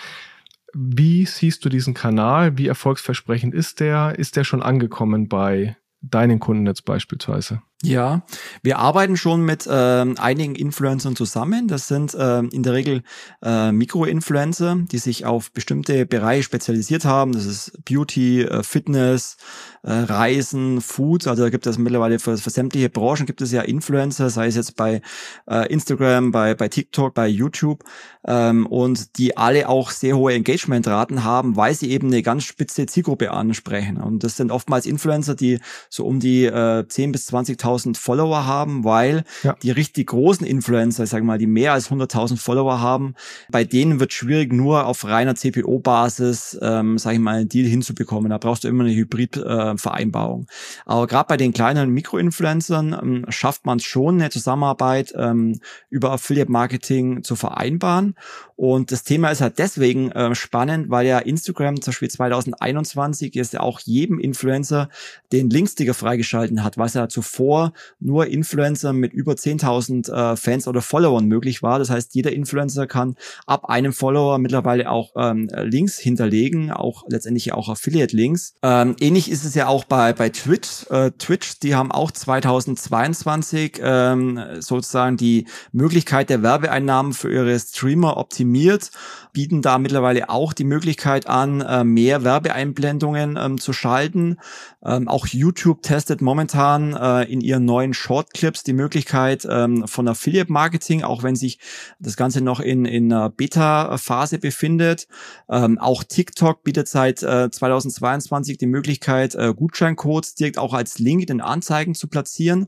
Wie 0.75 1.25
siehst 1.25 1.65
du 1.65 1.69
diesen 1.69 1.95
Kanal? 1.95 2.59
Wie 2.59 2.67
erfolgsversprechend 2.67 3.55
ist 3.55 3.79
der? 3.79 4.19
Ist 4.19 4.35
der 4.35 4.43
schon 4.43 4.61
angekommen 4.61 5.27
bei 5.27 5.77
deinen 6.01 6.39
Kunden 6.39 6.67
jetzt 6.67 6.85
beispielsweise? 6.85 7.63
Ja, 7.84 8.23
wir 8.63 8.80
arbeiten 8.80 9.17
schon 9.17 9.41
mit 9.43 9.67
ähm, 9.69 10.15
einigen 10.17 10.55
Influencern 10.55 11.15
zusammen. 11.15 11.67
Das 11.67 11.88
sind 11.88 12.15
ähm, 12.17 12.49
in 12.51 12.63
der 12.63 12.73
Regel 12.73 13.03
äh, 13.43 13.71
Mikroinfluencer, 13.73 14.78
die 14.91 14.97
sich 14.97 15.26
auf 15.26 15.51
bestimmte 15.51 16.05
Bereiche 16.05 16.43
spezialisiert 16.43 17.03
haben. 17.03 17.34
Das 17.34 17.45
ist 17.45 17.78
Beauty, 17.84 18.43
äh, 18.43 18.63
Fitness, 18.63 19.38
äh, 19.84 19.91
Reisen, 19.91 20.80
Food. 20.80 21.28
Also 21.28 21.43
da 21.43 21.49
gibt 21.49 21.67
es 21.67 21.78
mittlerweile 21.78 22.17
für, 22.17 22.38
für 22.38 22.49
sämtliche 22.49 22.89
Branchen 22.89 23.26
gibt 23.26 23.41
es 23.41 23.51
ja 23.51 23.61
Influencer, 23.61 24.30
sei 24.30 24.47
es 24.47 24.55
jetzt 24.55 24.78
bei 24.78 25.01
äh, 25.47 25.71
Instagram, 25.71 26.32
bei, 26.32 26.55
bei 26.55 26.69
TikTok, 26.69 27.13
bei 27.13 27.28
YouTube. 27.28 27.84
Ähm, 28.26 28.65
und 28.67 29.17
die 29.19 29.38
alle 29.38 29.67
auch 29.69 29.91
sehr 29.91 30.17
hohe 30.17 30.34
Engagementraten 30.34 31.23
haben, 31.23 31.55
weil 31.57 31.76
sie 31.76 31.91
eben 31.91 32.07
eine 32.07 32.23
ganz 32.23 32.45
spitze 32.45 32.86
Zielgruppe 32.88 33.32
ansprechen. 33.32 33.97
Und 33.97 34.23
das 34.23 34.38
sind 34.38 34.51
oftmals 34.51 34.86
Influencer, 34.86 35.36
die 35.36 35.59
so 35.89 36.05
um 36.05 36.19
die 36.19 36.45
äh, 36.45 36.88
10 36.88 37.11
bis 37.11 37.30
20.000 37.30 37.64
100.000 37.66 37.97
Follower 37.97 38.45
haben, 38.45 38.84
weil 38.84 39.24
ja. 39.43 39.55
die 39.61 39.72
richtig 39.72 40.07
großen 40.07 40.45
Influencer, 40.45 41.03
ich 41.03 41.09
sage 41.09 41.26
mal, 41.26 41.38
die 41.38 41.47
mehr 41.47 41.74
als 41.74 41.89
100.000 41.89 42.38
Follower 42.38 42.80
haben, 42.80 43.16
bei 43.49 43.63
denen 43.63 43.99
wird 43.99 44.13
schwierig, 44.13 44.53
nur 44.53 44.86
auf 44.86 45.05
reiner 45.05 45.36
CPO-Basis, 45.36 46.59
ähm, 46.61 46.97
sage 46.97 47.16
ich 47.16 47.22
mal, 47.22 47.38
einen 47.38 47.49
Deal 47.49 47.68
hinzubekommen. 47.68 48.30
Da 48.30 48.38
brauchst 48.38 48.63
du 48.63 48.68
immer 48.68 48.84
eine 48.84 48.93
Hybrid-Vereinbarung. 48.93 50.43
Äh, 50.43 50.82
Aber 50.86 51.07
gerade 51.07 51.28
bei 51.28 51.38
den 51.38 51.53
kleinen 51.53 51.89
Mikroinfluencern 51.91 52.93
ähm, 52.93 53.26
schafft 53.30 53.66
man 53.66 53.78
es 53.78 53.84
schon, 53.84 54.16
eine 54.16 54.30
Zusammenarbeit 54.30 55.13
ähm, 55.18 55.59
über 55.89 56.11
Affiliate-Marketing 56.11 57.24
zu 57.24 57.36
vereinbaren. 57.36 58.16
Und 58.56 58.91
das 58.91 59.03
Thema 59.03 59.32
ist 59.32 59.41
halt 59.41 59.60
deswegen 59.60 60.12
äh, 60.12 60.34
spannend, 60.34 60.89
weil 60.89 61.06
ja 61.06 61.20
Instagram 61.20 61.82
zum 61.82 61.91
Beispiel 61.91 62.10
2021 62.10 63.36
jetzt 63.36 63.53
ja 63.53 63.60
auch 63.60 63.82
jedem 63.82 64.18
Influencer 64.18 64.89
den 65.34 65.49
Linksticker 65.49 65.93
freigeschalten 65.93 66.64
hat, 66.64 66.78
was 66.78 66.93
ja 66.93 67.10
zuvor 67.10 67.74
nur 67.99 68.28
Influencer 68.28 68.93
mit 68.93 69.12
über 69.12 69.34
10.000 69.34 70.12
äh, 70.12 70.36
Fans 70.38 70.68
oder 70.70 70.82
Followern 70.82 71.26
möglich 71.26 71.64
war. 71.64 71.80
Das 71.80 71.89
heißt, 71.89 72.16
jeder 72.16 72.32
Influencer 72.32 72.88
kann 72.88 73.16
ab 73.45 73.66
einem 73.66 73.91
Follower 73.91 74.38
mittlerweile 74.38 74.89
auch 74.89 75.12
ähm, 75.18 75.49
Links 75.53 75.99
hinterlegen, 75.99 76.72
auch 76.72 77.03
letztendlich 77.10 77.51
auch 77.51 77.68
Affiliate-Links. 77.68 78.56
Ähm, 78.64 78.95
ähnlich 79.01 79.30
ist 79.30 79.43
es 79.43 79.56
ja 79.56 79.68
auch 79.68 79.84
bei, 79.84 80.14
bei 80.14 80.30
Twitch. 80.30 80.89
Äh, 80.89 81.12
Twitch, 81.12 81.60
die 81.60 81.76
haben 81.76 81.91
auch 81.91 82.12
2022 82.12 83.82
ähm, 83.82 84.39
sozusagen 84.60 85.18
die 85.18 85.45
Möglichkeit 85.74 86.30
der 86.30 86.41
Werbeeinnahmen 86.41 87.12
für 87.12 87.32
ihre 87.32 87.60
Streamer 87.60 88.16
optimiert 88.16 88.44
optimiert, 88.45 88.91
bieten 89.33 89.61
da 89.61 89.77
mittlerweile 89.77 90.29
auch 90.29 90.53
die 90.53 90.63
Möglichkeit 90.63 91.27
an, 91.27 91.61
äh, 91.61 91.83
mehr 91.83 92.23
Werbeeinblendungen 92.23 93.37
ähm, 93.37 93.59
zu 93.59 93.73
schalten. 93.73 94.37
Ähm, 94.83 95.07
auch 95.07 95.27
YouTube 95.27 95.81
testet 95.81 96.21
momentan 96.21 96.93
äh, 96.93 97.23
in 97.23 97.41
ihren 97.41 97.65
neuen 97.65 97.93
Shortclips 97.93 98.63
die 98.63 98.73
Möglichkeit 98.73 99.45
ähm, 99.49 99.87
von 99.87 100.07
Affiliate 100.07 100.51
Marketing, 100.51 101.03
auch 101.03 101.23
wenn 101.23 101.35
sich 101.35 101.59
das 101.99 102.15
Ganze 102.15 102.41
noch 102.41 102.59
in, 102.59 102.85
in 102.85 103.11
einer 103.11 103.29
Beta-Phase 103.29 104.37
befindet. 104.39 105.07
Ähm, 105.49 105.79
auch 105.79 106.03
TikTok 106.03 106.63
bietet 106.63 106.87
seit 106.87 107.23
äh, 107.23 107.49
2022 107.49 108.57
die 108.57 108.67
Möglichkeit, 108.67 109.35
äh, 109.35 109.53
Gutscheincodes 109.53 110.35
direkt 110.35 110.57
auch 110.57 110.73
als 110.73 110.99
Link 110.99 111.29
in 111.29 111.41
Anzeigen 111.41 111.95
zu 111.95 112.07
platzieren. 112.07 112.67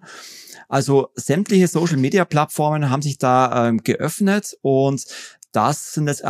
Also 0.68 1.10
sämtliche 1.16 1.68
Social-Media-Plattformen 1.68 2.90
haben 2.90 3.02
sich 3.02 3.18
da 3.18 3.68
ähm, 3.68 3.84
geöffnet 3.84 4.58
und 4.62 5.06
das 5.52 5.94
sind 5.94 6.06
das 6.06 6.24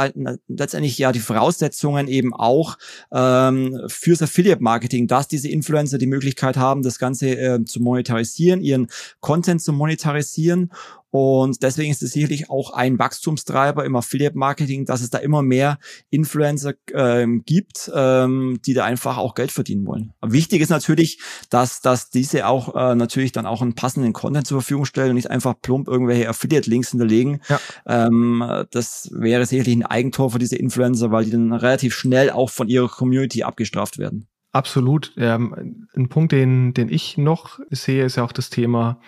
letztendlich 0.47 0.97
ja 0.97 1.11
die 1.11 1.19
Voraussetzungen 1.19 2.07
eben 2.07 2.33
auch 2.33 2.77
ähm, 3.11 3.81
fürs 3.87 4.21
Affiliate-Marketing, 4.21 5.07
dass 5.07 5.27
diese 5.27 5.49
Influencer 5.49 5.97
die 5.97 6.07
Möglichkeit 6.07 6.57
haben, 6.57 6.83
das 6.83 6.99
Ganze 6.99 7.29
äh, 7.29 7.65
zu 7.65 7.81
monetarisieren, 7.81 8.61
ihren 8.61 8.87
Content 9.19 9.61
zu 9.61 9.73
monetarisieren 9.73 10.71
und 11.09 11.63
deswegen 11.63 11.91
ist 11.91 12.03
es 12.03 12.11
sicherlich 12.11 12.49
auch 12.49 12.73
ein 12.73 12.99
Wachstumstreiber 12.99 13.85
im 13.85 13.95
Affiliate-Marketing, 13.95 14.85
dass 14.85 15.01
es 15.01 15.09
da 15.09 15.19
immer 15.19 15.41
mehr 15.41 15.79
Influencer 16.09 16.73
ähm, 16.93 17.43
gibt, 17.45 17.89
ähm, 17.93 18.59
die 18.65 18.73
da 18.73 18.83
einfach 18.83 19.17
auch 19.17 19.33
Geld 19.33 19.51
verdienen 19.51 19.85
wollen. 19.85 20.13
Wichtig 20.21 20.61
ist 20.61 20.69
natürlich, 20.69 21.19
dass, 21.49 21.81
dass 21.81 22.09
diese 22.09 22.45
auch 22.45 22.75
äh, 22.75 22.95
natürlich 22.95 23.31
dann 23.31 23.45
auch 23.45 23.61
einen 23.61 23.75
passenden 23.75 24.13
Content 24.13 24.47
zur 24.47 24.61
Verfügung 24.61 24.85
stellen 24.85 25.09
und 25.11 25.15
nicht 25.15 25.31
einfach 25.31 25.55
plump 25.61 25.87
irgendwelche 25.87 26.27
Affiliate-Links 26.27 26.91
hinterlegen. 26.91 27.41
Ja. 27.47 27.59
Ähm, 27.85 28.43
das 28.71 29.09
wäre 29.13 29.45
sicherlich 29.45 29.75
ein 29.75 29.85
Eigentor 29.85 30.31
für 30.31 30.39
diese 30.39 30.57
Influencer, 30.57 31.11
weil 31.11 31.25
die 31.25 31.31
dann 31.31 31.53
relativ 31.53 31.93
schnell 31.93 32.31
auch 32.31 32.49
von 32.49 32.67
ihrer 32.67 32.89
Community 32.89 33.43
abgestraft 33.43 33.97
werden. 33.97 34.27
Absolut. 34.51 35.13
Ähm, 35.17 35.87
ein 35.95 36.09
Punkt, 36.09 36.31
den, 36.31 36.73
den 36.73 36.89
ich 36.89 37.17
noch 37.17 37.59
sehe, 37.69 38.05
ist 38.05 38.17
ja 38.17 38.23
auch 38.23 38.31
das 38.31 38.49
Thema, 38.49 38.99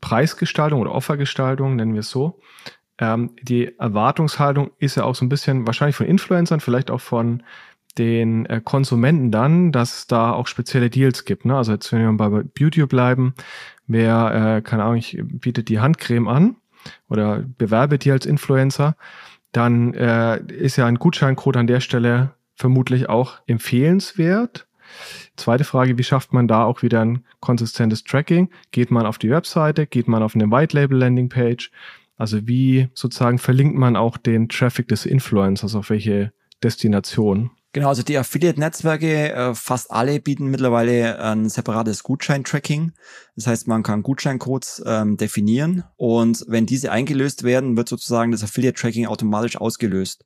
Preisgestaltung 0.00 0.80
oder 0.80 0.92
Offergestaltung, 0.92 1.76
nennen 1.76 1.94
wir 1.94 2.00
es 2.00 2.10
so. 2.10 2.40
Ähm, 2.98 3.36
die 3.42 3.78
Erwartungshaltung 3.78 4.70
ist 4.78 4.96
ja 4.96 5.04
auch 5.04 5.14
so 5.14 5.24
ein 5.24 5.28
bisschen 5.28 5.66
wahrscheinlich 5.66 5.96
von 5.96 6.06
Influencern, 6.06 6.60
vielleicht 6.60 6.90
auch 6.90 7.00
von 7.00 7.42
den 7.98 8.46
äh, 8.46 8.60
Konsumenten 8.62 9.30
dann, 9.30 9.72
dass 9.72 9.98
es 9.98 10.06
da 10.06 10.32
auch 10.32 10.46
spezielle 10.46 10.90
Deals 10.90 11.24
gibt. 11.24 11.44
Ne? 11.44 11.56
Also 11.56 11.72
jetzt, 11.72 11.92
wenn 11.92 12.02
wir 12.02 12.12
bei 12.12 12.42
Beauty 12.42 12.84
bleiben, 12.86 13.34
wer, 13.86 14.56
äh, 14.58 14.62
keine 14.62 14.84
Ahnung, 14.84 15.02
bietet 15.22 15.68
die 15.68 15.80
Handcreme 15.80 16.28
an 16.28 16.56
oder 17.08 17.42
bewerbe 17.58 17.98
die 17.98 18.10
als 18.10 18.26
Influencer, 18.26 18.96
dann 19.52 19.94
äh, 19.94 20.38
ist 20.52 20.76
ja 20.76 20.86
ein 20.86 20.98
Gutscheincode 20.98 21.56
an 21.56 21.66
der 21.66 21.80
Stelle 21.80 22.34
vermutlich 22.54 23.08
auch 23.08 23.38
empfehlenswert. 23.46 24.66
Zweite 25.36 25.64
Frage, 25.64 25.98
wie 25.98 26.04
schafft 26.04 26.32
man 26.32 26.48
da 26.48 26.64
auch 26.64 26.82
wieder 26.82 27.00
ein 27.00 27.24
konsistentes 27.40 28.04
Tracking? 28.04 28.50
Geht 28.70 28.90
man 28.90 29.06
auf 29.06 29.18
die 29.18 29.30
Webseite? 29.30 29.86
Geht 29.86 30.08
man 30.08 30.22
auf 30.22 30.34
eine 30.34 30.50
White 30.50 30.76
Label 30.76 30.98
Landing 30.98 31.28
Page? 31.28 31.70
Also 32.16 32.46
wie 32.46 32.88
sozusagen 32.94 33.38
verlinkt 33.38 33.76
man 33.76 33.96
auch 33.96 34.16
den 34.16 34.48
Traffic 34.48 34.88
des 34.88 35.06
Influencers 35.06 35.74
auf 35.74 35.90
welche 35.90 36.32
Destination? 36.62 37.50
Genau, 37.76 37.88
also 37.88 38.02
die 38.02 38.16
Affiliate-Netzwerke, 38.16 39.32
äh, 39.32 39.54
fast 39.54 39.90
alle 39.90 40.18
bieten 40.18 40.46
mittlerweile 40.46 41.20
ein 41.20 41.50
separates 41.50 42.02
Gutschein-Tracking. 42.04 42.92
Das 43.34 43.46
heißt, 43.46 43.68
man 43.68 43.82
kann 43.82 44.02
Gutscheincodes 44.02 44.82
ähm, 44.86 45.18
definieren 45.18 45.84
und 45.96 46.42
wenn 46.48 46.64
diese 46.64 46.90
eingelöst 46.90 47.42
werden, 47.42 47.76
wird 47.76 47.90
sozusagen 47.90 48.32
das 48.32 48.42
Affiliate-Tracking 48.42 49.06
automatisch 49.06 49.58
ausgelöst 49.58 50.24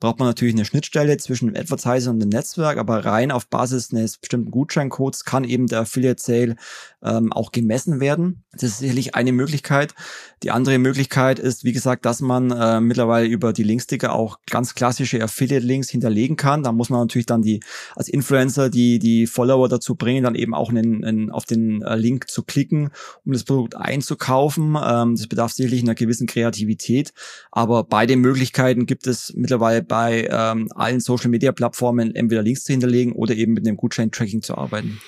braucht 0.00 0.18
man 0.18 0.28
natürlich 0.28 0.54
eine 0.54 0.64
Schnittstelle 0.64 1.16
zwischen 1.16 1.46
dem 1.46 1.60
Advertiser 1.60 2.10
und 2.10 2.20
dem 2.20 2.28
Netzwerk, 2.28 2.78
aber 2.78 3.04
rein 3.04 3.30
auf 3.30 3.48
Basis 3.48 3.92
eines 3.92 4.18
bestimmten 4.18 4.50
Gutscheincodes 4.50 5.24
kann 5.24 5.44
eben 5.44 5.66
der 5.66 5.80
Affiliate 5.80 6.22
Sale 6.22 6.56
ähm, 7.02 7.32
auch 7.32 7.52
gemessen 7.52 8.00
werden. 8.00 8.44
Das 8.52 8.64
ist 8.64 8.78
sicherlich 8.78 9.14
eine 9.14 9.32
Möglichkeit. 9.32 9.94
Die 10.42 10.50
andere 10.50 10.78
Möglichkeit 10.78 11.38
ist, 11.38 11.64
wie 11.64 11.72
gesagt, 11.72 12.04
dass 12.04 12.20
man 12.20 12.50
äh, 12.50 12.80
mittlerweile 12.80 13.26
über 13.26 13.52
die 13.52 13.62
Linksticker 13.62 14.12
auch 14.12 14.38
ganz 14.50 14.74
klassische 14.74 15.22
Affiliate-Links 15.22 15.90
hinterlegen 15.90 16.36
kann. 16.36 16.62
Da 16.62 16.72
muss 16.72 16.90
man 16.90 17.00
natürlich 17.00 17.26
dann 17.26 17.42
die 17.42 17.60
als 17.94 18.08
Influencer 18.08 18.70
die 18.70 18.98
die 18.98 19.26
Follower 19.26 19.68
dazu 19.68 19.94
bringen, 19.94 20.24
dann 20.24 20.34
eben 20.34 20.54
auch 20.54 20.70
einen, 20.70 21.04
einen, 21.04 21.30
auf 21.30 21.44
den 21.44 21.82
äh, 21.82 21.96
Link 21.96 22.28
zu 22.28 22.42
klicken, 22.42 22.90
um 23.24 23.32
das 23.32 23.44
Produkt 23.44 23.76
einzukaufen. 23.76 24.76
Ähm, 24.82 25.16
das 25.16 25.26
bedarf 25.26 25.52
sicherlich 25.52 25.82
einer 25.82 25.94
gewissen 25.94 26.26
Kreativität, 26.26 27.12
aber 27.50 27.84
beide 27.84 28.16
Möglichkeiten 28.16 28.86
gibt 28.86 29.06
es 29.06 29.32
mittlerweile 29.36 29.82
bei 29.88 30.28
ähm, 30.30 30.68
allen 30.74 31.00
Social-Media-Plattformen 31.00 32.14
entweder 32.14 32.42
Links 32.42 32.64
zu 32.64 32.72
hinterlegen 32.72 33.12
oder 33.12 33.34
eben 33.34 33.52
mit 33.52 33.66
dem 33.66 33.76
Gutschein-Tracking 33.76 34.42
zu 34.42 34.56
arbeiten. 34.56 35.00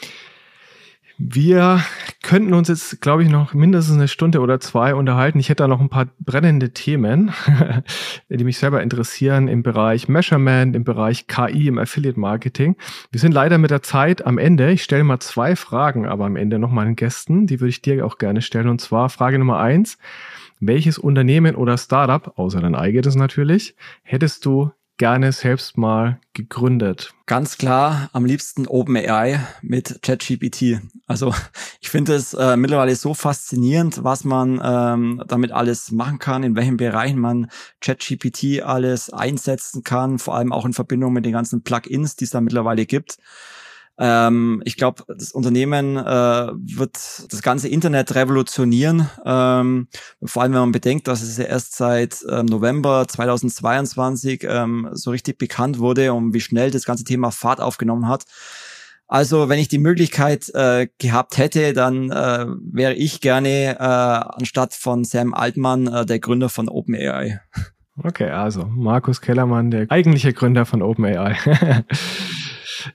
Wir 1.21 1.83
könnten 2.23 2.55
uns 2.55 2.69
jetzt, 2.69 3.01
glaube 3.01 3.25
ich, 3.25 3.29
noch 3.29 3.53
mindestens 3.53 3.97
eine 3.97 4.07
Stunde 4.07 4.39
oder 4.39 4.61
zwei 4.61 4.95
unterhalten. 4.95 5.41
Ich 5.41 5.49
hätte 5.49 5.65
da 5.65 5.69
noch 5.69 5.81
ein 5.81 5.89
paar 5.89 6.07
brennende 6.21 6.73
Themen, 6.73 7.33
die 8.29 8.45
mich 8.45 8.59
selber 8.59 8.85
interessieren 8.85 9.49
im 9.49 9.65
Bereich 9.65 10.09
Measurement, 10.09 10.77
im 10.77 10.85
Bereich 10.85 11.27
KI, 11.27 11.67
im 11.67 11.79
Affiliate 11.79 12.21
Marketing. 12.21 12.77
Wir 13.11 13.19
sind 13.19 13.33
leider 13.33 13.59
mit 13.59 13.73
der 13.73 13.83
Zeit 13.83 14.25
am 14.25 14.39
Ende. 14.39 14.71
Ich 14.71 14.85
stelle 14.85 15.03
mal 15.03 15.19
zwei 15.19 15.57
Fragen, 15.57 16.07
aber 16.07 16.25
am 16.25 16.37
Ende 16.37 16.61
noch 16.61 16.71
mal 16.71 16.85
den 16.85 16.95
Gästen. 16.95 17.49
Die 17.49 17.59
würde 17.59 17.71
ich 17.71 17.83
dir 17.83 18.07
auch 18.07 18.19
gerne 18.19 18.41
stellen. 18.41 18.69
Und 18.69 18.81
zwar 18.81 19.09
Frage 19.09 19.41
Nummer 19.41 19.59
eins. 19.59 19.99
Welches 20.61 20.99
Unternehmen 20.99 21.55
oder 21.55 21.79
Startup, 21.79 22.37
außer 22.37 22.61
dein 22.61 22.75
eigenes 22.75 23.15
natürlich, 23.15 23.77
hättest 24.03 24.45
du 24.45 24.73
gerne 24.97 25.31
selbst 25.31 25.79
mal 25.79 26.21
gegründet? 26.33 27.15
Ganz 27.27 27.57
klar, 27.59 28.11
am 28.13 28.25
liebsten 28.25 28.67
OpenAI 28.67 29.39
mit 29.63 30.01
ChatGPT. 30.03 30.81
Also 31.07 31.33
ich 31.81 31.89
finde 31.89 32.15
es 32.15 32.35
äh, 32.35 32.57
mittlerweile 32.57 32.97
so 32.97 33.15
faszinierend, 33.15 34.03
was 34.03 34.25
man 34.25 34.61
ähm, 34.63 35.23
damit 35.29 35.53
alles 35.53 35.93
machen 35.93 36.19
kann, 36.19 36.43
in 36.43 36.57
welchen 36.57 36.77
Bereichen 36.77 37.21
man 37.21 37.49
ChatGPT 37.81 38.63
alles 38.63 39.11
einsetzen 39.11 39.85
kann, 39.85 40.19
vor 40.19 40.35
allem 40.35 40.53
auch 40.53 40.67
in 40.67 40.73
Verbindung 40.73 41.13
mit 41.13 41.25
den 41.25 41.33
ganzen 41.33 41.63
Plugins, 41.63 42.17
die 42.17 42.25
es 42.25 42.31
da 42.31 42.41
mittlerweile 42.41 42.85
gibt. 42.85 43.19
Ähm, 43.99 44.63
ich 44.65 44.77
glaube, 44.77 45.03
das 45.09 45.33
Unternehmen 45.33 45.97
äh, 45.97 46.01
wird 46.03 46.97
das 47.31 47.43
ganze 47.43 47.69
Internet 47.69 48.15
revolutionieren. 48.15 49.09
Ähm, 49.25 49.89
vor 50.25 50.43
allem, 50.43 50.53
wenn 50.53 50.61
man 50.61 50.73
bedenkt, 50.73 51.09
dass 51.09 51.23
es 51.23 51.37
ja 51.37 51.45
erst 51.45 51.77
seit 51.77 52.25
ähm, 52.31 52.47
November 52.47 53.07
2022 53.09 54.45
ähm, 54.49 54.89
so 54.93 55.11
richtig 55.11 55.39
bekannt 55.39 55.81
wurde 55.81 56.13
und 56.13 56.33
wie 56.33 56.41
schnell 56.41 56.71
das 56.71 56.85
ganze 56.85 57.05
Thema 57.05 57.33
Fahrt 57.33 57.61
aufgenommen 57.61 58.09
hat. 58.09 58.25
Also, 59.11 59.49
wenn 59.49 59.59
ich 59.59 59.69
die 59.69 59.79
Möglichkeit 59.79 60.51
äh, 60.55 60.87
gehabt 60.99 61.39
hätte, 61.39 61.73
dann 61.73 62.11
äh, 62.11 62.47
wäre 62.71 62.93
ich 62.93 63.23
gerne 63.23 63.77
äh, 63.79 63.83
anstatt 63.83 64.75
von 64.75 65.05
Sam 65.05 65.33
Altmann 65.33 65.87
äh, 65.87 66.05
der 66.05 66.21
Gründer 66.21 66.51
von 66.51 66.69
OpenAI. 66.69 67.41
Okay, 68.05 68.31
also 68.31 68.67
Markus 68.67 69.21
Kellermann, 69.21 69.71
der 69.71 69.87
eigentliche 69.89 70.33
Gründer 70.33 70.67
von 70.67 70.83
OpenAI. 70.83 71.37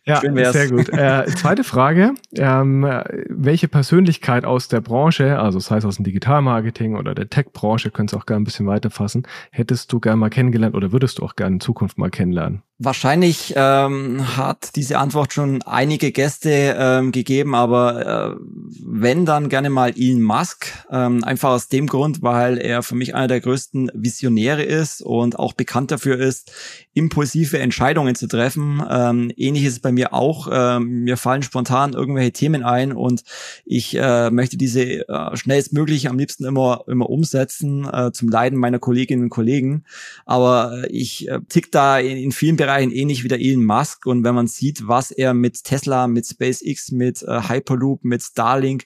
Ja, 0.06 0.22
sehr 0.52 0.70
gut. 0.70 0.90
Äh, 0.90 1.26
zweite 1.36 1.64
Frage. 1.64 2.14
Ähm, 2.36 2.86
welche 3.30 3.68
Persönlichkeit 3.68 4.44
aus 4.44 4.68
der 4.68 4.82
Branche, 4.82 5.40
also 5.40 5.60
das 5.60 5.70
heißt 5.70 5.86
aus 5.86 5.98
dem 5.98 6.04
Digitalmarketing 6.04 6.96
oder 6.96 7.14
der 7.14 7.30
Tech-Branche, 7.30 7.92
könntest 7.92 8.16
du 8.16 8.18
auch 8.18 8.26
gerne 8.26 8.42
ein 8.42 8.44
bisschen 8.44 8.66
weiterfassen, 8.66 9.28
hättest 9.52 9.94
du 9.94 10.00
gerne 10.00 10.18
mal 10.18 10.30
kennengelernt 10.30 10.76
oder 10.76 10.92
würdest 10.92 11.20
du 11.20 11.24
auch 11.24 11.36
gerne 11.36 11.56
in 11.56 11.60
Zukunft 11.60 11.98
mal 12.00 12.10
kennenlernen? 12.10 12.64
Wahrscheinlich 12.86 13.54
ähm, 13.56 14.36
hat 14.36 14.76
diese 14.76 14.98
Antwort 14.98 15.32
schon 15.32 15.62
einige 15.62 16.12
Gäste 16.12 16.76
ähm, 16.78 17.14
gegeben, 17.14 17.56
aber 17.56 18.36
äh, 18.36 18.44
wenn 18.86 19.26
dann 19.26 19.48
gerne 19.48 19.70
mal 19.70 19.94
Elon 19.96 20.22
Musk, 20.22 20.68
ähm, 20.92 21.24
einfach 21.24 21.52
aus 21.52 21.70
dem 21.70 21.88
Grund, 21.88 22.22
weil 22.22 22.58
er 22.58 22.84
für 22.84 22.96
mich 22.96 23.16
einer 23.16 23.28
der 23.28 23.40
größten 23.40 23.90
Visionäre 23.94 24.64
ist 24.64 25.02
und 25.02 25.40
auch 25.40 25.54
bekannt 25.54 25.92
dafür 25.92 26.20
ist, 26.20 26.52
impulsive 26.94 27.58
Entscheidungen 27.58 28.16
zu 28.16 28.28
treffen. 28.28 28.84
Ähm, 28.90 29.32
ähnlich 29.38 29.64
ist 29.64 29.74
es 29.74 29.80
bei 29.80 29.94
mir 29.94 30.14
auch. 30.14 30.50
Ähm, 30.52 31.04
mir 31.06 31.16
fallen 31.16 31.42
spontan 31.42 31.94
irgendwelche 31.94 32.34
Themen 32.34 32.64
ein 32.64 32.92
und 32.92 33.24
ich 33.64 33.96
äh, 33.98 34.30
möchte 34.30 34.58
diese 34.58 35.08
äh, 35.08 35.38
schnellstmöglich 35.38 36.10
am 36.10 36.18
liebsten 36.18 36.44
immer 36.44 36.84
immer 36.88 37.10
umsetzen 37.10 37.88
äh, 37.90 38.12
zum 38.12 38.28
Leiden 38.28 38.60
meiner 38.60 38.80
Kolleginnen 38.80 39.24
und 39.24 39.30
Kollegen. 39.30 39.86
Aber 40.26 40.84
äh, 40.84 40.88
ich 40.88 41.30
äh, 41.30 41.40
tick 41.48 41.72
da 41.72 41.98
in, 41.98 42.18
in 42.18 42.34
vielen 42.34 42.58
Bereichen 42.58 42.73
ähnlich 42.80 43.24
wie 43.24 43.28
der 43.28 43.40
Elon 43.40 43.66
Musk. 43.66 44.06
Und 44.06 44.24
wenn 44.24 44.36
man 44.36 44.48
sieht, 44.48 44.88
was 44.88 45.12
er 45.12 45.34
mit 45.34 45.64
Tesla, 45.64 46.08
mit 46.08 46.26
SpaceX, 46.26 46.92
mit 46.92 47.22
äh, 47.24 47.42
Hyperloop, 47.48 48.04
mit 48.04 48.22
Starlink 48.22 48.86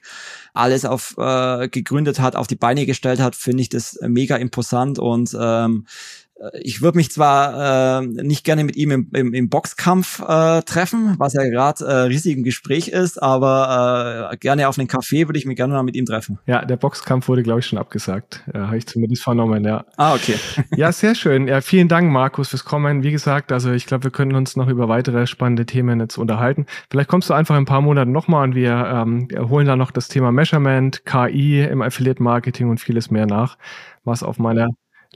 alles 0.52 0.84
auf 0.84 1.16
äh, 1.18 1.68
gegründet 1.68 2.20
hat, 2.20 2.36
auf 2.36 2.46
die 2.46 2.56
Beine 2.56 2.86
gestellt 2.86 3.20
hat, 3.20 3.36
finde 3.36 3.62
ich 3.62 3.68
das 3.68 3.98
mega 4.02 4.36
imposant 4.36 4.98
und 4.98 5.36
ähm, 5.38 5.86
äh, 5.86 6.27
ich 6.60 6.82
würde 6.82 6.98
mich 6.98 7.10
zwar 7.10 8.00
äh, 8.00 8.06
nicht 8.06 8.44
gerne 8.44 8.64
mit 8.64 8.76
ihm 8.76 8.90
im, 8.90 9.10
im, 9.12 9.34
im 9.34 9.48
Boxkampf 9.48 10.20
äh, 10.20 10.62
treffen, 10.62 11.16
was 11.18 11.32
ja 11.32 11.42
gerade 11.48 11.84
äh, 11.84 11.92
riesig 12.02 12.36
im 12.36 12.44
Gespräch 12.44 12.88
ist, 12.88 13.20
aber 13.20 14.30
äh, 14.32 14.36
gerne 14.36 14.68
auf 14.68 14.78
einen 14.78 14.88
Café 14.88 15.26
würde 15.26 15.38
ich 15.38 15.46
mich 15.46 15.56
gerne 15.56 15.74
mal 15.74 15.82
mit 15.82 15.96
ihm 15.96 16.04
treffen. 16.04 16.38
Ja, 16.46 16.64
der 16.64 16.76
Boxkampf 16.76 17.28
wurde, 17.28 17.42
glaube 17.42 17.60
ich, 17.60 17.66
schon 17.66 17.78
abgesagt. 17.78 18.44
Äh, 18.54 18.58
Habe 18.58 18.78
ich 18.78 18.86
zumindest 18.86 19.22
vernommen, 19.22 19.64
ja. 19.64 19.84
Ah, 19.96 20.14
okay. 20.14 20.36
ja, 20.76 20.92
sehr 20.92 21.14
schön. 21.14 21.48
Ja, 21.48 21.60
vielen 21.60 21.88
Dank, 21.88 22.10
Markus, 22.12 22.48
fürs 22.50 22.64
Kommen. 22.64 23.02
Wie 23.02 23.10
gesagt, 23.10 23.50
also 23.50 23.72
ich 23.72 23.86
glaube, 23.86 24.04
wir 24.04 24.10
können 24.10 24.34
uns 24.34 24.56
noch 24.56 24.68
über 24.68 24.88
weitere 24.88 25.26
spannende 25.26 25.66
Themen 25.66 25.98
jetzt 26.00 26.18
unterhalten. 26.18 26.66
Vielleicht 26.90 27.08
kommst 27.08 27.28
du 27.30 27.34
einfach 27.34 27.56
in 27.56 27.62
ein 27.62 27.66
paar 27.66 27.80
Monaten 27.80 28.12
nochmal 28.12 28.44
und 28.44 28.54
wir 28.54 28.70
ähm, 28.72 29.28
holen 29.48 29.66
da 29.66 29.74
noch 29.74 29.90
das 29.90 30.08
Thema 30.08 30.30
Measurement, 30.30 31.04
KI 31.04 31.62
im 31.62 31.82
Affiliate 31.82 32.22
Marketing 32.22 32.70
und 32.70 32.78
vieles 32.80 33.10
mehr 33.10 33.26
nach, 33.26 33.58
was 34.04 34.22
auf 34.22 34.38
meiner 34.38 34.68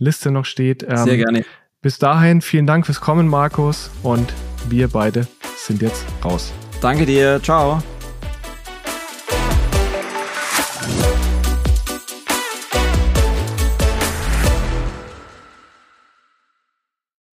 Liste 0.02 0.30
noch 0.30 0.44
steht. 0.44 0.82
Ähm, 0.82 0.96
Sehr 0.98 1.16
gerne. 1.16 1.44
Bis 1.80 1.98
dahin, 1.98 2.40
vielen 2.40 2.66
Dank 2.66 2.86
fürs 2.86 3.00
Kommen, 3.00 3.26
Markus. 3.26 3.90
Und 4.02 4.32
wir 4.68 4.88
beide 4.88 5.26
sind 5.56 5.82
jetzt 5.82 6.04
raus. 6.24 6.52
Danke 6.80 7.06
dir. 7.06 7.40
Ciao. 7.42 7.82